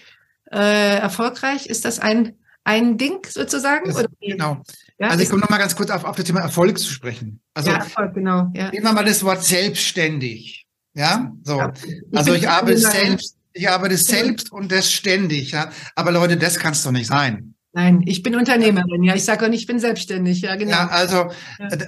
äh, 0.52 0.98
erfolgreich? 0.98 1.65
Ist 1.65 1.84
das 1.84 2.00
ein 2.00 2.38
ein 2.69 2.97
Ding 2.97 3.25
sozusagen? 3.27 3.91
Das, 3.91 4.05
genau. 4.21 4.62
Ja, 4.99 5.08
also 5.08 5.23
ich 5.23 5.29
komme 5.29 5.41
nochmal 5.41 5.60
ganz 5.60 5.75
kurz 5.75 5.89
auf, 5.89 6.03
auf 6.03 6.15
das 6.15 6.25
Thema 6.25 6.41
Erfolg 6.41 6.77
zu 6.77 6.91
sprechen. 6.91 7.41
Also 7.55 7.71
ja, 7.71 7.77
Erfolg, 7.77 8.13
genau. 8.13 8.51
Ja. 8.53 8.69
Nehmen 8.69 8.84
wir 8.84 8.93
mal 8.93 9.05
das 9.05 9.23
Wort 9.23 9.43
selbstständig. 9.43 10.67
Ja, 10.93 11.32
so. 11.43 11.58
Ja. 11.58 11.73
Also 12.13 12.34
ich 12.34 12.47
arbeite 12.47 12.77
selbst, 12.77 13.38
ich 13.53 13.69
arbeite 13.69 13.97
selbst 13.97 14.51
und 14.51 14.71
das 14.71 14.91
ständig. 14.91 15.51
Ja, 15.51 15.71
aber 15.95 16.12
Leute, 16.12 16.38
das 16.38 16.60
kann 16.60 16.73
es 16.73 16.84
doch 16.84 16.91
nicht 16.91 17.08
sein. 17.08 17.55
Nein, 17.71 18.03
ich 18.05 18.21
bin 18.21 18.36
Unternehmerin, 18.36 19.03
ja. 19.03 19.15
Ich 19.15 19.23
sage 19.23 19.45
auch 19.45 19.49
nicht, 19.49 19.62
ich 19.62 19.67
bin 19.67 19.79
selbstständig, 19.79 20.41
ja, 20.41 20.55
genau. 20.55 20.71
Ja, 20.71 20.88
also, 20.89 21.32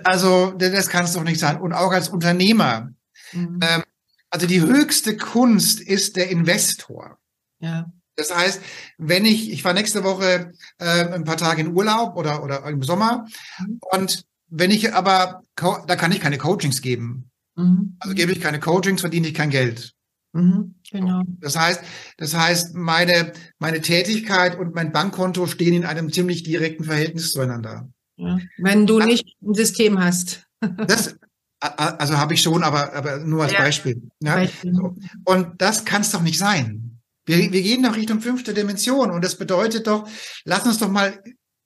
also 0.04 0.52
das 0.52 0.90
kann 0.90 1.06
es 1.06 1.14
doch 1.14 1.24
nicht 1.24 1.40
sein. 1.40 1.60
Und 1.60 1.74
auch 1.74 1.92
als 1.92 2.10
Unternehmer. 2.10 2.90
Mhm. 3.34 3.60
Ähm, 3.62 3.84
also 4.30 4.48
die 4.48 4.62
höchste 4.62 5.18
Kunst 5.18 5.82
ist 5.82 6.16
der 6.16 6.30
Investor. 6.30 7.18
Ja. 7.60 7.92
Das 8.16 8.36
heißt, 8.36 8.62
wenn 8.98 9.26
ich, 9.26 9.52
ich 9.52 9.64
war 9.64 9.74
nächste 9.74 10.04
Woche 10.04 10.52
äh, 10.80 11.14
ein 11.14 11.24
paar 11.24 11.38
Tage 11.38 11.62
in 11.62 11.76
Urlaub 11.76 12.16
oder, 12.16 12.44
oder 12.44 12.66
im 12.66 12.84
Sommer 12.84 13.26
mhm. 13.60 13.80
und 13.92 14.26
wenn 14.52 14.70
ich 14.70 14.94
aber, 14.94 15.44
da 15.56 15.96
kann 15.96 16.12
ich 16.12 16.20
keine 16.20 16.38
Coachings 16.38 16.82
geben. 16.82 17.32
Mhm. 17.56 17.96
Also 18.00 18.14
gebe 18.14 18.32
ich 18.32 18.42
keine 18.42 18.60
Coachings, 18.60 19.02
verdiene 19.02 19.28
ich 19.28 19.34
kein 19.34 19.50
Geld. 19.50 19.94
Mhm, 20.34 20.76
genau. 20.90 21.24
Das 21.40 21.58
heißt, 21.58 21.82
das 22.18 22.36
heißt, 22.36 22.76
meine, 22.76 23.34
meine 23.60 23.82
Tätigkeit 23.82 24.58
und 24.58 24.76
mein 24.76 24.92
Bankkonto 24.92 25.48
stehen 25.48 25.74
in 25.74 25.86
einem 25.86 26.12
ziemlich 26.12 26.44
direkten 26.44 26.84
Verhältnis 26.84 27.32
zueinander. 27.32 27.90
Ja. 28.18 28.40
Wenn 28.58 28.88
du 28.88 28.98
also, 28.98 29.08
nicht 29.08 29.36
ein 29.42 29.54
System 29.54 30.00
hast. 30.00 30.46
das, 30.88 31.18
also 31.60 32.18
habe 32.18 32.34
ich 32.34 32.42
schon, 32.42 32.64
aber, 32.64 32.94
aber 32.94 33.18
nur 33.20 33.44
als 33.44 33.54
ja. 33.54 33.60
Beispiel. 33.60 34.02
Ja? 34.20 34.36
Beispiel. 34.36 34.80
Und 35.26 35.62
das 35.62 35.86
kann 35.86 36.02
es 36.02 36.12
doch 36.12 36.22
nicht 36.22 36.38
sein. 36.38 36.91
Wir, 37.26 37.52
wir 37.52 37.62
gehen 37.62 37.84
doch 37.84 37.96
Richtung 37.96 38.22
fünfte 38.22 38.54
Dimension 38.54 39.12
und 39.12 39.24
das 39.24 39.38
bedeutet 39.38 39.88
doch, 39.88 40.08
lass 40.44 40.66
uns 40.66 40.80
doch 40.80 40.90
mal 40.90 41.22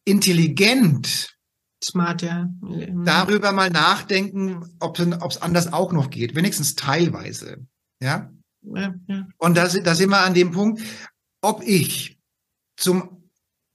intelligent 0.06 1.36
Smart, 1.84 2.24
ja. 2.24 2.50
Darüber 3.04 3.52
mal 3.52 3.70
nachdenken, 3.70 4.76
ob 4.80 4.98
es 4.98 5.42
anders 5.42 5.72
auch 5.72 5.92
noch 5.92 6.10
geht, 6.10 6.36
wenigstens 6.36 6.74
teilweise. 6.74 7.68
Ja. 8.02 8.32
ja, 8.64 8.96
ja. 9.08 9.28
Und 9.38 9.56
da, 9.56 9.68
da 9.68 9.94
sind 9.94 10.10
wir 10.10 10.22
an 10.22 10.34
dem 10.34 10.52
Punkt, 10.52 10.82
ob 11.42 11.62
ich 11.64 12.18
zum 12.76 13.30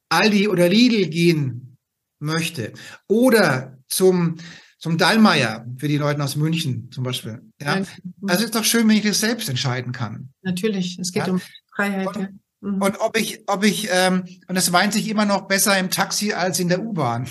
Aldi 0.08 0.48
oder 0.48 0.68
Lidl 0.68 1.08
gehen 1.08 1.76
möchte 2.18 2.72
oder 3.06 3.78
zum 3.88 4.36
zum 4.80 4.96
Dallmayr 4.96 5.66
für 5.76 5.88
die 5.88 5.98
Leute 5.98 6.24
aus 6.24 6.36
München 6.36 6.90
zum 6.90 7.04
Beispiel. 7.04 7.42
Ja, 7.60 7.82
also 8.26 8.44
ist 8.44 8.54
doch 8.54 8.64
schön, 8.64 8.88
wenn 8.88 8.96
ich 8.96 9.02
das 9.02 9.20
selbst 9.20 9.50
entscheiden 9.50 9.92
kann. 9.92 10.32
Natürlich, 10.40 10.98
es 10.98 11.12
geht 11.12 11.26
ja? 11.26 11.32
um 11.34 11.40
Freiheit. 11.80 12.06
Und, 12.06 12.16
ja. 12.16 12.28
mhm. 12.60 12.82
und 12.82 13.00
ob 13.00 13.16
ich, 13.16 13.42
ob 13.46 13.64
ich, 13.64 13.88
ähm, 13.90 14.24
und 14.48 14.56
es 14.56 14.72
weint 14.72 14.92
sich 14.92 15.08
immer 15.08 15.24
noch 15.24 15.42
besser 15.48 15.78
im 15.78 15.90
Taxi 15.90 16.32
als 16.32 16.60
in 16.60 16.68
der 16.68 16.82
U-Bahn. 16.82 17.28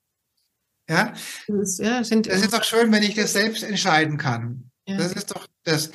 ja, 0.88 1.12
das, 1.46 1.78
ja 1.78 2.04
sind, 2.04 2.26
das 2.26 2.42
ist 2.42 2.52
doch 2.52 2.64
schön, 2.64 2.92
wenn 2.92 3.02
ich 3.02 3.14
das 3.14 3.32
selbst 3.32 3.62
entscheiden 3.62 4.18
kann. 4.18 4.70
Ja. 4.86 4.96
Das 4.96 5.12
ist 5.12 5.30
doch 5.30 5.46
das. 5.64 5.90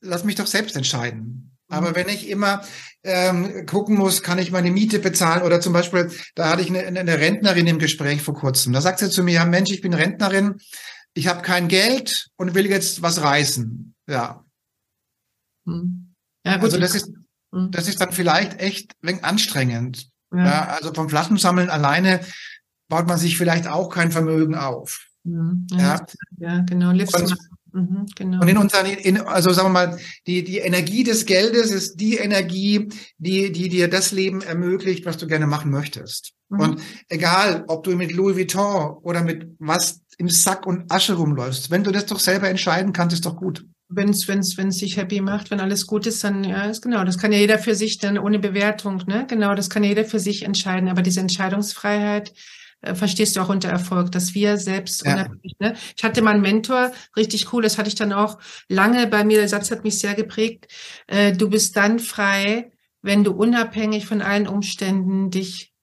Lass 0.00 0.24
mich 0.24 0.34
doch 0.34 0.46
selbst 0.46 0.76
entscheiden. 0.76 1.56
Aber 1.68 1.90
mhm. 1.90 1.94
wenn 1.94 2.08
ich 2.08 2.28
immer 2.28 2.62
ähm, 3.04 3.66
gucken 3.66 3.96
muss, 3.96 4.22
kann 4.22 4.38
ich 4.38 4.50
meine 4.50 4.70
Miete 4.70 4.98
bezahlen 4.98 5.42
oder 5.42 5.60
zum 5.60 5.72
Beispiel, 5.72 6.10
da 6.34 6.50
hatte 6.50 6.62
ich 6.62 6.68
eine, 6.68 6.86
eine 6.86 7.18
Rentnerin 7.18 7.66
im 7.66 7.78
Gespräch 7.78 8.22
vor 8.22 8.34
kurzem. 8.34 8.72
Da 8.72 8.80
sagt 8.80 8.98
sie 8.98 9.10
zu 9.10 9.22
mir, 9.22 9.44
Mensch, 9.46 9.70
ich 9.70 9.80
bin 9.80 9.94
Rentnerin, 9.94 10.60
ich 11.14 11.28
habe 11.28 11.42
kein 11.42 11.68
Geld 11.68 12.28
und 12.36 12.54
will 12.54 12.66
jetzt 12.66 13.02
was 13.02 13.22
reißen. 13.22 13.94
Ja. 14.08 14.44
Hm. 15.66 16.03
Ja, 16.44 16.56
gut. 16.56 16.64
Also 16.64 16.78
das 16.78 16.94
ist, 16.94 17.10
hm. 17.52 17.70
das 17.70 17.88
ist 17.88 18.00
dann 18.00 18.12
vielleicht 18.12 18.60
echt 18.60 18.92
ein 19.02 19.22
anstrengend. 19.24 20.08
Ja. 20.32 20.44
ja. 20.44 20.66
also 20.68 20.92
vom 20.92 21.08
Flaschensammeln 21.08 21.70
alleine 21.70 22.20
baut 22.88 23.06
man 23.06 23.18
sich 23.18 23.36
vielleicht 23.36 23.66
auch 23.66 23.88
kein 23.88 24.12
Vermögen 24.12 24.54
auf. 24.54 25.06
Hm. 25.24 25.66
Ja, 25.72 25.78
ja. 25.78 26.06
ja 26.38 26.60
genau. 26.60 26.90
Lebst 26.92 27.18
und, 27.18 27.36
Mhm, 27.74 28.06
genau. 28.14 28.40
Und 28.40 28.48
in 28.48 28.56
unseren, 28.56 28.86
in, 28.86 29.20
also 29.20 29.50
sagen 29.50 29.68
wir 29.68 29.86
mal, 29.86 29.98
die, 30.28 30.44
die 30.44 30.58
Energie 30.58 31.02
des 31.02 31.26
Geldes 31.26 31.72
ist 31.72 31.96
die 31.96 32.16
Energie, 32.16 32.88
die, 33.18 33.50
die 33.50 33.68
dir 33.68 33.88
das 33.88 34.12
Leben 34.12 34.42
ermöglicht, 34.42 35.04
was 35.06 35.16
du 35.16 35.26
gerne 35.26 35.48
machen 35.48 35.72
möchtest. 35.72 36.34
Mhm. 36.50 36.60
Und 36.60 36.82
egal, 37.08 37.64
ob 37.66 37.82
du 37.82 37.96
mit 37.96 38.12
Louis 38.12 38.36
Vuitton 38.36 38.96
oder 39.02 39.24
mit 39.24 39.48
was 39.58 40.02
im 40.18 40.28
Sack 40.28 40.66
und 40.66 40.90
Asche 40.92 41.14
rumläufst, 41.14 41.72
wenn 41.72 41.82
du 41.82 41.90
das 41.90 42.06
doch 42.06 42.20
selber 42.20 42.48
entscheiden 42.48 42.92
kannst, 42.92 43.14
ist 43.14 43.26
doch 43.26 43.36
gut. 43.36 43.66
Wenn 43.94 44.10
es 44.10 44.26
wenn's, 44.28 44.56
wenn's 44.56 44.78
dich 44.78 44.96
happy 44.96 45.20
macht, 45.20 45.50
wenn 45.50 45.60
alles 45.60 45.86
gut 45.86 46.06
ist, 46.06 46.24
dann 46.24 46.44
ja, 46.44 46.64
ist 46.64 46.82
genau. 46.82 47.04
Das 47.04 47.18
kann 47.18 47.32
ja 47.32 47.38
jeder 47.38 47.58
für 47.58 47.74
sich 47.74 47.98
dann 47.98 48.18
ohne 48.18 48.38
Bewertung, 48.38 49.02
ne? 49.06 49.26
Genau, 49.28 49.54
das 49.54 49.70
kann 49.70 49.82
ja 49.82 49.90
jeder 49.90 50.04
für 50.04 50.18
sich 50.18 50.42
entscheiden. 50.44 50.88
Aber 50.88 51.02
diese 51.02 51.20
Entscheidungsfreiheit, 51.20 52.32
äh, 52.84 52.94
verstehst 52.94 53.36
du 53.36 53.40
auch 53.40 53.48
unter 53.48 53.68
Erfolg, 53.68 54.12
dass 54.12 54.34
wir 54.34 54.58
selbst 54.58 55.04
ja. 55.04 55.14
unabhängig, 55.14 55.56
ne? 55.58 55.74
Ich 55.96 56.04
hatte 56.04 56.22
mal 56.22 56.32
einen 56.32 56.42
Mentor, 56.42 56.92
richtig 57.16 57.52
cool, 57.52 57.62
das 57.62 57.78
hatte 57.78 57.88
ich 57.88 57.94
dann 57.94 58.12
auch 58.12 58.38
lange 58.68 59.06
bei 59.06 59.24
mir, 59.24 59.38
der 59.38 59.48
Satz 59.48 59.70
hat 59.70 59.84
mich 59.84 59.98
sehr 59.98 60.14
geprägt. 60.14 60.68
Äh, 61.06 61.32
du 61.32 61.48
bist 61.48 61.76
dann 61.76 61.98
frei, 61.98 62.72
wenn 63.02 63.24
du 63.24 63.32
unabhängig 63.32 64.06
von 64.06 64.22
allen 64.22 64.46
Umständen 64.46 65.30
dich 65.30 65.73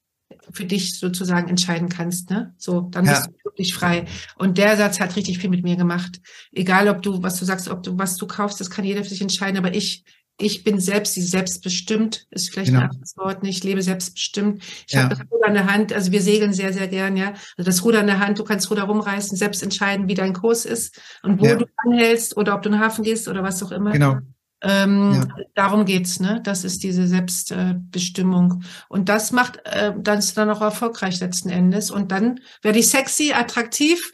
für 0.54 0.66
dich 0.66 0.97
sozusagen 0.97 1.49
entscheiden 1.49 1.89
kannst, 1.89 2.30
ne? 2.30 2.54
So, 2.58 2.82
dann 2.82 3.06
ja. 3.06 3.14
bist 3.14 3.28
du 3.28 3.45
wirklich 3.45 3.74
frei. 3.74 4.06
Und 4.38 4.58
der 4.58 4.78
Satz 4.78 4.99
hat 4.99 5.16
richtig 5.16 5.39
viel 5.39 5.49
mit 5.49 5.64
mir 5.64 5.76
gemacht. 5.76 6.22
Egal, 6.52 6.88
ob 6.88 7.02
du, 7.02 7.24
was 7.24 7.39
du 7.39 7.45
sagst, 7.45 7.70
ob 7.70 7.84
du, 7.84 7.97
was 7.97 8.18
du 8.18 8.28
kaufst, 8.28 8.60
das 8.60 8.70
kann 8.70 8.86
jeder 8.86 9.04
für 9.04 9.10
sich 9.10 9.22
entscheiden, 9.22 9.58
aber 9.58 9.74
ich 9.74 10.04
ich 10.41 10.64
bin 10.64 10.80
selbst, 10.80 11.14
sie 11.14 11.22
selbstbestimmt, 11.22 12.28
ist 12.32 12.49
vielleicht 12.49 12.70
genau. 12.70 12.82
ein 12.82 12.89
anderes 12.89 13.16
Wort, 13.18 13.43
nicht, 13.43 13.60
ich 13.60 13.64
lebe 13.64 13.82
selbstbestimmt. 13.82 14.64
Ich 14.88 14.93
ja. 14.93 15.04
habe 15.04 15.16
das 15.16 15.32
Ruder 15.32 15.47
in 15.47 15.54
der 15.54 15.72
Hand, 15.72 15.93
also 15.93 16.12
wir 16.12 16.22
segeln 16.22 16.54
sehr, 16.54 16.74
sehr 16.74 16.88
gern, 16.88 17.16
ja. 17.16 17.34
Also 17.58 17.70
das 17.70 17.84
Ruder 17.84 18.02
in 18.02 18.08
der 18.08 18.20
Hand, 18.20 18.39
du 18.39 18.43
kannst 18.43 18.70
Ruder 18.72 18.84
rumreißen, 18.84 19.38
selbst 19.38 19.62
entscheiden, 19.62 20.08
wie 20.08 20.16
dein 20.16 20.34
Kurs 20.34 20.66
ist 20.66 20.99
und 21.24 21.39
wo 21.39 21.45
ja. 21.45 21.56
du 21.56 21.66
anhältst 21.78 22.38
oder 22.38 22.56
ob 22.56 22.64
du 22.64 22.70
in 22.70 22.74
den 22.74 22.82
Hafen 22.82 23.04
gehst 23.04 23.28
oder 23.28 23.43
was 23.43 23.62
auch 23.62 23.72
immer. 23.72 23.91
Genau. 23.91 24.18
Ähm, 24.64 25.14
ja. 25.14 25.43
Darum 25.55 25.86
geht's, 25.86 26.20
ne? 26.20 26.39
Das 26.43 26.64
ist 26.64 26.84
diese 26.84 27.07
Selbstbestimmung. 27.07 28.64
und 28.89 29.09
das 29.09 29.32
macht 29.32 29.59
äh, 29.66 29.93
dann 29.97 30.20
ist 30.20 30.38
dann 30.38 30.49
auch 30.49 30.62
erfolgreich 30.62 31.20
letzten 31.20 31.49
Endes. 31.49 31.89
Und 31.89 32.12
dann 32.12 32.39
werde 32.62 32.80
ich 32.80 32.89
sexy, 32.89 33.34
attraktiv 33.34 34.12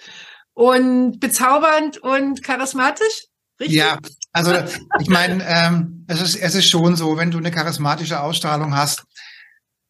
und 0.53 1.19
bezaubernd 1.19 1.97
und 1.97 2.43
charismatisch. 2.43 3.25
Richtig? 3.59 3.77
Ja, 3.77 3.97
also 4.31 4.53
ich 4.99 5.09
meine, 5.09 5.43
ähm, 5.45 6.05
es, 6.07 6.21
ist, 6.21 6.35
es 6.35 6.55
ist 6.55 6.69
schon 6.69 6.95
so, 6.95 7.17
wenn 7.17 7.31
du 7.31 7.39
eine 7.39 7.51
charismatische 7.51 8.21
Ausstrahlung 8.21 8.75
hast, 8.75 9.03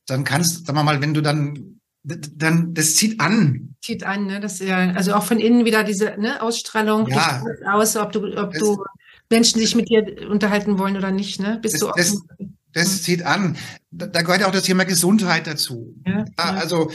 dann 0.07 0.23
kannst, 0.23 0.65
sagen 0.65 0.79
wir 0.79 0.83
mal, 0.83 1.01
wenn 1.01 1.13
du 1.13 1.21
dann, 1.21 1.81
dann, 2.03 2.73
das 2.73 2.95
zieht 2.95 3.19
an. 3.19 3.75
Zieht 3.81 4.05
an, 4.05 4.25
ne? 4.25 4.39
Das 4.39 4.59
ja, 4.59 4.77
also 4.93 5.13
auch 5.13 5.23
von 5.23 5.39
innen 5.39 5.65
wieder 5.65 5.83
diese 5.83 6.15
ne, 6.17 6.41
Ausstrahlung 6.41 7.07
ja. 7.07 7.43
aus, 7.69 7.97
ob 7.97 8.13
du, 8.13 8.25
ob 8.37 8.53
das, 8.53 8.61
du 8.61 8.83
Menschen 9.29 9.59
sich 9.59 9.75
mit 9.75 9.89
dir 9.89 10.29
unterhalten 10.29 10.79
wollen 10.79 10.97
oder 10.97 11.11
nicht, 11.11 11.39
ne? 11.39 11.59
Bist 11.61 11.75
das, 11.75 11.81
du 11.81 11.91
das, 11.95 12.21
das 12.73 13.03
zieht 13.03 13.23
an. 13.23 13.57
Da, 13.91 14.07
da, 14.07 14.21
gehört 14.21 14.41
ja 14.41 14.47
auch 14.47 14.51
das 14.51 14.63
Thema 14.63 14.85
Gesundheit 14.85 15.47
dazu. 15.47 15.95
Ja, 16.05 16.19
ja. 16.19 16.25
Also, 16.37 16.91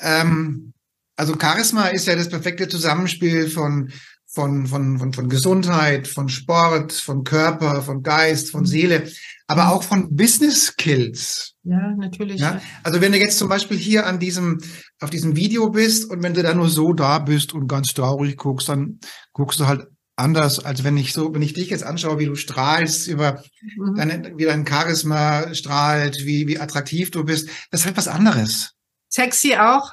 ähm, 0.00 0.72
also 1.16 1.34
Charisma 1.40 1.88
ist 1.88 2.06
ja 2.06 2.16
das 2.16 2.28
perfekte 2.28 2.68
Zusammenspiel 2.68 3.48
von 3.48 3.92
von, 4.34 4.66
von, 4.66 4.98
von, 4.98 5.12
von 5.12 5.28
Gesundheit, 5.28 6.08
von 6.08 6.28
Sport, 6.28 6.92
von 6.92 7.22
Körper, 7.22 7.82
von 7.82 8.02
Geist, 8.02 8.50
von 8.50 8.66
Seele, 8.66 9.08
aber 9.46 9.70
auch 9.70 9.84
von 9.84 10.16
Business 10.16 10.66
Skills. 10.66 11.54
Ja, 11.62 11.94
natürlich. 11.96 12.40
Ja? 12.40 12.60
Also 12.82 13.00
wenn 13.00 13.12
du 13.12 13.18
jetzt 13.18 13.38
zum 13.38 13.48
Beispiel 13.48 13.76
hier 13.76 14.06
an 14.06 14.18
diesem, 14.18 14.60
auf 15.00 15.10
diesem 15.10 15.36
Video 15.36 15.70
bist 15.70 16.10
und 16.10 16.22
wenn 16.24 16.34
du 16.34 16.42
da 16.42 16.52
nur 16.52 16.68
so 16.68 16.92
da 16.92 17.20
bist 17.20 17.52
und 17.54 17.68
ganz 17.68 17.94
traurig 17.94 18.36
guckst, 18.36 18.68
dann 18.68 18.98
guckst 19.32 19.60
du 19.60 19.66
halt 19.66 19.86
anders, 20.16 20.64
als 20.64 20.84
wenn 20.84 20.96
ich 20.96 21.12
so, 21.12 21.34
wenn 21.34 21.42
ich 21.42 21.54
dich 21.54 21.70
jetzt 21.70 21.84
anschaue, 21.84 22.18
wie 22.18 22.26
du 22.26 22.34
strahlst, 22.34 23.08
über 23.08 23.42
mhm. 23.76 23.96
deine, 23.96 24.32
wie 24.36 24.44
dein 24.44 24.66
Charisma 24.66 25.54
strahlt, 25.54 26.24
wie, 26.24 26.46
wie 26.46 26.58
attraktiv 26.58 27.10
du 27.10 27.24
bist. 27.24 27.48
Das 27.70 27.80
ist 27.80 27.86
halt 27.86 27.96
was 27.96 28.08
anderes. 28.08 28.72
Sexy 29.08 29.56
auch. 29.56 29.92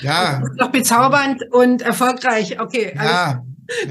Ja. 0.00 0.42
Noch 0.56 0.72
bezaubernd 0.72 1.42
und 1.52 1.82
erfolgreich. 1.82 2.60
Okay. 2.60 2.94
Ja, 2.96 3.42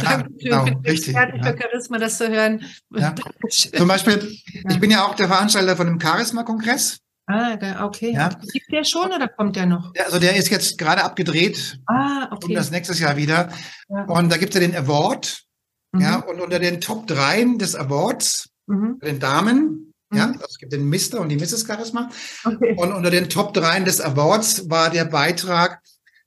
ja, 0.01 0.23
genau, 0.39 0.63
richtig. 0.85 1.13
Fertig 1.13 1.43
ja. 1.43 1.51
für 1.51 1.57
Charisma, 1.57 1.97
das 1.97 2.17
zu 2.17 2.29
hören. 2.29 2.65
Ja. 2.95 3.15
Zum 3.49 3.87
Beispiel, 3.87 4.35
ich 4.69 4.79
bin 4.79 4.91
ja 4.91 5.05
auch 5.05 5.15
der 5.15 5.27
Veranstalter 5.27 5.75
von 5.75 5.87
dem 5.87 5.99
Charisma-Kongress. 5.99 6.99
Ah, 7.27 7.85
okay. 7.85 8.13
Ja. 8.13 8.29
Gibt 8.51 8.71
der 8.71 8.83
schon 8.83 9.11
oder 9.11 9.27
kommt 9.27 9.55
der 9.55 9.67
noch? 9.67 9.91
Ja, 9.95 10.05
also 10.05 10.19
der 10.19 10.35
ist 10.35 10.49
jetzt 10.49 10.77
gerade 10.79 11.03
abgedreht. 11.03 11.79
Ah, 11.85 12.27
okay. 12.31 12.47
Und 12.47 12.53
das 12.55 12.71
nächstes 12.71 12.99
Jahr 12.99 13.17
wieder. 13.17 13.49
Ja. 13.87 14.05
Und 14.05 14.31
da 14.31 14.37
gibt 14.37 14.55
es 14.55 14.61
ja 14.61 14.67
den 14.67 14.75
Award. 14.75 15.43
Mhm. 15.91 16.01
Ja, 16.01 16.17
und 16.17 16.39
unter 16.39 16.59
den 16.59 16.81
Top 16.81 17.07
3 17.07 17.57
des 17.57 17.75
Awards, 17.75 18.49
mhm. 18.67 18.99
den 18.99 19.19
Damen, 19.19 19.93
mhm. 20.09 20.17
ja, 20.17 20.27
also 20.27 20.45
es 20.47 20.57
gibt 20.57 20.73
den 20.73 20.89
Mr. 20.89 21.19
und 21.19 21.29
die 21.29 21.37
Mrs. 21.37 21.65
Charisma. 21.65 22.09
Okay. 22.43 22.75
Und 22.77 22.93
unter 22.93 23.09
den 23.09 23.29
Top 23.29 23.53
3 23.53 23.81
des 23.81 24.01
Awards 24.01 24.69
war 24.69 24.89
der 24.89 25.05
Beitrag 25.05 25.81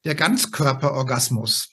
der 0.04 0.14
Ganzkörperorgasmus. 0.14 1.68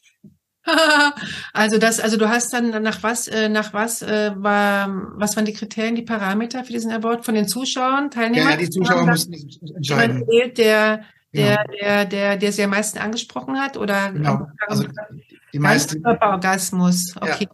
also 1.54 1.78
das, 1.78 2.00
also 2.00 2.18
du 2.18 2.30
hast 2.30 2.54
dann 2.54 2.84
nach 2.84 3.02
was, 3.02 3.28
äh, 3.28 3.50
nach 3.50 3.74
was 3.74 4.02
äh, 4.02 4.32
war, 4.36 4.90
was 5.16 5.36
waren 5.36 5.46
die 5.46 5.54
Kriterien, 5.54 5.96
die 5.96 6.04
Parameter 6.04 6.64
für 6.64 6.74
diesen 6.74 6.92
Award 6.92 7.26
von 7.26 7.34
den 7.34 7.48
Zuschauern, 7.48 8.12
Teilnehmern? 8.12 8.52
Ja, 8.52 8.58
die 8.58 8.70
Zuschauer 8.70 9.06
mussten 9.06 9.34
entscheiden. 9.76 10.26
Der, 10.28 10.50
der, 10.50 11.06
genau. 11.32 11.64
der, 11.82 12.06
der, 12.06 12.38
der 12.38 12.52
sie 12.52 12.64
am 12.64 12.72
meisten 12.72 13.00
angesprochen 13.00 13.60
hat 13.60 13.78
oder 13.78 14.12
genau. 14.12 14.48
also 14.68 14.86
die 15.54 15.60
meisten 15.60 16.06
Orgasmus. 16.06 17.16
Okay. 17.20 17.48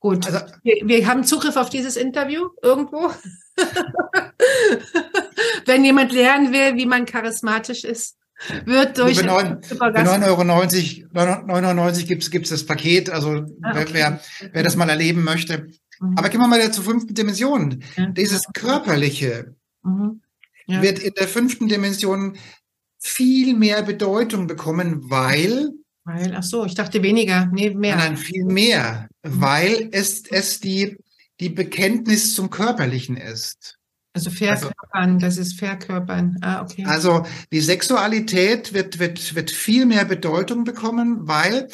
Gut. 0.00 0.26
Also, 0.26 0.40
wir, 0.62 0.76
wir 0.84 1.06
haben 1.06 1.24
Zugriff 1.24 1.56
auf 1.56 1.70
dieses 1.70 1.96
Interview 1.96 2.48
irgendwo. 2.62 3.10
Wenn 5.66 5.84
jemand 5.84 6.12
lernen 6.12 6.52
will, 6.52 6.76
wie 6.76 6.86
man 6.86 7.04
charismatisch 7.04 7.84
ist 7.84 8.18
wird 8.64 8.98
durch. 8.98 9.18
Für 9.18 9.26
9,99 9.26 10.24
Euro 10.24 10.44
99 10.44 12.06
gibt's 12.06 12.30
gibt's 12.30 12.50
das 12.50 12.64
Paket. 12.64 13.10
Also 13.10 13.46
ah, 13.62 13.70
okay. 13.70 13.88
wer, 13.92 14.20
wer 14.52 14.62
das 14.62 14.76
mal 14.76 14.88
erleben 14.88 15.24
möchte. 15.24 15.68
Mhm. 16.00 16.14
Aber 16.16 16.28
gehen 16.28 16.40
wir 16.40 16.46
mal 16.46 16.70
zur 16.70 16.84
fünften 16.84 17.14
Dimension. 17.14 17.82
Ja. 17.96 18.06
Dieses 18.06 18.44
Körperliche 18.52 19.54
mhm. 19.82 20.22
ja. 20.66 20.82
wird 20.82 21.00
in 21.00 21.14
der 21.14 21.28
fünften 21.28 21.68
Dimension 21.68 22.36
viel 23.00 23.56
mehr 23.56 23.82
Bedeutung 23.82 24.46
bekommen, 24.46 25.10
weil 25.10 25.70
weil, 26.04 26.34
ach 26.34 26.42
so, 26.42 26.64
ich 26.64 26.74
dachte 26.74 27.02
weniger, 27.02 27.50
nee, 27.52 27.68
mehr. 27.68 27.96
Nein, 27.96 28.16
viel 28.16 28.46
mehr. 28.46 29.07
Weil 29.22 29.88
es, 29.92 30.24
es 30.30 30.60
die, 30.60 30.96
die 31.40 31.48
Bekenntnis 31.48 32.34
zum 32.34 32.50
Körperlichen 32.50 33.16
ist. 33.16 33.78
Also 34.14 34.30
verkörpern, 34.30 35.14
also, 35.14 35.18
das 35.18 35.36
ist 35.36 35.58
verkörpern. 35.58 36.38
Ah, 36.40 36.62
okay. 36.62 36.84
Also 36.84 37.24
die 37.52 37.60
Sexualität 37.60 38.72
wird, 38.72 38.98
wird, 38.98 39.34
wird 39.34 39.50
viel 39.50 39.86
mehr 39.86 40.04
Bedeutung 40.04 40.64
bekommen, 40.64 41.28
weil 41.28 41.68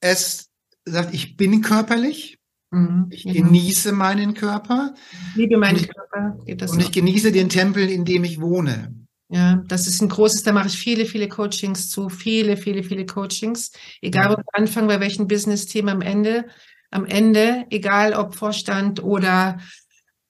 es 0.00 0.50
sagt, 0.84 1.14
ich 1.14 1.36
bin 1.36 1.60
körperlich. 1.62 2.38
Mhm, 2.70 3.06
ich 3.10 3.22
genau. 3.22 3.46
genieße 3.46 3.92
meinen 3.92 4.34
Körper. 4.34 4.94
Ich 5.30 5.36
liebe 5.36 5.56
meinen 5.56 5.78
und 5.78 5.94
Körper. 5.94 6.38
Geht 6.44 6.62
das 6.62 6.72
und 6.72 6.80
ich 6.80 6.90
genieße 6.90 7.30
den 7.30 7.48
Tempel, 7.48 7.88
in 7.88 8.04
dem 8.04 8.24
ich 8.24 8.40
wohne. 8.40 8.92
Ja, 9.28 9.62
das 9.68 9.86
ist 9.86 10.02
ein 10.02 10.08
großes, 10.08 10.42
da 10.42 10.52
mache 10.52 10.68
ich 10.68 10.78
viele, 10.78 11.06
viele 11.06 11.28
Coachings 11.28 11.90
zu, 11.90 12.08
viele, 12.08 12.56
viele, 12.56 12.82
viele 12.82 13.06
Coachings. 13.06 13.70
Egal, 14.02 14.30
ja. 14.30 14.38
ob 14.38 14.44
Anfang 14.52 14.86
bei 14.86 15.00
welchem 15.00 15.28
Business-Thema 15.28 15.92
am 15.92 16.02
Ende, 16.02 16.46
am 16.94 17.06
Ende, 17.06 17.66
egal 17.70 18.14
ob 18.14 18.34
Vorstand 18.34 19.02
oder 19.02 19.58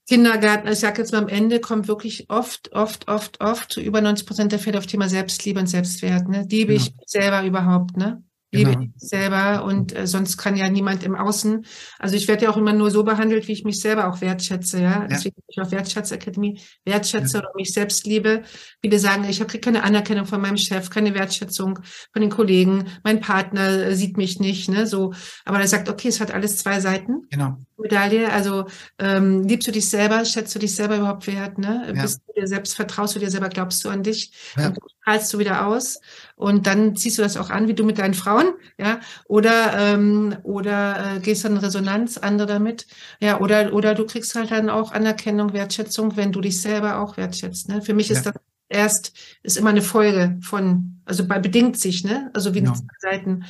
Kindergarten, 0.06 0.68
ich 0.68 0.80
sage 0.80 1.00
jetzt 1.00 1.12
mal 1.12 1.22
am 1.22 1.28
Ende, 1.28 1.60
kommt 1.60 1.88
wirklich 1.88 2.28
oft, 2.28 2.72
oft, 2.72 3.08
oft, 3.08 3.40
oft 3.40 3.72
zu 3.72 3.80
über 3.80 4.00
90 4.00 4.26
Prozent 4.26 4.52
der 4.52 4.58
Fälle 4.58 4.78
auf 4.78 4.86
Thema 4.86 5.08
Selbstliebe 5.08 5.60
und 5.60 5.66
Selbstwert. 5.66 6.28
Ne? 6.28 6.46
Liebe 6.48 6.74
ja. 6.74 6.80
ich 6.80 6.92
selber 7.06 7.44
überhaupt, 7.44 7.96
ne? 7.96 8.22
Liebe 8.54 8.72
genau. 8.72 8.86
selber 8.96 9.64
und 9.64 9.96
äh, 9.96 10.06
sonst 10.06 10.36
kann 10.36 10.56
ja 10.56 10.68
niemand 10.68 11.02
im 11.02 11.14
Außen. 11.14 11.64
Also 11.98 12.16
ich 12.16 12.28
werde 12.28 12.44
ja 12.44 12.50
auch 12.50 12.56
immer 12.56 12.72
nur 12.72 12.90
so 12.90 13.04
behandelt, 13.04 13.48
wie 13.48 13.52
ich 13.52 13.64
mich 13.64 13.80
selber 13.80 14.08
auch 14.08 14.20
wertschätze, 14.20 14.80
ja. 14.80 15.02
ja. 15.02 15.06
Deswegen 15.06 15.34
bin 15.34 15.44
ich 15.48 15.60
auf 15.60 15.70
Wertschätzakademie 15.70 16.60
wertschätze 16.84 17.38
ja. 17.38 17.40
oder 17.40 17.50
mich 17.56 17.72
selbst 17.72 18.06
liebe. 18.06 18.42
Viele 18.80 18.98
sagen, 18.98 19.24
ich 19.28 19.40
kriege 19.40 19.60
keine 19.60 19.82
Anerkennung 19.82 20.26
von 20.26 20.40
meinem 20.40 20.56
Chef, 20.56 20.90
keine 20.90 21.14
Wertschätzung 21.14 21.80
von 22.12 22.22
den 22.22 22.30
Kollegen, 22.30 22.84
mein 23.02 23.20
Partner 23.20 23.86
äh, 23.86 23.94
sieht 23.94 24.16
mich 24.16 24.40
nicht, 24.40 24.68
ne, 24.68 24.86
so. 24.86 25.12
Aber 25.44 25.60
er 25.60 25.68
sagt, 25.68 25.88
okay, 25.88 26.08
es 26.08 26.20
hat 26.20 26.32
alles 26.32 26.58
zwei 26.58 26.80
Seiten. 26.80 27.26
Genau. 27.30 27.58
Medaille. 27.76 28.32
Also 28.32 28.66
ähm, 28.98 29.42
liebst 29.44 29.68
du 29.68 29.72
dich 29.72 29.88
selber, 29.88 30.24
schätzt 30.24 30.54
du 30.54 30.58
dich 30.58 30.74
selber 30.74 30.96
überhaupt 30.96 31.26
wert, 31.26 31.58
ne? 31.58 31.92
Ja. 31.94 32.02
Bist 32.02 32.22
du 32.26 32.40
dir 32.40 32.46
selbst, 32.46 32.74
vertraust 32.74 33.14
du 33.14 33.18
dir 33.18 33.30
selber, 33.30 33.48
glaubst 33.48 33.84
du 33.84 33.88
an 33.88 34.02
dich? 34.02 34.32
Ja. 34.56 34.68
Und 34.68 34.78
strahlst 35.02 35.32
du 35.32 35.38
wieder 35.38 35.66
aus 35.66 36.00
und 36.36 36.66
dann 36.66 36.96
ziehst 36.96 37.18
du 37.18 37.22
das 37.22 37.36
auch 37.36 37.50
an, 37.50 37.68
wie 37.68 37.74
du 37.74 37.84
mit 37.84 37.98
deinen 37.98 38.14
Frauen, 38.14 38.54
ja, 38.78 39.00
oder 39.26 39.74
ähm, 39.76 40.36
oder 40.42 41.16
äh, 41.16 41.20
gehst 41.20 41.44
dann 41.44 41.56
Resonanz, 41.56 42.18
andere 42.18 42.46
damit, 42.46 42.86
ja, 43.20 43.40
oder 43.40 43.72
oder 43.72 43.94
du 43.94 44.06
kriegst 44.06 44.34
halt 44.34 44.50
dann 44.50 44.70
auch 44.70 44.92
Anerkennung, 44.92 45.52
Wertschätzung, 45.52 46.16
wenn 46.16 46.32
du 46.32 46.40
dich 46.40 46.60
selber 46.60 47.00
auch 47.00 47.16
wertschätzt. 47.16 47.68
Ne? 47.68 47.82
Für 47.82 47.94
mich 47.94 48.08
ja. 48.08 48.16
ist 48.16 48.26
das 48.26 48.34
erst 48.68 49.12
ist 49.42 49.56
immer 49.56 49.70
eine 49.70 49.82
Folge 49.82 50.38
von, 50.42 51.00
also 51.04 51.26
bei 51.26 51.38
bedingt 51.38 51.78
sich, 51.78 52.04
ne, 52.04 52.30
also 52.34 52.54
wie 52.54 52.60
genau. 52.60 52.74
Seiten. 52.98 53.44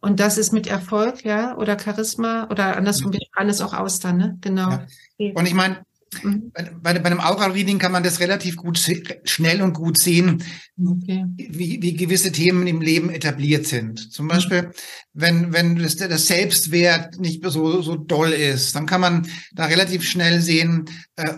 Und 0.00 0.18
das 0.18 0.38
ist 0.38 0.52
mit 0.52 0.66
Erfolg, 0.66 1.24
ja, 1.24 1.56
oder 1.56 1.78
Charisma 1.78 2.48
oder 2.50 2.76
andersrum, 2.76 3.12
wir 3.12 3.20
strahlen 3.20 3.50
es 3.50 3.60
auch 3.60 3.74
aus 3.74 4.00
dann, 4.00 4.16
ne? 4.16 4.38
Genau. 4.40 4.70
Ja. 5.18 5.32
Und 5.34 5.46
ich 5.46 5.54
meine, 5.54 5.84
Mhm. 6.22 6.50
Bei, 6.82 6.98
bei, 6.98 7.04
einem 7.04 7.20
Aura-Reading 7.20 7.78
kann 7.78 7.92
man 7.92 8.02
das 8.02 8.20
relativ 8.20 8.56
gut, 8.56 8.80
schnell 9.24 9.62
und 9.62 9.74
gut 9.74 9.98
sehen, 9.98 10.42
okay. 10.84 11.24
wie, 11.36 11.80
wie 11.82 11.94
gewisse 11.94 12.32
Themen 12.32 12.66
im 12.66 12.80
Leben 12.80 13.10
etabliert 13.10 13.66
sind. 13.66 14.12
Zum 14.12 14.26
Beispiel, 14.26 14.62
mhm. 14.62 14.72
wenn, 15.14 15.52
wenn 15.52 15.76
das, 15.76 15.96
das 15.96 16.26
Selbstwert 16.26 17.20
nicht 17.20 17.44
so, 17.44 17.80
so 17.82 17.96
doll 17.96 18.30
ist, 18.30 18.74
dann 18.74 18.86
kann 18.86 19.00
man 19.00 19.28
da 19.52 19.66
relativ 19.66 20.02
schnell 20.02 20.40
sehen, 20.40 20.86
äh, 21.16 21.34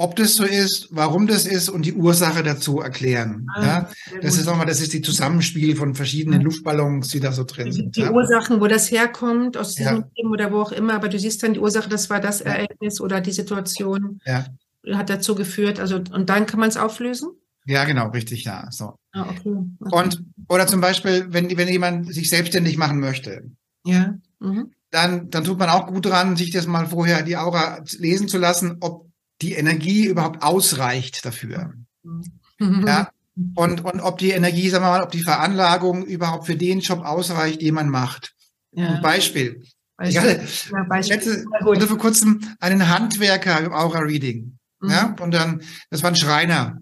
ob 0.00 0.16
das 0.16 0.34
so 0.34 0.44
ist, 0.44 0.88
warum 0.90 1.26
das 1.26 1.44
ist 1.46 1.68
und 1.68 1.84
die 1.84 1.92
Ursache 1.92 2.42
dazu 2.42 2.80
erklären. 2.80 3.46
Ah, 3.54 3.62
ja, 3.62 3.90
das 4.22 4.38
ist 4.38 4.48
auch 4.48 4.56
mal, 4.56 4.64
das 4.64 4.80
ist 4.80 4.94
die 4.94 5.02
Zusammenspiel 5.02 5.76
von 5.76 5.94
verschiedenen 5.94 6.40
Luftballons, 6.40 7.08
die 7.08 7.20
da 7.20 7.32
so 7.32 7.44
drin 7.44 7.70
sind. 7.70 7.96
Die 7.96 8.00
ja. 8.00 8.10
Ursachen, 8.10 8.62
wo 8.62 8.66
das 8.66 8.90
herkommt, 8.90 9.58
aus 9.58 9.74
diesem 9.74 9.96
ja. 9.96 10.08
Leben 10.16 10.30
oder 10.30 10.52
wo 10.52 10.62
auch 10.62 10.72
immer, 10.72 10.94
aber 10.94 11.10
du 11.10 11.18
siehst 11.18 11.42
dann 11.42 11.52
die 11.52 11.60
Ursache, 11.60 11.90
das 11.90 12.08
war 12.08 12.18
das 12.18 12.40
Ereignis 12.40 12.98
oder 12.98 13.20
die 13.20 13.32
Situation, 13.32 14.22
hat 14.26 15.10
dazu 15.10 15.34
geführt. 15.34 15.78
Also 15.78 15.96
und 15.96 16.30
dann 16.30 16.46
kann 16.46 16.60
man 16.60 16.70
es 16.70 16.78
auflösen. 16.78 17.28
Ja, 17.66 17.84
genau, 17.84 18.08
richtig, 18.08 18.44
ja. 18.44 18.68
So. 18.70 18.94
Ah, 19.12 19.26
okay. 19.28 19.54
okay. 19.80 19.96
Und 19.96 20.24
oder 20.48 20.66
zum 20.66 20.80
Beispiel, 20.80 21.26
wenn 21.28 21.54
wenn 21.58 21.68
jemand 21.68 22.14
sich 22.14 22.30
selbstständig 22.30 22.78
machen 22.78 23.00
möchte. 23.00 23.50
Ja. 23.84 24.14
Mhm. 24.38 24.72
Dann, 24.90 25.28
dann 25.28 25.44
tut 25.44 25.58
man 25.58 25.68
auch 25.68 25.86
gut 25.86 26.06
dran, 26.06 26.36
sich 26.36 26.50
das 26.50 26.66
mal 26.66 26.86
vorher 26.86 27.22
die 27.22 27.36
Aura 27.36 27.84
lesen 27.98 28.26
zu 28.26 28.38
lassen, 28.38 28.78
ob 28.80 29.09
die 29.42 29.54
Energie 29.54 30.06
überhaupt 30.06 30.42
ausreicht 30.42 31.24
dafür. 31.24 31.74
Mhm. 32.02 32.86
Ja. 32.86 33.10
Und, 33.54 33.84
und 33.84 34.00
ob 34.00 34.18
die 34.18 34.30
Energie, 34.30 34.68
sagen 34.68 34.84
wir 34.84 34.90
mal, 34.90 35.02
ob 35.02 35.12
die 35.12 35.22
Veranlagung 35.22 36.04
überhaupt 36.04 36.46
für 36.46 36.56
den 36.56 36.80
Job 36.80 37.04
ausreicht, 37.04 37.62
den 37.62 37.74
man 37.74 37.88
macht. 37.88 38.34
Ja. 38.72 38.96
Ein 38.96 39.02
Beispiel. 39.02 39.62
Beispiel. 39.96 40.10
Ich 40.10 40.18
hatte, 40.18 40.46
ja, 40.72 40.84
Beispiel. 40.84 41.16
Letzte, 41.16 41.44
hatte 41.60 41.86
vor 41.86 41.98
kurzem 41.98 42.40
einen 42.60 42.88
Handwerker 42.88 43.60
im 43.60 43.72
Aura 43.72 44.00
Reading. 44.00 44.58
Mhm. 44.80 44.90
Ja, 44.90 45.16
und 45.20 45.32
dann, 45.32 45.62
das 45.90 46.02
war 46.02 46.10
ein 46.10 46.16
Schreiner. 46.16 46.78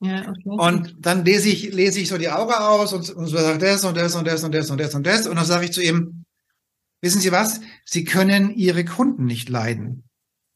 Ja, 0.00 0.28
okay. 0.28 0.42
Und 0.44 0.96
dann 0.98 1.24
lese 1.24 1.48
ich, 1.48 1.72
lese 1.72 2.00
ich 2.00 2.08
so 2.08 2.18
die 2.18 2.28
Aura 2.28 2.68
aus 2.68 2.92
und, 2.92 3.08
und 3.10 3.26
so 3.26 3.38
sagt 3.38 3.62
das 3.62 3.84
und 3.84 3.96
das 3.96 4.14
und 4.14 4.26
das 4.26 4.44
und 4.44 4.52
das 4.54 4.70
und 4.70 4.80
das 4.80 4.94
und 4.94 5.06
das. 5.06 5.26
Und 5.26 5.36
dann 5.36 5.44
sage 5.46 5.64
ich 5.64 5.72
zu 5.72 5.82
ihm, 5.82 6.24
wissen 7.00 7.20
Sie 7.20 7.32
was? 7.32 7.60
Sie 7.84 8.04
können 8.04 8.54
Ihre 8.54 8.84
Kunden 8.84 9.24
nicht 9.24 9.48
leiden. 9.48 10.04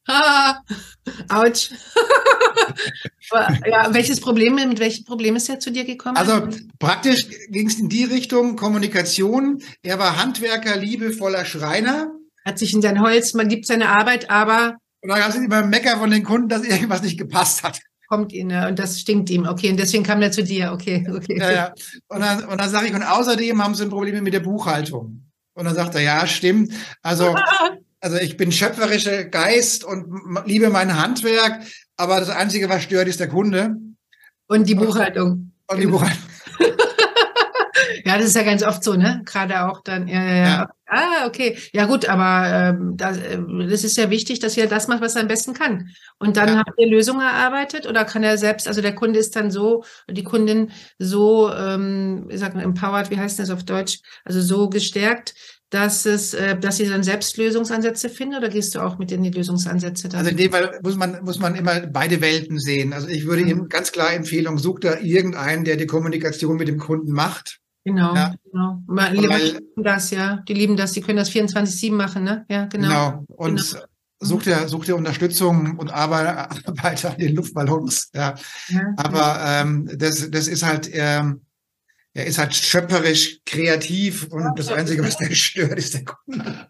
Ah, 0.07 0.59
Autsch. 1.29 1.71
ja, 3.65 3.93
welches 3.93 4.19
Problem, 4.19 4.55
mit 4.55 4.79
welchem 4.79 5.05
Problem 5.05 5.35
ist 5.35 5.49
er 5.49 5.59
zu 5.59 5.71
dir 5.71 5.85
gekommen? 5.85 6.17
Also 6.17 6.47
praktisch 6.79 7.27
ging 7.49 7.67
es 7.67 7.79
in 7.79 7.89
die 7.89 8.05
Richtung 8.05 8.55
Kommunikation. 8.55 9.61
Er 9.83 9.99
war 9.99 10.17
Handwerker, 10.17 10.77
liebevoller 10.77 11.45
Schreiner. 11.45 12.11
Hat 12.45 12.57
sich 12.57 12.73
in 12.73 12.81
sein 12.81 13.01
Holz, 13.01 13.33
man 13.33 13.49
liebt 13.49 13.67
seine 13.67 13.89
Arbeit, 13.89 14.29
aber. 14.29 14.77
Und 15.01 15.09
dann 15.09 15.19
gab 15.19 15.29
es 15.29 15.35
immer 15.35 15.63
Mecker 15.63 15.97
von 15.97 16.09
den 16.09 16.23
Kunden, 16.23 16.49
dass 16.49 16.63
irgendwas 16.63 17.01
nicht 17.01 17.17
gepasst 17.17 17.63
hat. 17.63 17.79
Kommt 18.07 18.33
ihn, 18.33 18.51
und 18.51 18.79
das 18.79 18.99
stinkt 18.99 19.29
ihm. 19.29 19.45
Okay, 19.45 19.69
und 19.69 19.77
deswegen 19.77 20.03
kam 20.03 20.21
er 20.21 20.31
zu 20.31 20.43
dir. 20.43 20.71
Okay, 20.73 21.05
okay. 21.15 21.37
Ja, 21.37 21.51
ja. 21.51 21.73
Und 22.07 22.21
dann, 22.21 22.45
und 22.45 22.59
dann 22.59 22.69
sage 22.69 22.87
ich, 22.87 22.93
und 22.93 23.03
außerdem 23.03 23.63
haben 23.63 23.75
sie 23.75 23.83
ein 23.83 23.89
Problem 23.89 24.23
mit 24.23 24.33
der 24.33 24.39
Buchhaltung. 24.39 25.25
Und 25.53 25.65
dann 25.65 25.75
sagt 25.75 25.93
er, 25.93 26.01
ja, 26.01 26.25
stimmt. 26.25 26.73
Also 27.03 27.35
also 28.01 28.17
ich 28.17 28.37
bin 28.37 28.51
schöpferischer 28.51 29.25
Geist 29.25 29.83
und 29.83 30.07
liebe 30.45 30.69
mein 30.69 31.01
Handwerk, 31.01 31.63
aber 31.97 32.19
das 32.19 32.29
Einzige, 32.29 32.69
was 32.69 32.83
stört, 32.83 33.07
ist 33.07 33.19
der 33.19 33.27
Kunde. 33.27 33.75
Und 34.47 34.67
die 34.67 34.75
Buchhaltung. 34.75 35.51
Und 35.67 35.79
die 35.79 35.87
Buchhaltung. 35.87 36.23
ja, 38.05 38.17
das 38.17 38.27
ist 38.27 38.35
ja 38.35 38.43
ganz 38.43 38.63
oft 38.63 38.83
so, 38.83 38.95
ne? 38.95 39.21
Gerade 39.25 39.65
auch 39.65 39.81
dann, 39.83 40.07
ja, 40.07 40.23
ja, 40.23 40.35
ja. 40.35 40.69
Ah, 40.87 41.27
okay. 41.27 41.57
Ja 41.71 41.85
gut, 41.85 42.09
aber 42.09 42.49
ähm, 42.51 42.97
das, 42.97 43.17
äh, 43.17 43.37
das 43.69 43.83
ist 43.83 43.95
ja 43.97 44.09
wichtig, 44.09 44.39
dass 44.39 44.57
er 44.57 44.65
das 44.65 44.87
macht, 44.87 45.01
was 45.01 45.15
er 45.15 45.21
am 45.21 45.27
besten 45.27 45.53
kann. 45.53 45.89
Und 46.17 46.35
dann 46.37 46.49
ja. 46.49 46.57
habt 46.57 46.79
ihr 46.79 46.87
Lösungen 46.87 47.21
erarbeitet 47.21 47.85
oder 47.85 48.05
kann 48.05 48.23
er 48.23 48.37
selbst, 48.39 48.67
also 48.67 48.81
der 48.81 48.95
Kunde 48.95 49.19
ist 49.19 49.35
dann 49.35 49.51
so, 49.51 49.83
die 50.09 50.23
Kundin 50.23 50.71
so, 50.97 51.53
ähm, 51.53 52.27
ich 52.31 52.39
sag 52.39 52.55
mal, 52.55 52.63
empowered, 52.63 53.11
wie 53.11 53.19
heißt 53.19 53.37
das 53.37 53.51
auf 53.51 53.63
Deutsch, 53.63 53.99
also 54.25 54.41
so 54.41 54.69
gestärkt, 54.69 55.35
dass 55.69 56.05
es, 56.05 56.33
äh, 56.33 56.57
dass 56.57 56.77
sie 56.77 56.89
dann 56.89 57.03
selbst 57.03 57.37
Lösungsansätze 57.37 58.09
finden 58.09 58.35
oder 58.35 58.49
gehst 58.49 58.73
du 58.73 58.79
auch 58.79 58.97
mit 58.97 59.11
in 59.11 59.21
die 59.21 59.29
Lösungsansätze 59.29 60.09
dann? 60.09 60.19
Also 60.19 60.31
in 60.31 60.37
dem 60.37 60.51
Fall 60.51 60.79
muss 60.83 60.95
man, 60.95 61.23
muss 61.23 61.39
man 61.39 61.55
immer 61.55 61.81
beide 61.87 62.21
Welten 62.21 62.59
sehen. 62.59 62.91
Also 62.91 63.07
ich 63.07 63.25
würde 63.25 63.43
mhm. 63.43 63.49
ihm 63.49 63.69
ganz 63.69 63.91
klar 63.91 64.13
Empfehlung, 64.13 64.57
such 64.57 64.79
da 64.79 64.97
irgendeinen, 64.99 65.65
der 65.65 65.77
die 65.77 65.85
Kommunikation 65.85 66.57
mit 66.57 66.67
dem 66.67 66.79
Kunden 66.79 67.11
macht. 67.11 67.59
Genau, 67.85 68.15
ja. 68.15 68.35
genau. 68.43 68.81
Weil, 68.87 69.15
die 69.15 69.27
lieben 69.27 69.83
das, 69.83 70.11
ja. 70.11 70.43
Die 70.47 70.53
lieben 70.53 70.75
das, 70.75 70.91
die 70.93 71.01
können 71.01 71.17
das 71.17 71.31
24-7 71.31 71.93
machen, 71.93 72.23
ne? 72.23 72.45
Ja, 72.49 72.65
genau. 72.65 72.87
Genau. 72.87 73.25
Und 73.27 73.71
genau. 73.71 73.85
sucht 74.19 74.45
dir, 74.47 74.67
sucht 74.67 74.87
dir 74.87 74.95
Unterstützung 74.95 75.77
und 75.77 75.89
arbeite 75.93 77.09
an 77.09 77.17
den 77.17 77.35
Luftballons. 77.35 78.09
Ja. 78.13 78.35
ja 78.69 78.81
Aber 78.97 79.39
ähm, 79.45 79.89
das, 79.97 80.29
das 80.31 80.47
ist 80.47 80.63
halt, 80.63 80.89
ähm, 80.93 81.41
er 82.19 82.25
ist 82.25 82.37
halt 82.37 82.53
schöpferisch 82.53 83.39
kreativ 83.45 84.27
und 84.29 84.57
das 84.59 84.69
Einzige, 84.69 85.03
was 85.03 85.17
der 85.17 85.31
stört, 85.35 85.77
ist 85.77 85.93
der 85.93 86.05
Kunde. 86.05 86.67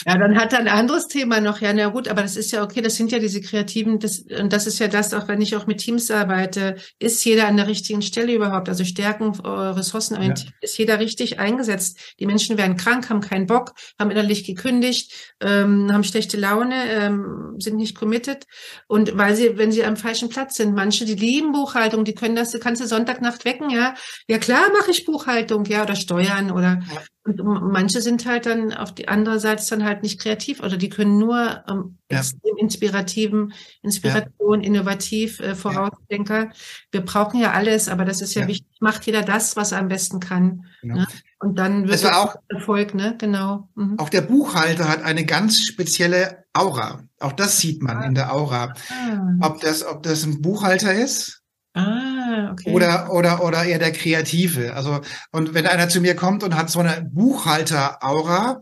Ja, 0.06 0.18
dann 0.18 0.38
hat 0.38 0.54
er 0.54 0.60
ein 0.60 0.68
anderes 0.68 1.08
Thema 1.08 1.40
noch. 1.40 1.62
Ja, 1.62 1.72
na 1.74 1.88
gut, 1.88 2.08
aber 2.08 2.22
das 2.22 2.36
ist 2.36 2.52
ja 2.52 2.64
okay. 2.64 2.82
Das 2.82 2.96
sind 2.96 3.12
ja 3.12 3.20
diese 3.20 3.42
Kreativen. 3.42 4.00
Das, 4.00 4.20
und 4.20 4.52
das 4.52 4.68
ist 4.68 4.80
ja 4.80 4.88
das, 4.88 5.14
auch 5.14 5.28
wenn 5.28 5.42
ich 5.42 5.56
auch 5.56 5.68
mit 5.68 5.80
Teams 5.80 6.12
arbeite, 6.12 6.76
ist 7.00 7.24
jeder 7.24 7.48
an 7.48 7.58
der 7.58 7.68
richtigen 7.68 8.02
Stelle 8.02 8.34
überhaupt? 8.34 8.68
Also 8.68 8.84
Stärken, 8.84 9.34
äh, 9.44 9.48
Ressourcen, 9.48 10.22
ja. 10.22 10.34
ist 10.62 10.78
jeder 10.78 11.00
richtig 11.00 11.40
eingesetzt? 11.40 12.16
Die 12.20 12.26
Menschen 12.26 12.58
werden 12.58 12.78
krank, 12.78 13.10
haben 13.10 13.22
keinen 13.22 13.46
Bock, 13.46 13.74
haben 14.00 14.12
innerlich 14.12 14.44
gekündigt, 14.44 15.36
ähm, 15.40 15.92
haben 15.92 16.04
schlechte 16.04 16.38
Laune, 16.38 16.76
ähm, 16.90 17.56
sind 17.60 17.78
nicht 17.78 17.96
committed. 17.96 18.46
Und 18.88 19.18
weil 19.18 19.36
sie, 19.36 19.58
wenn 19.58 19.72
sie 19.72 19.86
am 19.86 19.98
falschen 19.98 20.30
Platz 20.30 20.56
sind, 20.56 20.76
manche, 20.76 21.06
die 21.06 21.16
lieben 21.16 21.52
Buchhaltung, 21.52 22.04
die 22.04 22.16
können 22.16 22.36
das, 22.36 22.58
kannst 22.60 22.82
du 22.82 22.88
Sonntagnacht 22.88 23.46
wecken, 23.46 23.70
ja. 23.70 23.94
Ja, 24.28 24.38
klar 24.40 24.72
mache 24.74 24.92
ich 24.92 25.06
Buchhaltung, 25.06 25.66
ja, 25.66 25.84
oder 25.84 25.96
Steuern 25.96 26.52
oder. 26.52 26.82
Und 27.26 27.72
manche 27.72 28.02
sind 28.02 28.28
halt 28.28 28.46
dann 28.46 28.72
auf 28.72 28.94
die 28.94 29.08
andere 29.08 29.40
Seite 29.40 29.66
dann 29.68 29.84
halt 29.84 30.04
nicht 30.04 30.22
kreativ 30.22 30.62
oder 30.62 30.78
die 30.78 30.90
können 30.90 31.18
nur 31.18 31.64
ähm, 31.68 31.98
ja. 32.12 32.20
extrem 32.20 32.56
inspirativen, 32.58 33.54
Inspiration, 33.82 34.62
ja. 34.62 34.68
innovativ, 34.68 35.40
äh, 35.40 35.56
Vorausdenker. 35.56 36.44
Ja. 36.44 36.52
Wir 36.92 37.02
brauchen 37.02 37.40
ja 37.40 37.54
alles, 37.54 37.90
aber 37.90 38.06
das 38.06 38.22
ist 38.22 38.36
ja, 38.36 38.48
wichtig. 38.48 38.78
Macht 38.80 39.08
jeder 39.08 39.24
das, 39.24 39.56
was 39.56 39.72
er 39.72 39.80
am 39.80 39.88
besten 39.88 40.20
kann. 40.20 40.66
Genau. 40.84 40.98
Ne? 40.98 41.08
Und 41.40 41.58
dann 41.58 41.88
wird 41.88 41.96
es 41.96 42.06
auch 42.06 42.36
Erfolg, 42.48 42.94
ne? 42.94 43.16
Genau. 43.18 43.70
Mhm. 43.74 43.98
Auch 43.98 44.10
der 44.10 44.22
Buchhalter 44.22 44.88
hat 44.88 45.02
eine 45.02 45.26
ganz 45.26 45.64
spezielle 45.64 46.46
Aura. 46.54 47.06
Auch 47.20 47.34
das 47.34 47.58
sieht 47.58 47.82
man 47.82 47.98
ah. 47.98 48.06
in 48.06 48.14
der 48.14 48.34
Aura. 48.34 48.76
Ah. 48.90 49.20
Ob 49.42 49.62
das, 49.62 49.84
ob 49.84 50.04
das 50.04 50.24
ein 50.26 50.44
Buchhalter 50.44 50.94
ist 50.94 51.42
Ah, 51.76 52.52
okay. 52.52 52.72
Oder, 52.72 53.12
oder, 53.12 53.44
oder 53.44 53.66
eher 53.66 53.80
der 53.80 53.92
Kreative. 53.92 54.74
Also, 54.74 55.02
und 55.32 55.54
wenn 55.54 55.68
einer 55.68 55.90
zu 55.90 56.00
mir 56.00 56.16
kommt 56.16 56.44
und 56.44 56.56
hat 56.56 56.70
so 56.70 56.80
eine 56.80 57.08
Buchhalter-Aura, 57.12 58.62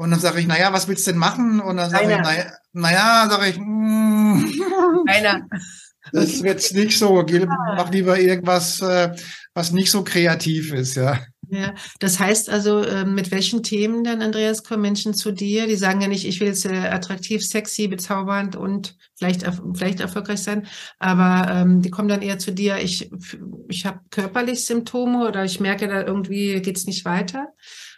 und 0.00 0.10
dann 0.10 0.20
sage 0.20 0.40
ich, 0.40 0.46
naja, 0.46 0.72
was 0.72 0.88
willst 0.88 1.06
du 1.06 1.10
denn 1.10 1.20
machen? 1.20 1.60
Und 1.60 1.76
dann 1.76 1.90
sage 1.90 2.04
ich, 2.04 2.18
naja, 2.18 2.44
naja 2.72 3.28
sage 3.28 3.48
ich, 3.48 3.58
mm, 3.58 4.44
Einer. 5.06 5.46
das 6.12 6.42
wird 6.42 6.72
nicht 6.72 6.98
so. 6.98 7.22
Mach 7.76 7.90
lieber 7.90 8.18
irgendwas, 8.18 8.80
äh, 8.80 9.14
was 9.52 9.72
nicht 9.72 9.90
so 9.90 10.02
kreativ 10.02 10.72
ist, 10.72 10.96
ja. 10.96 11.18
Ja, 11.52 11.74
das 11.98 12.20
heißt 12.20 12.48
also, 12.48 12.84
ähm, 12.84 13.14
mit 13.16 13.32
welchen 13.32 13.64
Themen 13.64 14.04
dann, 14.04 14.22
Andreas, 14.22 14.62
kommen 14.62 14.82
Menschen 14.82 15.14
zu 15.14 15.32
dir? 15.32 15.66
Die 15.66 15.74
sagen 15.74 16.00
ja 16.00 16.06
nicht, 16.06 16.24
ich 16.24 16.38
will 16.38 16.46
jetzt 16.46 16.64
äh, 16.64 16.88
attraktiv, 16.88 17.44
sexy, 17.44 17.88
bezaubernd 17.88 18.54
und 18.54 18.96
vielleicht, 19.18 19.44
vielleicht 19.74 19.98
erfolgreich 19.98 20.42
sein, 20.42 20.68
aber 21.00 21.50
ähm, 21.52 21.82
die 21.82 21.90
kommen 21.90 22.08
dann 22.08 22.22
eher 22.22 22.38
zu 22.38 22.52
dir, 22.52 22.78
ich, 22.78 23.10
ich 23.68 23.84
habe 23.84 23.98
körperlich 24.10 24.64
Symptome 24.64 25.26
oder 25.26 25.44
ich 25.44 25.58
merke, 25.58 25.88
da 25.88 26.02
irgendwie 26.02 26.62
geht's 26.62 26.86
nicht 26.86 27.04
weiter. 27.04 27.48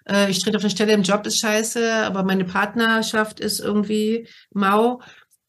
Äh, 0.09 0.31
ich 0.31 0.43
trete 0.43 0.57
auf 0.57 0.63
der 0.63 0.71
Stelle 0.71 0.95
im 0.95 1.03
Job 1.03 1.27
ist 1.27 1.39
scheiße, 1.39 2.07
aber 2.07 2.25
meine 2.25 2.47
Partnerschaft 2.47 3.39
ist 3.39 3.61
irgendwie 3.61 4.29
mau. 4.53 5.01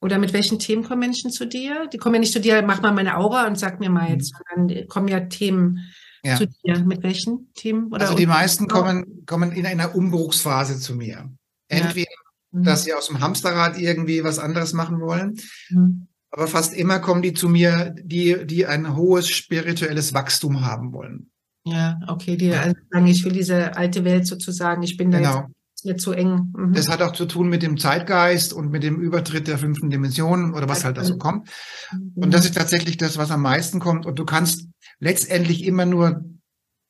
Oder 0.01 0.17
mit 0.17 0.33
welchen 0.33 0.59
Themen 0.59 0.83
kommen 0.83 0.99
Menschen 0.99 1.31
zu 1.31 1.45
dir? 1.45 1.87
Die 1.87 1.97
kommen 1.97 2.15
ja 2.15 2.19
nicht 2.19 2.33
zu 2.33 2.41
dir, 2.41 2.61
mach 2.61 2.81
mal 2.81 2.91
meine 2.91 3.17
Aura 3.17 3.47
und 3.47 3.57
sag 3.57 3.79
mir 3.79 3.89
mal 3.89 4.09
jetzt, 4.09 4.33
mhm. 4.33 4.67
sondern 4.67 4.87
kommen 4.89 5.07
ja 5.07 5.21
Themen 5.21 5.79
ja. 6.23 6.37
zu 6.37 6.47
dir. 6.47 6.79
Mit 6.83 7.03
welchen 7.03 7.51
Themen? 7.53 7.87
Oder 7.91 8.01
also 8.01 8.15
die 8.15 8.25
meisten 8.25 8.67
kommen, 8.67 9.25
kommen 9.25 9.51
in 9.51 9.65
einer 9.65 9.95
Umbruchsphase 9.95 10.79
zu 10.79 10.95
mir. 10.95 11.29
Entweder, 11.67 12.11
ja. 12.11 12.59
mhm. 12.59 12.63
dass 12.63 12.83
sie 12.83 12.93
aus 12.93 13.07
dem 13.07 13.19
Hamsterrad 13.19 13.77
irgendwie 13.77 14.23
was 14.23 14.39
anderes 14.39 14.73
machen 14.73 14.99
wollen, 14.99 15.37
mhm. 15.69 16.07
aber 16.31 16.47
fast 16.47 16.73
immer 16.73 16.99
kommen 16.99 17.21
die 17.21 17.33
zu 17.33 17.49
mir, 17.49 17.95
die, 18.01 18.45
die 18.45 18.65
ein 18.65 18.95
hohes 18.95 19.29
spirituelles 19.29 20.13
Wachstum 20.13 20.65
haben 20.65 20.93
wollen. 20.93 21.29
Ja, 21.65 21.99
okay, 22.07 22.35
die 22.35 22.47
ja. 22.47 22.73
sagen, 22.91 23.07
ich 23.07 23.23
will 23.23 23.31
diese 23.31 23.75
alte 23.77 24.03
Welt 24.03 24.27
sozusagen, 24.27 24.83
ich 24.83 24.97
bin 24.97 25.11
da 25.11 25.19
genau. 25.19 25.47
jetzt 25.69 25.85
mir 25.85 25.95
zu 25.95 26.11
eng. 26.11 26.53
Mhm. 26.55 26.73
Das 26.73 26.89
hat 26.89 27.01
auch 27.01 27.13
zu 27.13 27.25
tun 27.25 27.47
mit 27.47 27.63
dem 27.63 27.77
Zeitgeist 27.77 28.51
und 28.51 28.69
mit 28.69 28.83
dem 28.83 28.99
Übertritt 28.99 29.47
der 29.47 29.57
fünften 29.57 29.89
Dimension 29.89 30.53
oder 30.53 30.67
was 30.67 30.83
halt 30.83 30.97
da 30.97 31.05
so 31.05 31.17
kommt. 31.17 31.49
Und 32.15 32.33
das 32.33 32.45
ist 32.45 32.55
tatsächlich 32.55 32.97
das, 32.97 33.17
was 33.17 33.31
am 33.31 33.41
meisten 33.41 33.79
kommt. 33.79 34.05
Und 34.05 34.19
du 34.19 34.25
kannst 34.25 34.67
letztendlich 35.03 35.65
immer 35.65 35.85
nur 35.85 36.23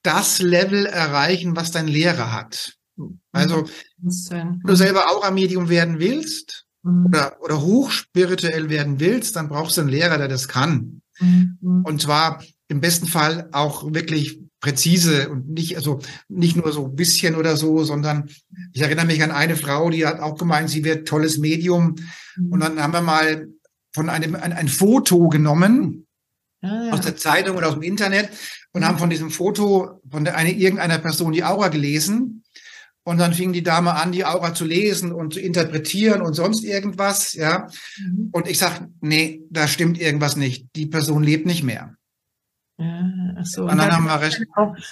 das 0.03 0.39
Level 0.39 0.85
erreichen, 0.85 1.55
was 1.55 1.71
dein 1.71 1.87
Lehrer 1.87 2.31
hat. 2.31 2.75
Also, 3.31 3.67
wenn 4.29 4.61
du 4.63 4.75
selber 4.75 5.09
auch 5.09 5.23
am 5.23 5.33
Medium 5.33 5.67
werden 5.67 5.99
willst 5.99 6.65
mhm. 6.83 7.07
oder, 7.07 7.37
oder 7.41 7.61
hochspirituell 7.61 8.69
werden 8.69 8.99
willst, 8.99 9.35
dann 9.35 9.49
brauchst 9.49 9.77
du 9.77 9.81
einen 9.81 9.89
Lehrer, 9.89 10.17
der 10.19 10.27
das 10.27 10.47
kann. 10.47 11.01
Mhm. 11.19 11.83
Und 11.83 12.01
zwar 12.01 12.43
im 12.67 12.81
besten 12.81 13.07
Fall 13.07 13.49
auch 13.51 13.91
wirklich 13.93 14.39
präzise 14.59 15.29
und 15.29 15.49
nicht, 15.49 15.75
also 15.75 15.99
nicht 16.29 16.55
nur 16.55 16.71
so 16.71 16.85
ein 16.85 16.95
bisschen 16.95 17.35
oder 17.35 17.57
so, 17.57 17.83
sondern 17.83 18.29
ich 18.73 18.81
erinnere 18.81 19.07
mich 19.07 19.23
an 19.23 19.31
eine 19.31 19.55
Frau, 19.55 19.89
die 19.89 20.05
hat 20.05 20.19
auch 20.19 20.37
gemeint, 20.37 20.69
sie 20.69 20.83
wird 20.83 21.07
tolles 21.07 21.39
Medium. 21.39 21.95
Mhm. 22.37 22.51
Und 22.51 22.59
dann 22.59 22.79
haben 22.79 22.93
wir 22.93 23.01
mal 23.01 23.47
von 23.91 24.09
einem 24.09 24.35
ein, 24.35 24.53
ein 24.53 24.67
Foto 24.67 25.29
genommen 25.29 26.05
ah, 26.63 26.85
ja. 26.85 26.91
aus 26.91 27.01
der 27.01 27.15
Zeitung 27.15 27.57
oder 27.57 27.67
aus 27.67 27.75
dem 27.75 27.83
Internet 27.83 28.29
und 28.71 28.85
haben 28.85 28.97
von 28.97 29.09
diesem 29.09 29.29
Foto 29.29 30.01
von 30.09 30.23
der, 30.23 30.35
eine, 30.35 30.51
irgendeiner 30.51 30.97
Person 30.97 31.31
die 31.31 31.43
Aura 31.43 31.67
gelesen. 31.67 32.43
Und 33.05 33.17
dann 33.17 33.33
fing 33.33 33.51
die 33.51 33.63
Dame 33.63 33.95
an, 33.95 34.13
die 34.13 34.23
Aura 34.23 34.53
zu 34.53 34.63
lesen 34.63 35.11
und 35.11 35.33
zu 35.33 35.41
interpretieren 35.41 36.21
und 36.21 36.35
sonst 36.35 36.63
irgendwas, 36.63 37.33
ja. 37.33 37.67
Mhm. 37.97 38.29
Und 38.31 38.47
ich 38.47 38.57
sag, 38.57 38.87
nee, 39.01 39.41
da 39.49 39.67
stimmt 39.67 39.99
irgendwas 39.99 40.37
nicht. 40.37 40.67
Die 40.77 40.85
Person 40.85 41.21
lebt 41.21 41.45
nicht 41.45 41.63
mehr. 41.63 41.95
Ja, 42.83 43.35
ach 43.39 43.45
so. 43.45 43.63
Und, 43.63 43.71
und 43.71 43.77
dann, 43.77 43.89
dann, 43.89 43.97
haben 43.97 44.05
wir 44.05 44.21
recht. 44.21 44.41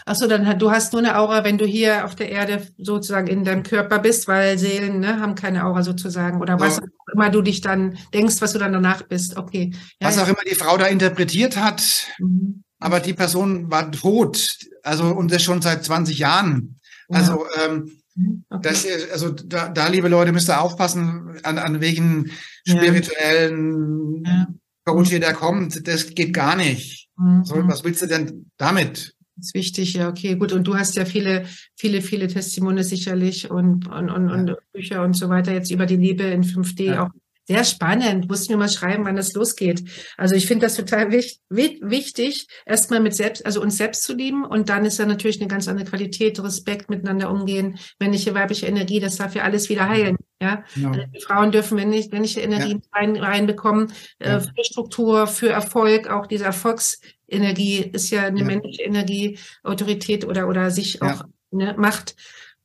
Ach 0.06 0.16
so, 0.16 0.28
dann 0.28 0.58
du 0.58 0.72
hast 0.72 0.94
nur 0.94 1.02
eine 1.02 1.18
Aura, 1.18 1.44
wenn 1.44 1.58
du 1.58 1.66
hier 1.66 2.06
auf 2.06 2.16
der 2.16 2.30
Erde 2.30 2.66
sozusagen 2.78 3.28
in 3.28 3.44
deinem 3.44 3.64
Körper 3.64 4.00
bist, 4.00 4.28
weil 4.28 4.58
Seelen 4.58 5.00
ne, 5.00 5.20
haben 5.20 5.36
keine 5.36 5.66
Aura 5.66 5.84
sozusagen 5.84 6.42
oder 6.42 6.58
so. 6.58 6.66
was 6.66 6.80
auch 6.80 7.14
immer 7.14 7.30
du 7.30 7.42
dich 7.42 7.62
dann 7.62 7.98
denkst, 8.14 8.36
was 8.40 8.54
du 8.54 8.60
dann 8.60 8.74
danach 8.74 9.04
bist. 9.04 9.38
Okay. 9.38 9.72
Ja, 10.00 10.08
was 10.08 10.20
auch 10.20 10.28
immer 10.28 10.42
die 10.50 10.56
Frau 10.56 10.78
da 10.78 10.86
interpretiert 10.86 11.58
hat, 11.58 12.08
mhm. 12.20 12.64
aber 12.80 13.00
die 13.00 13.14
Person 13.14 13.70
war 13.70 13.92
tot, 13.92 14.58
also 14.84 15.06
und 15.08 15.32
das 15.32 15.44
schon 15.44 15.62
seit 15.62 15.84
20 15.84 16.18
Jahren. 16.20 16.80
Also 17.10 17.46
ähm, 17.66 17.92
mhm, 18.16 18.46
Okay. 18.50 18.70
Das, 18.70 18.86
also 19.12 19.30
da, 19.32 19.70
da, 19.70 19.88
liebe 19.88 20.08
Leute, 20.08 20.32
müsst 20.32 20.50
ihr 20.50 20.62
aufpassen, 20.62 21.40
an, 21.44 21.58
an 21.58 21.82
welchen 21.82 22.32
spirituellen 22.66 24.24
ja. 24.26 24.48
Coach 24.86 25.12
ihr 25.12 25.20
da 25.20 25.34
kommt. 25.34 25.88
Das 25.88 26.14
geht 26.14 26.34
gar 26.34 26.56
nicht. 26.56 27.01
Mhm. 27.22 27.44
So, 27.46 27.56
was 27.68 27.84
willst 27.84 28.02
du 28.02 28.08
denn 28.08 28.52
damit? 28.58 29.16
Das 29.38 29.48
ist 29.48 29.54
wichtig, 29.54 29.94
ja, 29.94 30.10
okay, 30.10 30.36
gut. 30.36 30.52
Und 30.52 30.66
du 30.66 30.76
hast 30.76 30.96
ja 30.96 31.06
viele, 31.06 31.46
viele, 31.76 32.02
viele 32.02 32.28
Testimone 32.28 32.84
sicherlich 32.84 33.50
und, 33.50 33.88
und, 33.88 34.10
und, 34.10 34.30
ja. 34.30 34.36
und 34.36 34.56
Bücher 34.74 35.04
und 35.04 35.14
so 35.14 35.30
weiter 35.30 35.54
jetzt 35.54 35.72
über 35.72 35.86
die 35.86 35.96
Liebe 35.96 36.24
in 36.24 36.44
5D 36.44 36.84
ja. 36.84 37.06
auch 37.06 37.10
sehr 37.48 37.64
spannend. 37.64 38.30
Musst 38.30 38.50
mir 38.50 38.58
mal 38.58 38.70
schreiben, 38.70 39.06
wann 39.06 39.16
das 39.16 39.34
losgeht. 39.34 39.84
Also 40.18 40.36
ich 40.36 40.46
finde 40.46 40.66
das 40.66 40.76
total 40.76 41.12
wichtig, 41.12 41.42
wichtig, 41.50 42.48
erstmal 42.66 43.00
mit 43.00 43.16
selbst, 43.16 43.46
also 43.46 43.62
uns 43.62 43.78
selbst 43.78 44.04
zu 44.04 44.14
lieben. 44.14 44.46
Und 44.46 44.70
dann 44.70 44.86
ist 44.86 45.00
da 45.00 45.06
natürlich 45.06 45.40
eine 45.40 45.48
ganz 45.48 45.68
andere 45.68 45.86
Qualität, 45.86 46.42
Respekt 46.42 46.90
miteinander 46.90 47.30
umgehen, 47.30 47.78
männliche, 48.00 48.34
weibliche 48.34 48.68
Energie, 48.68 49.00
das 49.00 49.18
darf 49.18 49.36
ja 49.36 49.44
alles 49.44 49.70
wieder 49.70 49.90
heilen. 49.90 50.18
Ja, 50.42 50.64
genau. 50.74 50.92
die 50.92 51.22
Frauen 51.22 51.52
dürfen 51.52 51.76
männliche 51.76 52.42
Energie 52.42 52.74
ja. 52.74 52.80
rein, 52.94 53.16
reinbekommen, 53.16 53.94
äh, 54.18 54.30
ja. 54.30 54.40
für 54.40 54.64
Struktur, 54.64 55.28
für 55.28 55.50
Erfolg, 55.50 56.10
auch 56.10 56.26
diese 56.26 56.46
Erfolgsenergie 56.46 57.92
ist 57.94 58.10
ja 58.10 58.24
eine 58.24 58.40
ja. 58.40 58.46
männliche 58.46 58.82
Energie, 58.82 59.38
Autorität 59.64 60.26
oder, 60.26 60.48
oder 60.48 60.72
sich 60.72 61.02
auch 61.04 61.26
ne, 61.52 61.76
Macht. 61.78 62.16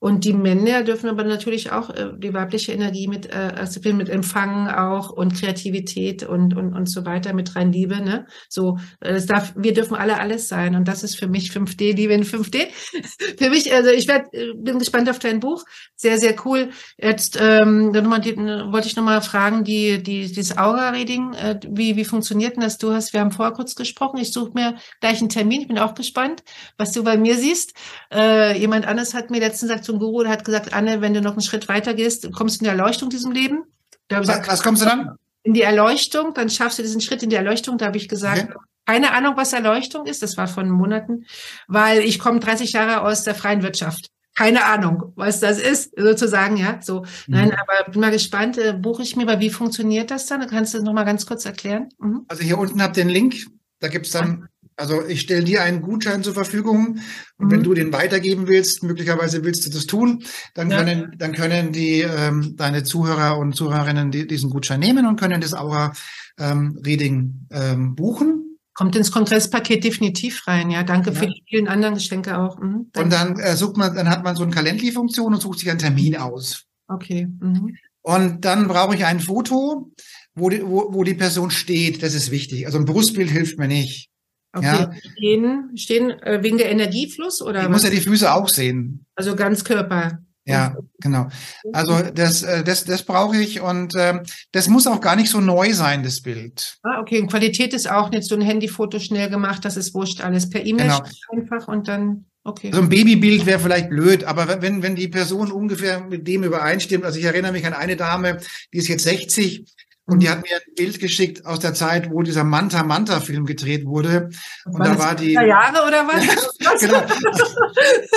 Und 0.06 0.24
die 0.24 0.34
Männer 0.34 0.84
dürfen 0.84 1.10
aber 1.10 1.24
natürlich 1.24 1.72
auch 1.72 1.90
äh, 1.90 2.12
die 2.16 2.32
weibliche 2.32 2.70
Energie 2.70 3.08
mit, 3.08 3.26
äh, 3.26 3.54
also 3.56 3.80
mit 3.92 4.08
empfangen 4.08 4.68
auch 4.68 5.10
und 5.10 5.34
Kreativität 5.34 6.22
und, 6.22 6.56
und, 6.56 6.74
und 6.74 6.86
so 6.88 7.04
weiter 7.04 7.32
mit 7.32 7.56
rein 7.56 7.72
Liebe, 7.72 7.96
ne? 8.00 8.24
So, 8.48 8.78
äh, 9.00 9.14
es 9.14 9.26
darf, 9.26 9.54
wir 9.56 9.72
dürfen 9.72 9.96
alle 9.96 10.20
alles 10.20 10.46
sein. 10.46 10.76
Und 10.76 10.86
das 10.86 11.02
ist 11.02 11.18
für 11.18 11.26
mich 11.26 11.50
5D, 11.50 11.92
Liebe 11.96 12.12
in 12.12 12.22
5D. 12.22 12.68
für 13.36 13.50
mich, 13.50 13.74
also 13.74 13.90
ich 13.90 14.06
werd, 14.06 14.32
äh, 14.32 14.52
bin 14.54 14.78
gespannt 14.78 15.10
auf 15.10 15.18
dein 15.18 15.40
Buch. 15.40 15.64
Sehr, 15.96 16.18
sehr 16.18 16.36
cool. 16.44 16.70
Jetzt, 16.98 17.36
ähm, 17.42 17.92
dann 17.92 18.08
die, 18.22 18.36
wollte 18.36 18.86
ich 18.86 18.94
nochmal 18.94 19.22
fragen, 19.22 19.64
die, 19.64 20.00
die, 20.00 20.28
dieses 20.28 20.56
Aura-Reading, 20.56 21.32
äh, 21.32 21.58
wie, 21.68 21.96
wie 21.96 22.04
funktioniert 22.04 22.54
denn 22.54 22.62
das? 22.62 22.78
Du 22.78 22.92
hast, 22.92 23.12
wir 23.12 23.18
haben 23.18 23.32
vorher 23.32 23.54
kurz 23.54 23.74
gesprochen. 23.74 24.18
Ich 24.18 24.32
suche 24.32 24.52
mir 24.54 24.76
gleich 25.00 25.18
einen 25.18 25.30
Termin. 25.30 25.62
Ich 25.62 25.66
bin 25.68 25.80
auch 25.80 25.94
gespannt, 25.94 26.44
was 26.78 26.92
du 26.92 27.02
bei 27.02 27.16
mir 27.16 27.36
siehst. 27.36 27.74
Äh, 28.14 28.56
jemand 28.56 28.86
anderes 28.86 29.12
hat 29.12 29.32
mir 29.32 29.40
letztens 29.40 29.72
gesagt, 29.72 29.95
zum 29.96 29.98
Guru, 29.98 30.22
der 30.22 30.32
hat 30.32 30.44
gesagt, 30.44 30.72
Anne, 30.72 31.00
wenn 31.00 31.14
du 31.14 31.20
noch 31.20 31.32
einen 31.32 31.42
Schritt 31.42 31.68
weiter 31.68 31.94
gehst, 31.94 32.30
kommst 32.32 32.60
du 32.60 32.64
in 32.64 32.70
die 32.70 32.78
Erleuchtung 32.78 33.08
diesem 33.08 33.32
Leben. 33.32 33.64
Da 34.08 34.20
gesagt, 34.20 34.48
was 34.48 34.62
kommst 34.62 34.82
du 34.82 34.86
dann? 34.86 35.16
In 35.42 35.54
die 35.54 35.62
Erleuchtung, 35.62 36.34
dann 36.34 36.50
schaffst 36.50 36.78
du 36.78 36.82
diesen 36.82 37.00
Schritt 37.00 37.22
in 37.22 37.30
die 37.30 37.36
Erleuchtung. 37.36 37.78
Da 37.78 37.86
habe 37.86 37.96
ich 37.96 38.08
gesagt, 38.08 38.50
okay. 38.50 38.64
keine 38.84 39.12
Ahnung, 39.12 39.34
was 39.36 39.52
Erleuchtung 39.52 40.06
ist. 40.06 40.22
Das 40.22 40.36
war 40.36 40.48
vor 40.48 40.64
Monaten, 40.64 41.24
weil 41.68 42.00
ich 42.00 42.18
komme 42.18 42.40
30 42.40 42.72
Jahre 42.72 43.02
aus 43.02 43.22
der 43.22 43.34
freien 43.34 43.62
Wirtschaft 43.62 44.08
keine 44.38 44.66
Ahnung, 44.66 45.14
was 45.16 45.40
das 45.40 45.58
ist, 45.58 45.98
sozusagen, 45.98 46.58
ja. 46.58 46.78
So, 46.82 47.00
mhm. 47.00 47.06
nein, 47.28 47.52
aber 47.52 47.90
bin 47.90 48.02
mal 48.02 48.10
gespannt, 48.10 48.58
äh, 48.58 48.74
buche 48.74 49.02
ich 49.02 49.16
mir, 49.16 49.22
aber 49.22 49.40
wie 49.40 49.48
funktioniert 49.48 50.10
das 50.10 50.26
dann? 50.26 50.46
Kannst 50.46 50.74
du 50.74 50.78
das 50.78 50.84
nochmal 50.84 51.06
ganz 51.06 51.24
kurz 51.24 51.46
erklären? 51.46 51.88
Mhm. 51.98 52.26
Also 52.28 52.42
hier 52.42 52.58
unten 52.58 52.82
habt 52.82 52.98
ihr 52.98 53.04
den 53.04 53.08
Link, 53.08 53.46
da 53.80 53.88
gibt's 53.88 54.10
dann 54.10 54.46
also 54.76 55.04
ich 55.06 55.22
stelle 55.22 55.44
dir 55.44 55.62
einen 55.62 55.80
Gutschein 55.80 56.22
zur 56.22 56.34
Verfügung 56.34 56.98
und 57.38 57.46
mhm. 57.46 57.50
wenn 57.50 57.62
du 57.62 57.74
den 57.74 57.92
weitergeben 57.92 58.46
willst, 58.46 58.82
möglicherweise 58.82 59.42
willst 59.42 59.66
du 59.66 59.70
das 59.70 59.86
tun, 59.86 60.22
dann 60.54 60.70
ja. 60.70 60.78
können 60.78 61.14
dann 61.16 61.32
können 61.32 61.72
die 61.72 62.02
ähm, 62.02 62.54
deine 62.56 62.84
Zuhörer 62.84 63.38
und 63.38 63.54
Zuhörerinnen 63.54 64.10
die, 64.10 64.26
diesen 64.26 64.50
Gutschein 64.50 64.80
nehmen 64.80 65.06
und 65.06 65.18
können 65.18 65.40
das 65.40 65.54
Aura 65.54 65.92
ähm, 66.38 66.78
Reading 66.84 67.46
ähm, 67.50 67.94
buchen. 67.94 68.58
Kommt 68.74 68.94
ins 68.94 69.10
Kongresspaket 69.10 69.84
definitiv 69.84 70.46
rein, 70.46 70.70
ja. 70.70 70.82
Danke 70.82 71.10
ja. 71.10 71.20
für 71.20 71.26
die 71.26 71.42
vielen 71.48 71.66
anderen 71.66 71.94
Geschenke 71.94 72.36
auch. 72.36 72.58
Mhm, 72.60 72.90
und 72.94 73.10
dann 73.10 73.38
äh, 73.38 73.56
sucht 73.56 73.78
man, 73.78 73.94
dann 73.94 74.10
hat 74.10 74.22
man 74.22 74.36
so 74.36 74.42
eine 74.42 74.52
Calendly-Funktion 74.52 75.32
und 75.32 75.40
sucht 75.40 75.60
sich 75.60 75.70
einen 75.70 75.78
Termin 75.78 76.16
aus. 76.16 76.64
Okay. 76.86 77.26
Mhm. 77.40 77.74
Und 78.02 78.44
dann 78.44 78.68
brauche 78.68 78.94
ich 78.94 79.06
ein 79.06 79.20
Foto, 79.20 79.90
wo 80.34 80.50
die, 80.50 80.62
wo, 80.62 80.92
wo 80.92 81.02
die 81.04 81.14
Person 81.14 81.50
steht. 81.50 82.02
Das 82.02 82.14
ist 82.14 82.30
wichtig. 82.30 82.66
Also 82.66 82.78
ein 82.78 82.84
Brustbild 82.84 83.30
hilft 83.30 83.58
mir 83.58 83.66
nicht. 83.66 84.10
Okay, 84.56 84.64
ja. 84.64 84.90
stehen, 85.12 85.70
stehen 85.76 86.10
äh, 86.22 86.42
wegen 86.42 86.56
der 86.56 86.70
Energiefluss 86.70 87.42
oder? 87.42 87.62
Ich 87.62 87.68
muss 87.68 87.84
ja 87.84 87.90
die 87.90 88.00
Füße 88.00 88.32
auch 88.32 88.48
sehen. 88.48 89.04
Also 89.14 89.36
ganz 89.36 89.64
Körper. 89.64 90.18
Ja, 90.46 90.76
genau. 91.00 91.26
Also 91.72 92.00
das, 92.14 92.44
äh, 92.44 92.62
das, 92.62 92.84
das 92.84 93.02
brauche 93.02 93.36
ich 93.36 93.60
und 93.60 93.94
ähm, 93.98 94.20
das 94.52 94.68
muss 94.68 94.86
auch 94.86 95.00
gar 95.00 95.16
nicht 95.16 95.28
so 95.28 95.40
neu 95.40 95.72
sein, 95.72 96.04
das 96.04 96.20
Bild. 96.20 96.78
Ah, 96.84 97.00
okay. 97.00 97.20
Und 97.20 97.28
Qualität 97.28 97.74
ist 97.74 97.90
auch 97.90 98.10
nicht 98.10 98.24
so 98.24 98.36
ein 98.36 98.42
Handyfoto 98.42 99.00
schnell 99.00 99.28
gemacht, 99.28 99.64
das 99.64 99.76
ist 99.76 99.92
wurscht 99.92 100.20
alles 100.20 100.48
per 100.48 100.64
E-Mail 100.64 100.86
genau. 100.86 101.02
einfach 101.32 101.66
und 101.66 101.88
dann. 101.88 102.26
Okay. 102.44 102.70
So 102.72 102.80
ein 102.80 102.88
Babybild 102.88 103.44
wäre 103.44 103.58
vielleicht 103.58 103.90
blöd, 103.90 104.22
aber 104.22 104.62
wenn, 104.62 104.80
wenn 104.80 104.94
die 104.94 105.08
Person 105.08 105.50
ungefähr 105.50 106.04
mit 106.04 106.28
dem 106.28 106.44
übereinstimmt, 106.44 107.04
also 107.04 107.18
ich 107.18 107.24
erinnere 107.24 107.50
mich 107.50 107.66
an 107.66 107.72
eine 107.72 107.96
Dame, 107.96 108.38
die 108.72 108.78
ist 108.78 108.86
jetzt 108.86 109.02
60, 109.02 109.64
und 110.08 110.20
die 110.20 110.26
mhm. 110.26 110.30
hat 110.30 110.42
mir 110.42 110.56
ein 110.56 110.74
Bild 110.76 111.00
geschickt 111.00 111.44
aus 111.44 111.58
der 111.58 111.74
Zeit, 111.74 112.10
wo 112.12 112.22
dieser 112.22 112.44
Manta 112.44 112.84
Manta 112.84 113.18
Film 113.20 113.44
gedreht 113.44 113.86
wurde. 113.86 114.30
Und 114.64 114.78
war 114.78 114.86
da 114.86 114.98
war 114.98 115.14
die. 115.16 115.32
Jahre 115.32 115.84
oder 115.86 116.06
was? 116.06 116.80
genau. 116.80 117.00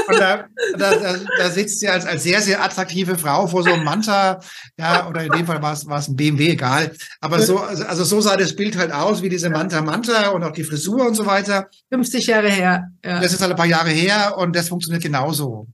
Und 0.08 0.20
da, 0.20 0.46
da, 0.78 0.96
da, 0.96 1.16
da 1.38 1.50
sitzt 1.50 1.80
sie 1.80 1.90
als, 1.90 2.06
als 2.06 2.22
sehr, 2.22 2.42
sehr 2.42 2.64
attraktive 2.64 3.18
Frau 3.18 3.48
vor 3.48 3.64
so 3.64 3.74
einem 3.74 3.84
Manta, 3.84 4.40
ja, 4.78 5.08
oder 5.08 5.24
in 5.24 5.32
dem 5.32 5.48
Fall 5.48 5.64
war 5.64 5.74
es, 5.74 5.88
war 5.88 5.98
es 5.98 6.08
ein 6.08 6.16
BMW, 6.16 6.52
egal. 6.52 6.92
Aber 7.22 7.40
so, 7.40 7.58
also, 7.58 7.84
also 7.86 8.04
so 8.04 8.22
sah 8.22 8.38
das 8.38 8.56
Bild 8.56 8.78
halt 8.78 8.92
aus, 8.92 9.24
wie 9.24 9.30
diese 9.30 9.50
Manta 9.50 9.82
Manta 9.82 10.30
und 10.30 10.44
auch 10.44 10.52
die 10.52 10.64
Frisur 10.64 11.08
und 11.08 11.16
so 11.16 11.26
weiter. 11.26 11.70
50 11.92 12.28
Jahre 12.28 12.50
her. 12.50 12.92
Ja. 13.04 13.20
Das 13.20 13.34
ist 13.34 13.42
halt 13.42 13.52
ein 13.52 13.58
paar 13.58 13.66
Jahre 13.66 13.90
her 13.90 14.38
und 14.38 14.56
das 14.56 14.70
funktioniert 14.70 15.02
genauso. 15.02 15.68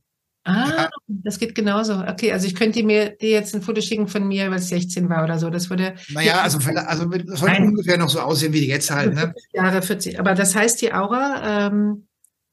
Ah, 0.48 0.90
das 1.08 1.40
geht 1.40 1.56
genauso. 1.56 2.04
Okay, 2.08 2.32
also 2.32 2.46
ich 2.46 2.54
könnte 2.54 2.84
mir 2.84 3.10
dir 3.18 3.32
jetzt 3.32 3.56
ein 3.56 3.64
Foto 3.64 3.82
schicken 3.82 4.08
von 4.08 4.28
mir, 4.28 4.52
weil 4.52 4.60
es 4.60 4.70
16 4.70 5.10
war 5.10 5.24
oder 5.24 5.40
so. 5.40 5.50
Das 5.50 5.72
würde. 5.72 5.96
Naja, 6.10 6.42
also, 6.42 6.60
also 6.60 7.06
das 7.06 7.40
soll 7.40 7.50
ungefähr 7.58 7.98
noch 7.98 8.10
so 8.10 8.20
aussehen 8.20 8.54
wie 8.54 8.62
die 8.62 8.68
jetzt 8.68 8.92
halt. 8.92 9.16
Ne? 9.16 9.34
Jahre 9.54 9.82
40. 9.82 10.20
Aber 10.20 10.36
das 10.36 10.56
heißt, 10.56 10.84
die 10.84 10.94
Aura, 10.94 11.68
ähm, 11.68 12.08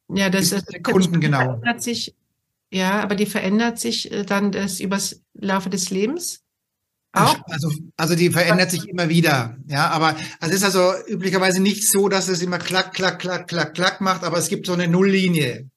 ja, 0.08 0.30
das, 0.30 0.50
das 0.50 0.64
Kunden 0.82 1.20
genau. 1.20 1.40
verändert 1.40 1.82
sich. 1.82 2.16
Ja, 2.72 3.02
aber 3.02 3.14
die 3.14 3.26
verändert 3.26 3.78
sich 3.78 4.10
äh, 4.10 4.24
dann 4.24 4.52
das 4.52 4.80
übers 4.80 5.20
Laufe 5.34 5.68
des 5.68 5.90
Lebens. 5.90 6.42
Auch? 7.12 7.36
Also, 7.44 7.70
also 7.98 8.14
die 8.14 8.30
verändert 8.30 8.70
sich 8.70 8.88
immer 8.88 9.10
wieder. 9.10 9.58
Ja, 9.66 9.90
aber 9.90 10.16
es 10.40 10.48
ist 10.48 10.64
also 10.64 10.94
üblicherweise 11.06 11.60
nicht 11.60 11.86
so, 11.86 12.08
dass 12.08 12.28
es 12.28 12.40
immer 12.40 12.56
klack, 12.56 12.94
klack, 12.94 13.18
klack, 13.18 13.48
klack, 13.48 13.74
klack 13.74 14.00
macht, 14.00 14.24
aber 14.24 14.38
es 14.38 14.48
gibt 14.48 14.64
so 14.64 14.72
eine 14.72 14.88
Nulllinie. 14.88 15.68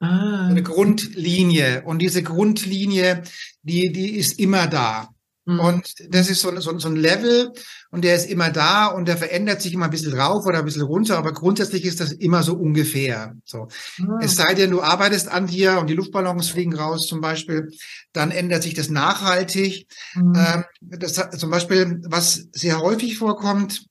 Ah. 0.00 0.48
Eine 0.48 0.62
Grundlinie. 0.62 1.82
Und 1.84 2.00
diese 2.00 2.22
Grundlinie, 2.22 3.22
die, 3.62 3.92
die 3.92 4.16
ist 4.16 4.38
immer 4.38 4.66
da. 4.66 5.08
Mhm. 5.46 5.60
Und 5.60 5.94
das 6.10 6.28
ist 6.28 6.40
so, 6.40 6.54
so, 6.60 6.76
so 6.78 6.88
ein 6.88 6.96
Level 6.96 7.52
und 7.90 8.02
der 8.02 8.16
ist 8.16 8.28
immer 8.28 8.50
da 8.50 8.86
und 8.86 9.06
der 9.06 9.16
verändert 9.16 9.62
sich 9.62 9.72
immer 9.72 9.84
ein 9.84 9.92
bisschen 9.92 10.18
rauf 10.18 10.44
oder 10.44 10.58
ein 10.58 10.64
bisschen 10.64 10.82
runter, 10.82 11.16
aber 11.16 11.32
grundsätzlich 11.32 11.84
ist 11.84 12.00
das 12.00 12.10
immer 12.10 12.42
so 12.42 12.54
ungefähr. 12.54 13.36
So. 13.44 13.68
Mhm. 13.98 14.18
Es 14.20 14.34
sei 14.34 14.54
denn, 14.54 14.72
du 14.72 14.82
arbeitest 14.82 15.28
an 15.28 15.46
dir 15.46 15.78
und 15.78 15.88
die 15.88 15.94
Luftballons 15.94 16.48
fliegen 16.48 16.74
raus 16.74 17.06
zum 17.06 17.20
Beispiel, 17.20 17.70
dann 18.12 18.32
ändert 18.32 18.64
sich 18.64 18.74
das 18.74 18.90
nachhaltig. 18.90 19.86
Mhm. 20.14 20.34
Ähm, 20.36 20.64
das, 20.80 21.14
zum 21.38 21.50
Beispiel, 21.50 22.02
was 22.06 22.48
sehr 22.52 22.80
häufig 22.80 23.16
vorkommt, 23.16 23.86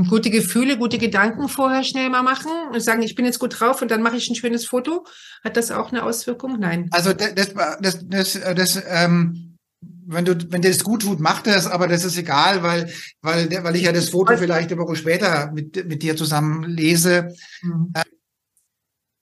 und 0.00 0.08
gute 0.08 0.30
Gefühle, 0.30 0.78
gute 0.78 0.96
Gedanken 0.96 1.48
vorher 1.48 1.84
schnell 1.84 2.08
mal 2.08 2.22
machen 2.22 2.50
und 2.72 2.80
sagen, 2.80 3.02
ich 3.02 3.14
bin 3.14 3.26
jetzt 3.26 3.38
gut 3.38 3.60
drauf 3.60 3.82
und 3.82 3.90
dann 3.90 4.02
mache 4.02 4.16
ich 4.16 4.30
ein 4.30 4.34
schönes 4.34 4.64
Foto. 4.64 5.04
Hat 5.44 5.56
das 5.56 5.70
auch 5.70 5.92
eine 5.92 6.04
Auswirkung? 6.04 6.58
Nein. 6.58 6.88
Also 6.90 7.12
das, 7.12 7.34
das, 7.34 8.06
das, 8.08 8.40
das, 8.40 8.82
ähm, 8.88 9.58
wenn 10.06 10.24
du, 10.24 10.34
wenn 10.50 10.62
dir 10.62 10.70
das 10.70 10.82
gut 10.82 11.02
tut, 11.02 11.20
mach 11.20 11.42
das, 11.42 11.66
aber 11.66 11.86
das 11.86 12.04
ist 12.04 12.16
egal, 12.16 12.62
weil, 12.62 12.90
weil, 13.20 13.50
weil 13.62 13.76
ich 13.76 13.82
ja 13.82 13.92
das 13.92 14.08
Foto 14.08 14.36
vielleicht 14.38 14.72
eine 14.72 14.80
Woche 14.80 14.96
später 14.96 15.52
mit, 15.52 15.86
mit 15.86 16.02
dir 16.02 16.16
zusammen 16.16 16.64
lese. 16.64 17.34
Mhm. 17.60 17.92
Ähm, 17.94 18.02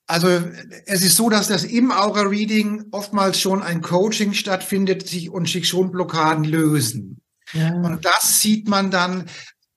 also 0.06 0.28
es 0.86 1.02
ist 1.02 1.16
so, 1.16 1.28
dass 1.28 1.48
das 1.48 1.64
im 1.64 1.90
Aura-Reading 1.90 2.86
oftmals 2.92 3.40
schon 3.40 3.62
ein 3.62 3.82
Coaching 3.82 4.32
stattfindet 4.32 5.06
sich 5.06 5.28
und 5.28 5.48
sich 5.48 5.68
schon 5.68 5.90
Blockaden 5.90 6.44
lösen. 6.44 7.20
Ja. 7.52 7.74
Und 7.74 8.04
das 8.04 8.40
sieht 8.40 8.68
man 8.68 8.90
dann 8.90 9.26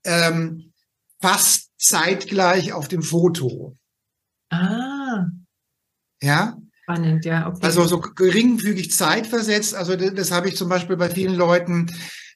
ähm, 0.05 0.70
fast 1.21 1.69
zeitgleich 1.77 2.73
auf 2.73 2.87
dem 2.87 3.01
Foto. 3.01 3.77
Ah. 4.49 5.27
Ja. 6.21 6.57
Spannend, 6.83 7.25
ja. 7.25 7.47
Okay. 7.47 7.59
Also 7.61 7.85
so 7.85 7.99
geringfügig 7.99 8.91
zeitversetzt. 8.91 9.75
Also 9.75 9.95
das, 9.95 10.13
das 10.13 10.31
habe 10.31 10.49
ich 10.49 10.55
zum 10.55 10.69
Beispiel 10.69 10.97
bei 10.97 11.09
vielen 11.09 11.35
Leuten, 11.35 11.87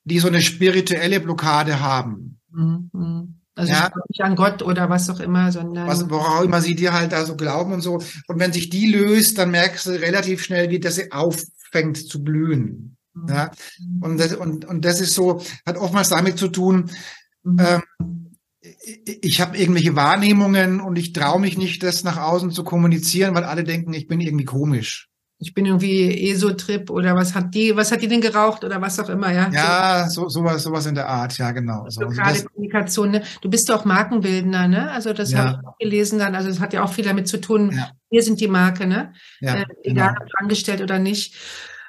die 0.03 0.19
so 0.19 0.27
eine 0.27 0.41
spirituelle 0.41 1.19
Blockade 1.19 1.79
haben. 1.79 2.39
Mhm. 2.51 3.41
Also 3.55 3.71
ja. 3.71 3.89
nicht 4.09 4.21
an 4.21 4.35
Gott 4.35 4.61
oder 4.61 4.89
was 4.89 5.09
auch 5.09 5.19
immer, 5.19 5.51
sondern. 5.51 5.87
Was, 5.87 6.09
worauf 6.09 6.43
immer 6.43 6.61
sie 6.61 6.75
dir 6.75 6.93
halt 6.93 7.11
da 7.11 7.25
so 7.25 7.35
glauben 7.35 7.73
und 7.73 7.81
so. 7.81 8.01
Und 8.27 8.39
wenn 8.39 8.51
sich 8.51 8.69
die 8.69 8.87
löst, 8.87 9.37
dann 9.37 9.51
merkst 9.51 9.87
du 9.87 9.91
relativ 9.91 10.43
schnell, 10.43 10.69
wie 10.69 10.79
das 10.79 10.99
auffängt 11.11 11.97
zu 11.97 12.23
blühen. 12.23 12.97
Mhm. 13.13 13.29
Ja. 13.29 13.51
Und 14.01 14.19
das, 14.19 14.35
und, 14.35 14.65
und 14.65 14.83
das 14.83 14.99
ist 14.99 15.13
so, 15.13 15.41
hat 15.65 15.77
oftmals 15.77 16.09
damit 16.09 16.37
zu 16.37 16.49
tun, 16.49 16.91
mhm. 17.43 17.59
ähm, 17.59 17.83
ich 19.21 19.41
habe 19.41 19.57
irgendwelche 19.57 19.95
Wahrnehmungen 19.95 20.79
und 20.79 20.97
ich 20.97 21.13
traue 21.13 21.39
mich 21.39 21.57
nicht, 21.57 21.81
das 21.83 22.03
nach 22.03 22.17
außen 22.17 22.51
zu 22.51 22.63
kommunizieren, 22.63 23.33
weil 23.33 23.43
alle 23.43 23.63
denken, 23.63 23.93
ich 23.93 24.07
bin 24.07 24.21
irgendwie 24.21 24.45
komisch. 24.45 25.09
Ich 25.37 25.53
bin 25.53 25.65
irgendwie 25.65 26.29
ESO-Trip 26.29 26.89
oder 26.89 27.13
was 27.15 27.35
hat 27.35 27.53
die, 27.53 27.75
was 27.75 27.91
hat 27.91 28.01
die 28.01 28.07
denn 28.07 28.21
geraucht 28.21 28.63
oder 28.63 28.81
was 28.81 28.99
auch 28.99 29.09
immer, 29.09 29.33
ja? 29.33 29.49
Ja, 29.51 30.07
so, 30.07 30.29
sowas, 30.29 30.63
sowas 30.63 30.85
in 30.85 30.95
der 30.95 31.09
Art, 31.09 31.37
ja, 31.37 31.51
genau. 31.51 31.85
So, 31.89 32.07
gerade 32.07 32.21
also 32.21 32.45
Kommunikation, 32.45 33.11
ne? 33.11 33.23
Du 33.41 33.49
bist 33.49 33.69
doch 33.69 33.83
Markenbildner, 33.83 34.69
ne? 34.69 34.91
Also 34.91 35.11
das 35.11 35.31
ja. 35.31 35.39
habe 35.39 35.59
ich 35.59 35.67
auch 35.67 35.77
gelesen 35.77 36.19
dann. 36.19 36.35
Also 36.35 36.49
es 36.49 36.61
hat 36.61 36.71
ja 36.71 36.83
auch 36.83 36.93
viel 36.93 37.03
damit 37.03 37.27
zu 37.27 37.41
tun, 37.41 37.71
ja. 37.75 37.91
wir 38.09 38.23
sind 38.23 38.39
die 38.39 38.47
Marke, 38.47 38.87
ne? 38.87 39.13
Ja, 39.41 39.55
äh, 39.55 39.65
egal 39.83 40.13
genau. 40.13 40.25
ob 40.25 40.41
angestellt 40.41 40.81
oder 40.81 40.99
nicht. 40.99 41.35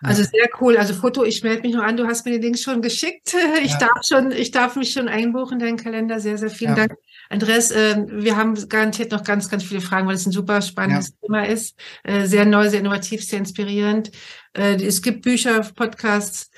Also 0.07 0.23
sehr 0.23 0.49
cool. 0.61 0.77
Also 0.77 0.95
Foto, 0.95 1.25
ich 1.25 1.43
melde 1.43 1.63
mich 1.63 1.75
noch 1.75 1.83
an. 1.83 1.97
Du 1.97 2.07
hast 2.07 2.25
mir 2.25 2.33
den 2.33 2.43
Link 2.43 2.59
schon 2.59 2.83
geschickt. 2.83 3.35
Ich 3.63 3.73
ja. 3.73 3.79
darf 3.79 4.03
schon, 4.07 4.33
ich 4.33 4.51
darf 4.51 4.77
mich 4.77 4.93
schon 4.93 5.09
einbuchen 5.09 5.55
in 5.55 5.67
deinen 5.67 5.77
Kalender. 5.77 6.21
Sehr, 6.21 6.39
sehr 6.39 6.51
vielen 6.51 6.77
ja. 6.77 6.87
Dank. 6.87 6.99
Andreas, 7.29 7.71
äh, 7.71 7.97
wir 8.09 8.37
haben 8.37 8.55
garantiert 8.69 9.11
noch 9.11 9.25
ganz, 9.25 9.49
ganz 9.49 9.65
viele 9.65 9.81
Fragen, 9.81 10.07
weil 10.07 10.15
es 10.15 10.27
ein 10.27 10.33
super 10.33 10.63
spannendes 10.63 11.09
ja. 11.09 11.15
Thema 11.23 11.47
ist. 11.47 11.77
Äh, 12.05 12.27
sehr 12.27 12.45
neu, 12.45 12.69
sehr 12.69 12.81
innovativ, 12.81 13.25
sehr 13.25 13.39
inspirierend. 13.39 14.11
Äh, 14.53 14.77
es 14.83 15.03
gibt 15.03 15.23
Bücher, 15.23 15.61
Podcasts. 15.75 16.51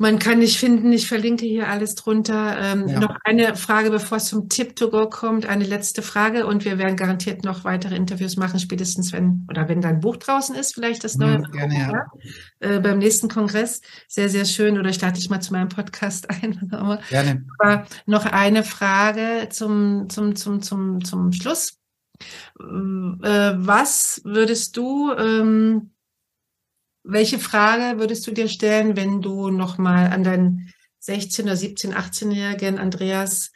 Man 0.00 0.20
kann 0.20 0.38
dich 0.38 0.60
finden, 0.60 0.92
ich 0.92 1.08
verlinke 1.08 1.44
hier 1.44 1.68
alles 1.68 1.96
drunter. 1.96 2.56
Ähm, 2.60 2.86
ja. 2.86 3.00
Noch 3.00 3.16
eine 3.24 3.56
Frage, 3.56 3.90
bevor 3.90 4.18
es 4.18 4.26
zum 4.26 4.48
Tip 4.48 4.76
to 4.76 4.90
go 4.90 5.10
kommt, 5.10 5.46
eine 5.46 5.64
letzte 5.64 6.02
Frage 6.02 6.46
und 6.46 6.64
wir 6.64 6.78
werden 6.78 6.96
garantiert 6.96 7.44
noch 7.44 7.64
weitere 7.64 7.96
Interviews 7.96 8.36
machen, 8.36 8.60
spätestens 8.60 9.12
wenn 9.12 9.44
oder 9.50 9.68
wenn 9.68 9.80
dein 9.80 9.98
Buch 9.98 10.16
draußen 10.16 10.54
ist, 10.54 10.74
vielleicht 10.74 11.02
das 11.02 11.16
neue. 11.16 11.40
Mhm, 11.40 11.50
gerne, 11.50 11.74
ja. 11.74 12.06
Äh, 12.60 12.78
beim 12.78 12.98
nächsten 12.98 13.28
Kongress. 13.28 13.80
Sehr, 14.06 14.28
sehr 14.28 14.44
schön. 14.44 14.78
Oder 14.78 14.90
ich 14.90 14.96
starte 14.96 15.18
dich 15.18 15.30
mal 15.30 15.40
zu 15.40 15.52
meinem 15.52 15.68
Podcast 15.68 16.30
ein. 16.42 16.70
gerne. 17.10 17.44
Aber 17.58 17.84
noch 18.06 18.24
eine 18.24 18.62
Frage 18.62 19.48
zum, 19.50 20.08
zum, 20.10 20.36
zum, 20.36 20.62
zum, 20.62 21.04
zum 21.04 21.32
Schluss. 21.32 21.76
Äh, 22.60 22.64
was 22.64 24.20
würdest 24.24 24.76
du 24.76 25.12
ähm, 25.12 25.90
welche 27.08 27.38
Frage 27.38 27.98
würdest 27.98 28.26
du 28.26 28.32
dir 28.32 28.48
stellen, 28.48 28.96
wenn 28.96 29.22
du 29.22 29.50
nochmal 29.50 30.12
an 30.12 30.24
deinen 30.24 30.72
16 31.00 31.46
oder 31.46 31.56
17, 31.56 31.94
18-jährigen 31.94 32.78
Andreas, 32.78 33.50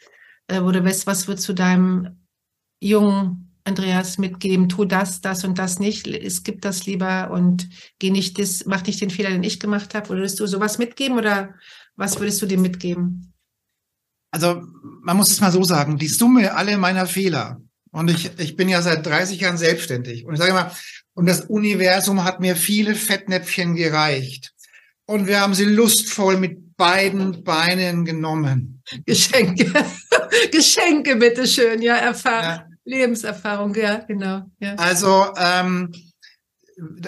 äh, 0.46 0.58
du 0.58 0.84
weißt, 0.84 1.06
was 1.06 1.28
würdest 1.28 1.48
du 1.48 1.52
deinem 1.52 2.24
jungen 2.80 3.54
Andreas 3.64 4.16
mitgeben? 4.16 4.70
Tu 4.70 4.86
das, 4.86 5.20
das 5.20 5.44
und 5.44 5.58
das 5.58 5.78
nicht. 5.78 6.06
Es 6.06 6.44
gibt 6.44 6.64
das 6.64 6.86
lieber 6.86 7.30
und 7.30 7.68
geh 7.98 8.10
nicht 8.10 8.38
das, 8.38 8.64
mach 8.64 8.86
nicht 8.86 9.00
den 9.02 9.10
Fehler, 9.10 9.30
den 9.30 9.44
ich 9.44 9.60
gemacht 9.60 9.94
habe. 9.94 10.08
Würdest 10.08 10.40
du 10.40 10.46
sowas 10.46 10.78
mitgeben 10.78 11.18
oder 11.18 11.54
was 11.94 12.18
würdest 12.18 12.40
du 12.40 12.46
dem 12.46 12.62
mitgeben? 12.62 13.34
Also, 14.30 14.62
man 15.02 15.18
muss 15.18 15.30
es 15.30 15.42
mal 15.42 15.52
so 15.52 15.62
sagen, 15.62 15.98
die 15.98 16.08
Summe 16.08 16.54
aller 16.54 16.78
meiner 16.78 17.06
Fehler, 17.06 17.60
und 17.92 18.08
ich, 18.08 18.30
ich 18.38 18.56
bin 18.56 18.70
ja 18.70 18.80
seit 18.80 19.04
30 19.04 19.38
Jahren 19.38 19.58
selbstständig. 19.58 20.24
Und 20.24 20.32
ich 20.32 20.40
sage 20.40 20.54
mal, 20.54 20.72
und 21.14 21.26
das 21.26 21.42
Universum 21.42 22.24
hat 22.24 22.40
mir 22.40 22.56
viele 22.56 22.94
Fettnäpfchen 22.94 23.74
gereicht. 23.76 24.52
Und 25.06 25.26
wir 25.26 25.40
haben 25.40 25.54
sie 25.54 25.64
lustvoll 25.64 26.38
mit 26.38 26.76
beiden 26.76 27.44
Beinen 27.44 28.04
genommen. 28.04 28.82
Geschenke. 29.04 29.72
Geschenke, 30.52 31.16
bitteschön. 31.16 31.82
Ja, 31.82 31.96
Erfahrung. 31.96 32.44
Ja. 32.44 32.66
Lebenserfahrung, 32.84 33.74
ja, 33.74 33.98
genau. 33.98 34.42
Ja. 34.58 34.74
Also, 34.74 35.26
ähm, 35.36 35.92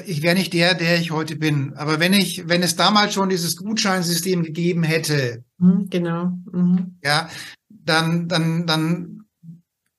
ich 0.07 0.23
wäre 0.23 0.37
nicht 0.37 0.53
der, 0.53 0.75
der 0.75 0.99
ich 0.99 1.11
heute 1.11 1.37
bin. 1.37 1.75
Aber 1.75 1.99
wenn 1.99 2.13
ich, 2.13 2.49
wenn 2.49 2.63
es 2.63 2.77
damals 2.77 3.15
schon 3.15 3.29
dieses 3.29 3.57
Gutscheinsystem 3.57 4.43
gegeben 4.43 4.83
hätte, 4.83 5.45
mhm, 5.59 5.89
genau, 5.91 6.39
mhm. 6.53 6.99
ja, 7.03 7.29
dann, 7.69 8.29
dann, 8.29 8.67
dann 8.67 9.25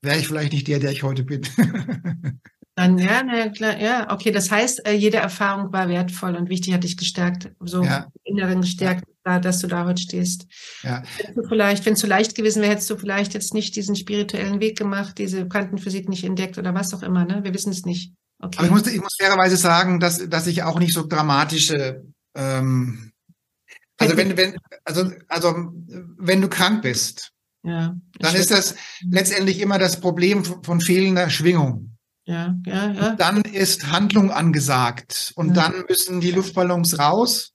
wäre 0.02 0.18
ich 0.18 0.28
vielleicht 0.28 0.54
nicht 0.54 0.68
der, 0.68 0.80
der 0.80 0.92
ich 0.92 1.04
heute 1.04 1.24
bin. 1.24 1.42
Dann, 2.76 2.98
ja, 2.98 3.24
na, 3.24 3.48
klar, 3.50 3.80
ja, 3.80 4.12
okay. 4.12 4.32
Das 4.32 4.52
heißt, 4.52 4.86
äh, 4.86 4.92
jede 4.92 5.18
Erfahrung 5.18 5.72
war 5.72 5.88
wertvoll 5.88 6.36
und 6.36 6.50
wichtig, 6.50 6.74
hat 6.74 6.84
dich 6.84 6.98
gestärkt, 6.98 7.50
so 7.62 7.84
ja. 7.84 8.08
inneren 8.26 8.62
gestärkt, 8.62 9.06
dass 9.24 9.60
du 9.60 9.68
da 9.68 9.86
heute 9.86 10.02
stehst. 10.02 10.46
Ja. 10.84 11.02
Du 11.34 11.48
vielleicht, 11.48 11.86
wenn 11.86 11.94
es 11.94 12.02
so 12.02 12.08
leicht 12.08 12.36
gewesen 12.36 12.62
wäre, 12.62 12.74
hättest 12.74 12.90
du 12.90 12.98
vielleicht 12.98 13.34
jetzt 13.34 13.54
nicht 13.54 13.78
diesen 13.78 13.96
spirituellen 13.96 14.60
Weg 14.60 14.78
gemacht, 14.78 15.18
diese 15.18 15.48
Quantenphysik 15.48 16.10
nicht 16.10 16.26
entdeckt 16.26 16.58
oder 16.58 16.74
was 16.74 16.94
auch 16.94 17.02
immer, 17.02 17.24
ne? 17.24 17.44
Wir 17.44 17.54
wissen 17.54 17.72
es 17.72 17.86
nicht. 17.86 18.14
Okay. 18.40 18.58
Aber 18.58 18.68
ich 18.68 18.74
muss, 18.74 18.88
ich 18.88 19.02
muss 19.02 19.16
fairerweise 19.18 19.56
sagen, 19.56 20.02
dass, 20.02 20.30
dass 20.30 20.46
ich 20.46 20.64
auch 20.64 20.78
nicht 20.78 20.94
so 20.94 21.08
dramatische, 21.08 22.04
ähm, 22.36 23.14
also 23.98 24.18
wenn, 24.18 24.36
wenn, 24.36 24.58
also, 24.84 25.10
also, 25.30 25.72
wenn 26.18 26.42
du 26.42 26.50
krank 26.50 26.82
bist, 26.82 27.32
ja, 27.64 27.96
dann 28.20 28.36
ist 28.36 28.52
das 28.52 28.76
letztendlich 29.10 29.62
immer 29.62 29.80
das 29.80 30.00
Problem 30.02 30.44
von 30.44 30.82
fehlender 30.82 31.30
Schwingung. 31.30 31.95
Ja, 32.26 32.56
ja, 32.66 32.92
ja. 32.92 33.10
Und 33.12 33.20
dann 33.20 33.42
ist 33.42 33.92
Handlung 33.92 34.32
angesagt 34.32 35.32
und 35.36 35.50
ja. 35.50 35.54
dann 35.54 35.86
müssen 35.88 36.22
die 36.22 36.32
Luftballons 36.32 36.98
raus 36.98 37.54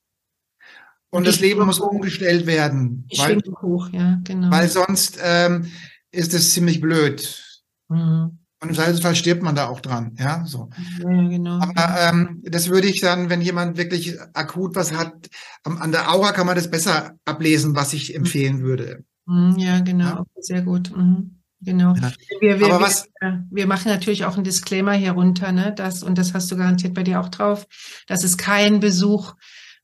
und, 1.10 1.26
das 1.26 1.40
Leben 1.40 1.66
muss 1.66 1.80
umgestellt 1.80 2.46
werden. 2.46 3.06
Weil, 3.16 3.40
hoch, 3.62 3.88
ja, 3.90 4.20
genau. 4.22 4.50
Weil 4.50 4.68
sonst 4.68 5.18
ähm, 5.22 5.66
ist 6.12 6.34
es 6.34 6.52
ziemlich 6.52 6.80
blöd. 6.80 7.42
Mhm. 7.88 8.38
Und 8.62 8.68
im 8.68 8.74
Zweifelsfall 8.74 9.16
stirbt 9.16 9.42
man 9.42 9.54
da 9.54 9.68
auch 9.68 9.80
dran, 9.80 10.14
ja, 10.18 10.44
so. 10.44 10.68
Ja, 10.98 11.08
genau. 11.08 11.60
Aber 11.60 11.98
ähm, 11.98 12.42
das 12.44 12.68
würde 12.68 12.88
ich 12.88 13.00
dann, 13.00 13.30
wenn 13.30 13.40
jemand 13.40 13.78
wirklich 13.78 14.18
akut 14.34 14.76
was 14.76 14.92
hat, 14.92 15.30
an 15.64 15.92
der 15.92 16.12
Aura 16.12 16.32
kann 16.32 16.46
man 16.46 16.56
das 16.56 16.70
besser 16.70 17.14
ablesen, 17.24 17.74
was 17.74 17.94
ich 17.94 18.14
empfehlen 18.14 18.60
würde. 18.60 19.02
Mhm, 19.24 19.56
ja, 19.58 19.80
genau, 19.80 20.04
ja. 20.04 20.24
sehr 20.40 20.62
gut. 20.62 20.94
Mhm. 20.94 21.39
Genau. 21.60 21.94
Ja. 21.94 22.12
Wir, 22.40 22.60
wir, 22.60 22.66
Aber 22.66 22.80
was, 22.80 23.08
wir, 23.20 23.44
wir 23.50 23.66
machen 23.66 23.88
natürlich 23.88 24.24
auch 24.24 24.34
einen 24.34 24.44
Disclaimer 24.44 24.92
hier 24.92 25.12
runter, 25.12 25.52
ne? 25.52 25.72
Das, 25.74 26.02
und 26.02 26.18
das 26.18 26.34
hast 26.34 26.50
du 26.50 26.56
garantiert 26.56 26.94
bei 26.94 27.02
dir 27.02 27.20
auch 27.20 27.28
drauf. 27.28 27.66
Das 28.06 28.24
ist 28.24 28.38
kein 28.38 28.80
Besuch 28.80 29.34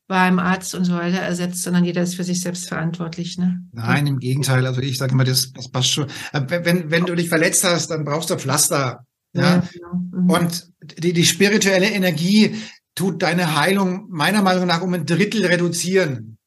beim 0.09 0.39
Arzt 0.39 0.75
und 0.75 0.85
so 0.85 0.95
weiter 0.95 1.19
ersetzt, 1.19 1.63
sondern 1.63 1.85
jeder 1.85 2.03
ist 2.03 2.15
für 2.15 2.25
sich 2.25 2.41
selbst 2.41 2.69
verantwortlich. 2.69 3.39
Ne? 3.39 3.61
Nein, 3.73 4.07
im 4.07 4.19
Gegenteil. 4.21 4.67
Also 4.67 4.81
ich 4.81 4.99
sage 4.99 5.13
immer, 5.13 5.25
das, 5.25 5.53
das 5.53 5.69
passt 5.69 5.91
schon. 5.91 6.07
Äh, 6.33 6.43
wenn, 6.49 6.91
wenn 6.91 7.07
du 7.07 7.15
dich 7.15 7.29
verletzt 7.29 7.65
hast, 7.65 7.91
dann 7.91 8.05
brauchst 8.05 8.31
du 8.31 8.37
Pflaster. 8.37 9.05
Ja. 9.33 9.43
ja 9.43 9.63
genau. 9.73 9.95
mhm. 9.95 10.31
Und 10.31 10.73
die, 10.99 11.13
die 11.13 11.25
spirituelle 11.25 11.91
Energie 11.91 12.57
tut 12.95 13.23
deine 13.23 13.57
Heilung 13.57 14.07
meiner 14.09 14.43
Meinung 14.43 14.67
nach 14.67 14.83
um 14.83 14.95
ein 14.95 15.07
Drittel 15.07 15.45
reduzieren. 15.45 16.39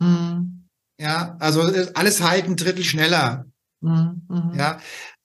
Mhm. 0.00 0.68
Ja, 0.98 1.36
also 1.38 1.62
alles 1.94 2.22
heilt 2.22 2.46
ein 2.46 2.56
Drittel 2.56 2.84
schneller. 2.84 3.46
Mhm. 3.86 4.22
mhm. 4.28 4.52
Ja, 4.54 4.78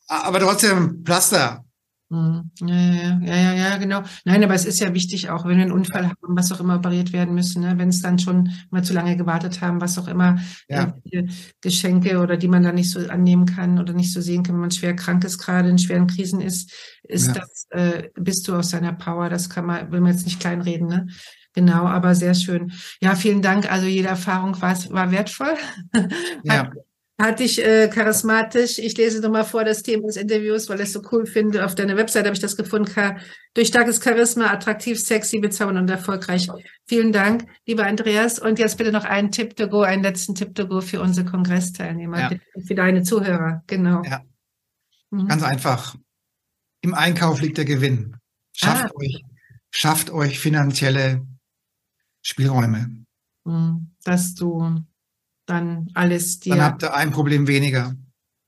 aber 0.07 0.39
trotzdem 0.39 1.03
Pflaster. 1.03 1.65
Mhm. 2.09 2.51
Ja, 2.59 2.75
ja, 2.75 3.19
ja, 3.21 3.53
ja, 3.53 3.77
genau. 3.77 4.03
Nein, 4.25 4.43
aber 4.43 4.53
es 4.53 4.65
ist 4.65 4.81
ja 4.81 4.93
wichtig, 4.93 5.29
auch 5.29 5.45
wenn 5.45 5.55
wir 5.55 5.63
einen 5.63 5.71
Unfall 5.71 6.07
haben, 6.07 6.17
was 6.35 6.51
auch 6.51 6.59
immer 6.59 6.75
operiert 6.75 7.13
werden 7.13 7.33
müssen, 7.33 7.61
ne? 7.61 7.77
wenn 7.77 7.87
es 7.87 8.01
dann 8.01 8.19
schon 8.19 8.51
mal 8.69 8.83
zu 8.83 8.91
lange 8.91 9.15
gewartet 9.15 9.61
haben, 9.61 9.79
was 9.79 9.97
auch 9.97 10.09
immer, 10.09 10.37
ja. 10.67 10.93
Geschenke 11.61 12.19
oder 12.19 12.35
die 12.35 12.49
man 12.49 12.63
dann 12.63 12.75
nicht 12.75 12.91
so 12.91 12.99
annehmen 13.07 13.45
kann 13.45 13.79
oder 13.79 13.93
nicht 13.93 14.11
so 14.11 14.19
sehen 14.19 14.43
kann, 14.43 14.55
wenn 14.55 14.61
man 14.61 14.71
schwer 14.71 14.93
krank 14.93 15.23
ist, 15.23 15.37
gerade 15.37 15.69
in 15.69 15.79
schweren 15.79 16.07
Krisen 16.07 16.41
ist, 16.41 16.73
ist 17.03 17.27
ja. 17.27 17.33
das, 17.33 17.67
äh, 17.69 18.09
bist 18.15 18.45
du 18.49 18.55
aus 18.55 18.71
seiner 18.71 18.91
Power, 18.91 19.29
das 19.29 19.49
kann 19.49 19.65
man, 19.65 19.89
will 19.93 20.01
man 20.01 20.11
jetzt 20.11 20.25
nicht 20.25 20.41
kleinreden, 20.41 20.87
ne? 20.87 21.07
Genau, 21.53 21.85
aber 21.85 22.15
sehr 22.15 22.33
schön. 22.33 22.71
Ja, 23.01 23.15
vielen 23.15 23.41
Dank. 23.41 23.69
Also 23.69 23.85
jede 23.85 24.07
Erfahrung 24.07 24.61
war, 24.61 24.73
war 24.91 25.11
wertvoll. 25.11 25.55
Ja 26.43 26.71
hatte 27.21 27.43
ich 27.43 27.63
äh, 27.63 27.87
charismatisch. 27.87 28.79
Ich 28.79 28.97
lese 28.97 29.21
nochmal 29.21 29.45
vor 29.45 29.63
das 29.63 29.83
Thema 29.83 30.07
des 30.07 30.17
Interviews, 30.17 30.67
weil 30.69 30.79
ich 30.79 30.87
es 30.87 30.93
so 30.93 31.01
cool 31.11 31.25
finde. 31.25 31.63
Auf 31.65 31.75
deiner 31.75 31.95
Website 31.95 32.25
habe 32.25 32.33
ich 32.33 32.41
das 32.41 32.57
gefunden. 32.57 32.91
durch 33.53 33.67
starkes 33.67 34.03
Charisma, 34.03 34.51
attraktiv, 34.51 34.99
sexy, 34.99 35.39
bezaubernd 35.39 35.79
und 35.79 35.89
erfolgreich. 35.89 36.49
Vielen 36.87 37.11
Dank, 37.11 37.45
lieber 37.65 37.85
Andreas. 37.85 38.39
Und 38.39 38.59
jetzt 38.59 38.77
bitte 38.77 38.91
noch 38.91 39.05
einen 39.05 39.31
Tipp 39.31 39.55
to 39.55 39.67
go, 39.67 39.81
einen 39.81 40.03
letzten 40.03 40.35
Tipp 40.35 40.55
to 40.55 40.67
go 40.67 40.81
für 40.81 40.99
unsere 40.99 41.29
Kongressteilnehmer, 41.29 42.19
ja. 42.19 42.31
für 42.65 42.75
deine 42.75 43.03
Zuhörer. 43.03 43.63
Genau. 43.67 44.01
Ja. 44.03 44.21
Mhm. 45.11 45.27
Ganz 45.27 45.43
einfach. 45.43 45.95
Im 46.81 46.95
Einkauf 46.95 47.41
liegt 47.41 47.57
der 47.57 47.65
Gewinn. 47.65 48.17
Schafft 48.53 48.85
ah. 48.85 48.99
euch, 48.99 49.23
schafft 49.69 50.09
euch 50.09 50.39
finanzielle 50.39 51.25
Spielräume. 52.23 53.05
Mhm. 53.45 53.91
Dass 54.03 54.33
du 54.33 54.83
dann 55.51 55.89
alles 55.93 56.39
dir. 56.39 56.55
Dann 56.55 56.63
habt 56.63 56.83
ihr 56.83 56.93
ein 56.93 57.11
Problem 57.11 57.47
weniger. 57.47 57.95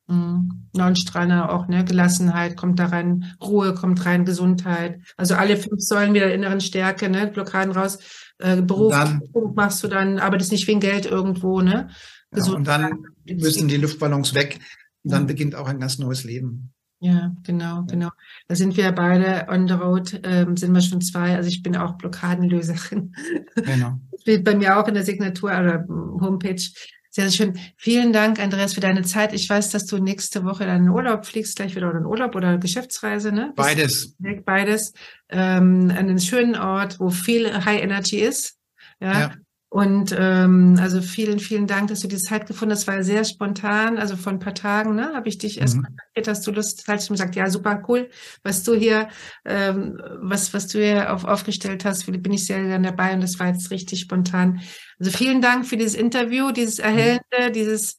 Mhm. 0.08 0.68
Neunstrahler 0.74 1.54
auch, 1.54 1.68
ne? 1.68 1.86
Gelassenheit 1.86 2.58
kommt 2.58 2.80
da 2.80 2.88
rein, 2.88 3.36
Ruhe 3.42 3.74
kommt 3.74 4.06
rein, 4.06 4.26
Gesundheit. 4.26 5.00
Also 5.18 5.36
alle 5.36 5.56
fünf 5.56 5.82
Säulen 5.82 6.14
wieder 6.14 6.34
inneren 6.34 6.62
Stärke, 6.62 7.10
ne? 7.10 7.28
Blockaden 7.28 7.74
raus. 7.74 8.00
Äh, 8.40 8.62
Beruf 8.62 8.92
dann, 8.92 9.22
machst 9.56 9.84
du 9.84 9.88
dann, 9.88 10.20
arbeitest 10.20 10.52
nicht 10.52 10.68
wegen 10.68 10.80
Geld 10.80 11.06
irgendwo, 11.06 11.62
ne? 11.62 11.90
Ja, 12.36 12.44
und 12.52 12.68
dann 12.68 13.06
müssen 13.26 13.68
die 13.68 13.78
Luftballons 13.78 14.34
weg. 14.34 14.60
Und 15.04 15.12
dann 15.12 15.28
beginnt 15.28 15.56
auch 15.56 15.68
ein 15.68 15.80
ganz 15.80 16.00
neues 16.00 16.24
Leben. 16.24 16.73
Ja, 17.04 17.36
genau, 17.44 17.84
genau. 17.84 18.12
Da 18.48 18.56
sind 18.56 18.78
wir 18.78 18.90
beide 18.94 19.48
on 19.50 19.68
the 19.68 19.74
road, 19.74 20.22
ähm, 20.24 20.56
sind 20.56 20.74
wir 20.74 20.80
schon 20.80 21.02
zwei. 21.02 21.36
Also 21.36 21.50
ich 21.50 21.62
bin 21.62 21.76
auch 21.76 21.98
Blockadenlöserin. 21.98 23.14
Genau. 23.56 24.00
Steht 24.22 24.46
bei 24.46 24.56
mir 24.56 24.80
auch 24.80 24.88
in 24.88 24.94
der 24.94 25.04
Signatur 25.04 25.50
oder 25.50 25.86
Homepage. 25.90 26.62
Sehr, 27.10 27.30
sehr 27.30 27.32
schön. 27.32 27.60
Vielen 27.76 28.14
Dank, 28.14 28.40
Andreas, 28.40 28.74
für 28.74 28.80
deine 28.80 29.02
Zeit. 29.02 29.34
Ich 29.34 29.50
weiß, 29.50 29.70
dass 29.72 29.86
du 29.86 29.98
nächste 29.98 30.46
Woche 30.46 30.66
deinen 30.66 30.88
Urlaub 30.88 31.26
fliegst, 31.26 31.58
gleich 31.58 31.76
wieder 31.76 31.90
oder 31.90 32.00
in 32.00 32.06
Urlaub 32.06 32.36
oder 32.36 32.58
Geschäftsreise, 32.58 33.34
ne? 33.34 33.52
Beides. 33.58 34.16
Beides. 34.46 34.94
Ähm, 35.28 35.92
an 35.92 35.98
einem 35.98 36.20
schönen 36.20 36.56
Ort, 36.56 37.02
wo 37.02 37.10
viel 37.10 37.54
High 37.66 37.82
Energy 37.82 38.20
ist. 38.20 38.58
Ja. 39.02 39.20
ja. 39.20 39.34
Und 39.74 40.16
ähm, 40.16 40.78
also 40.80 41.02
vielen, 41.02 41.40
vielen 41.40 41.66
Dank, 41.66 41.88
dass 41.88 42.02
du 42.02 42.08
die 42.08 42.20
Zeit 42.20 42.46
gefunden 42.46 42.74
hast. 42.74 42.88
Das 42.88 42.94
war 42.96 43.04
sehr 43.04 43.26
spontan, 43.26 43.98
also 43.98 44.16
vor 44.16 44.32
ein 44.32 44.38
paar 44.38 44.54
Tagen, 44.54 44.94
ne, 44.94 45.16
habe 45.16 45.28
ich 45.28 45.40
dich 45.40 45.60
erst 45.60 45.78
mhm. 45.78 45.86
kontaktiert, 45.86 46.28
hast 46.28 46.46
du 46.46 46.52
Lust, 46.52 46.84
hast 46.88 47.10
du 47.10 47.14
gesagt, 47.16 47.36
ja, 47.36 47.50
super 47.50 47.84
cool, 47.88 48.08
was 48.44 48.62
du 48.64 48.76
hier, 48.76 49.10
ähm, 49.46 50.00
was, 50.22 50.54
was 50.54 50.68
du 50.68 50.78
hier 50.78 51.12
auf, 51.12 51.26
aufgestellt 51.26 51.86
hast, 51.86 52.06
bin 52.06 52.34
ich 52.34 52.46
sehr 52.46 52.62
gerne 52.62 52.90
dabei 52.90 53.16
und 53.16 53.22
das 53.22 53.40
war 53.40 53.48
jetzt 53.48 53.72
richtig 53.72 54.02
spontan. 54.02 54.62
Also 55.00 55.10
vielen 55.10 55.42
Dank 55.42 55.66
für 55.66 55.76
dieses 55.76 55.96
Interview, 55.96 56.52
dieses 56.52 56.78
mhm. 56.78 56.84
erhellende, 56.84 57.52
dieses 57.52 57.98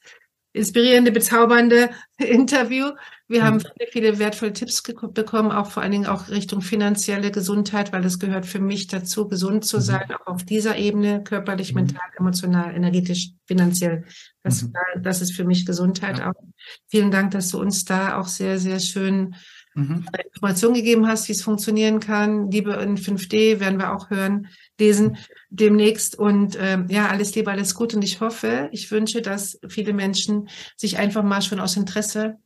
inspirierende, 0.52 1.10
bezaubernde 1.10 1.90
Interview. 2.18 2.92
Wir 3.26 3.40
mhm. 3.40 3.44
haben 3.44 3.60
viele, 3.60 3.90
viele 3.90 4.18
wertvolle 4.18 4.52
Tipps 4.52 4.82
bekommen, 4.82 5.50
auch 5.50 5.70
vor 5.70 5.82
allen 5.82 5.92
Dingen 5.92 6.06
auch 6.06 6.28
Richtung 6.28 6.60
finanzielle 6.60 7.30
Gesundheit, 7.30 7.92
weil 7.92 8.02
das 8.02 8.18
gehört 8.18 8.44
für 8.44 8.60
mich 8.60 8.86
dazu, 8.86 9.28
gesund 9.28 9.64
zu 9.64 9.78
mhm. 9.78 9.82
sein, 9.82 10.12
auch 10.12 10.26
auf 10.26 10.44
dieser 10.44 10.76
Ebene, 10.76 11.22
körperlich, 11.22 11.72
mhm. 11.72 11.82
mental, 11.82 12.08
emotional, 12.18 12.74
energetisch, 12.74 13.30
finanziell. 13.46 14.04
Das, 14.42 14.62
mhm. 14.62 14.74
das 15.02 15.22
ist 15.22 15.32
für 15.32 15.44
mich 15.44 15.64
Gesundheit 15.64 16.18
ja. 16.18 16.30
auch. 16.30 16.42
Vielen 16.88 17.10
Dank, 17.10 17.30
dass 17.30 17.48
du 17.48 17.60
uns 17.60 17.84
da 17.86 18.18
auch 18.18 18.28
sehr, 18.28 18.58
sehr 18.58 18.78
schön 18.78 19.34
mhm. 19.74 20.06
Informationen 20.26 20.74
gegeben 20.74 21.06
hast, 21.06 21.26
wie 21.28 21.32
es 21.32 21.42
funktionieren 21.42 22.00
kann. 22.00 22.50
Liebe 22.50 22.72
in 22.74 22.98
5D 22.98 23.58
werden 23.58 23.78
wir 23.78 23.94
auch 23.94 24.10
hören, 24.10 24.48
lesen 24.78 25.12
mhm. 25.12 25.16
demnächst. 25.48 26.18
Und 26.18 26.58
ähm, 26.60 26.88
ja, 26.90 27.08
alles 27.08 27.34
Liebe, 27.34 27.50
alles 27.50 27.74
gut. 27.74 27.94
Und 27.94 28.04
ich 28.04 28.20
hoffe, 28.20 28.68
ich 28.70 28.90
wünsche, 28.90 29.22
dass 29.22 29.58
viele 29.66 29.94
Menschen 29.94 30.50
sich 30.76 30.98
einfach 30.98 31.22
mal 31.22 31.40
schon 31.40 31.58
aus 31.58 31.78
Interesse 31.78 32.36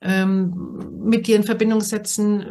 ähm, 0.00 1.02
mit 1.04 1.26
dir 1.26 1.36
in 1.36 1.44
Verbindung 1.44 1.80
setzen, 1.80 2.46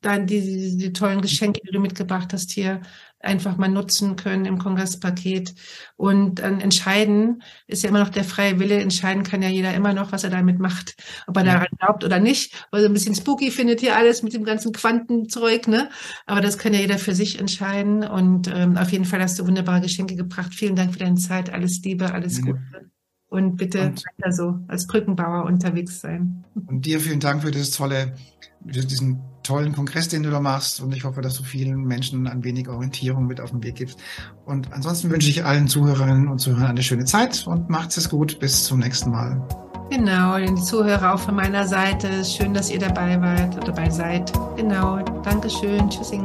dann 0.00 0.26
die, 0.26 0.40
die, 0.40 0.76
die 0.76 0.92
tollen 0.92 1.20
Geschenke, 1.20 1.60
die 1.66 1.72
du 1.72 1.80
mitgebracht 1.80 2.32
hast, 2.32 2.50
hier 2.50 2.80
einfach 3.20 3.58
mal 3.58 3.68
nutzen 3.68 4.16
können 4.16 4.46
im 4.46 4.58
Kongresspaket. 4.58 5.54
Und 5.96 6.36
dann 6.36 6.60
entscheiden, 6.60 7.42
ist 7.66 7.82
ja 7.82 7.90
immer 7.90 8.00
noch 8.00 8.08
der 8.08 8.24
freie 8.24 8.58
Wille, 8.58 8.80
entscheiden 8.80 9.22
kann 9.22 9.42
ja 9.42 9.48
jeder 9.48 9.74
immer 9.74 9.92
noch, 9.92 10.12
was 10.12 10.24
er 10.24 10.30
damit 10.30 10.58
macht, 10.58 10.96
ob 11.26 11.36
er 11.36 11.44
daran 11.44 11.68
glaubt 11.78 12.02
oder 12.04 12.18
nicht, 12.18 12.66
weil 12.70 12.80
so 12.80 12.86
ein 12.86 12.94
bisschen 12.94 13.14
spooky 13.14 13.50
findet 13.50 13.80
hier 13.80 13.96
alles 13.96 14.22
mit 14.22 14.32
dem 14.32 14.44
ganzen 14.44 14.72
Quantenzeug, 14.72 15.68
ne? 15.68 15.90
Aber 16.26 16.40
das 16.40 16.56
kann 16.56 16.72
ja 16.72 16.80
jeder 16.80 16.98
für 16.98 17.14
sich 17.14 17.38
entscheiden. 17.38 18.04
Und 18.04 18.48
ähm, 18.48 18.76
auf 18.76 18.90
jeden 18.92 19.04
Fall 19.04 19.20
hast 19.20 19.38
du 19.38 19.46
wunderbare 19.46 19.82
Geschenke 19.82 20.16
gebracht. 20.16 20.54
Vielen 20.54 20.76
Dank 20.76 20.92
für 20.92 21.00
deine 21.00 21.16
Zeit, 21.16 21.52
alles 21.52 21.82
Liebe, 21.82 22.12
alles 22.12 22.38
ja. 22.38 22.44
Gute 22.44 22.90
und 23.30 23.56
bitte 23.56 23.86
und, 23.86 24.04
weiter 24.18 24.32
so 24.32 24.58
als 24.68 24.86
Brückenbauer 24.86 25.44
unterwegs 25.44 26.00
sein. 26.00 26.44
Und 26.66 26.84
dir 26.84 27.00
vielen 27.00 27.20
Dank 27.20 27.42
für 27.42 27.50
dieses 27.50 27.70
tolle, 27.70 28.12
für 28.66 28.84
diesen 28.84 29.20
tollen 29.42 29.72
Kongress, 29.72 30.08
den 30.08 30.24
du 30.24 30.30
da 30.30 30.40
machst. 30.40 30.80
Und 30.80 30.94
ich 30.94 31.04
hoffe, 31.04 31.22
dass 31.22 31.34
du 31.34 31.42
vielen 31.42 31.84
Menschen 31.84 32.26
ein 32.26 32.44
wenig 32.44 32.68
Orientierung 32.68 33.26
mit 33.26 33.40
auf 33.40 33.50
den 33.50 33.62
Weg 33.62 33.76
gibst. 33.76 33.98
Und 34.44 34.72
ansonsten 34.72 35.10
wünsche 35.10 35.30
ich 35.30 35.44
allen 35.44 35.68
Zuhörerinnen 35.68 36.28
und 36.28 36.40
Zuhörern 36.40 36.70
eine 36.70 36.82
schöne 36.82 37.04
Zeit 37.04 37.46
und 37.46 37.70
macht's 37.70 37.96
es 37.96 38.10
gut. 38.10 38.38
Bis 38.40 38.64
zum 38.64 38.80
nächsten 38.80 39.10
Mal. 39.10 39.40
Genau, 39.90 40.36
den 40.36 40.56
Zuhörer 40.56 41.14
auch 41.14 41.20
von 41.20 41.34
meiner 41.34 41.66
Seite. 41.66 42.24
Schön, 42.24 42.52
dass 42.54 42.70
ihr 42.70 42.78
dabei 42.78 43.20
wart 43.20 43.56
oder 43.56 43.66
dabei 43.66 43.90
seid. 43.90 44.32
Genau. 44.56 44.98
Dankeschön. 45.22 45.88
Tschüssing. 45.88 46.24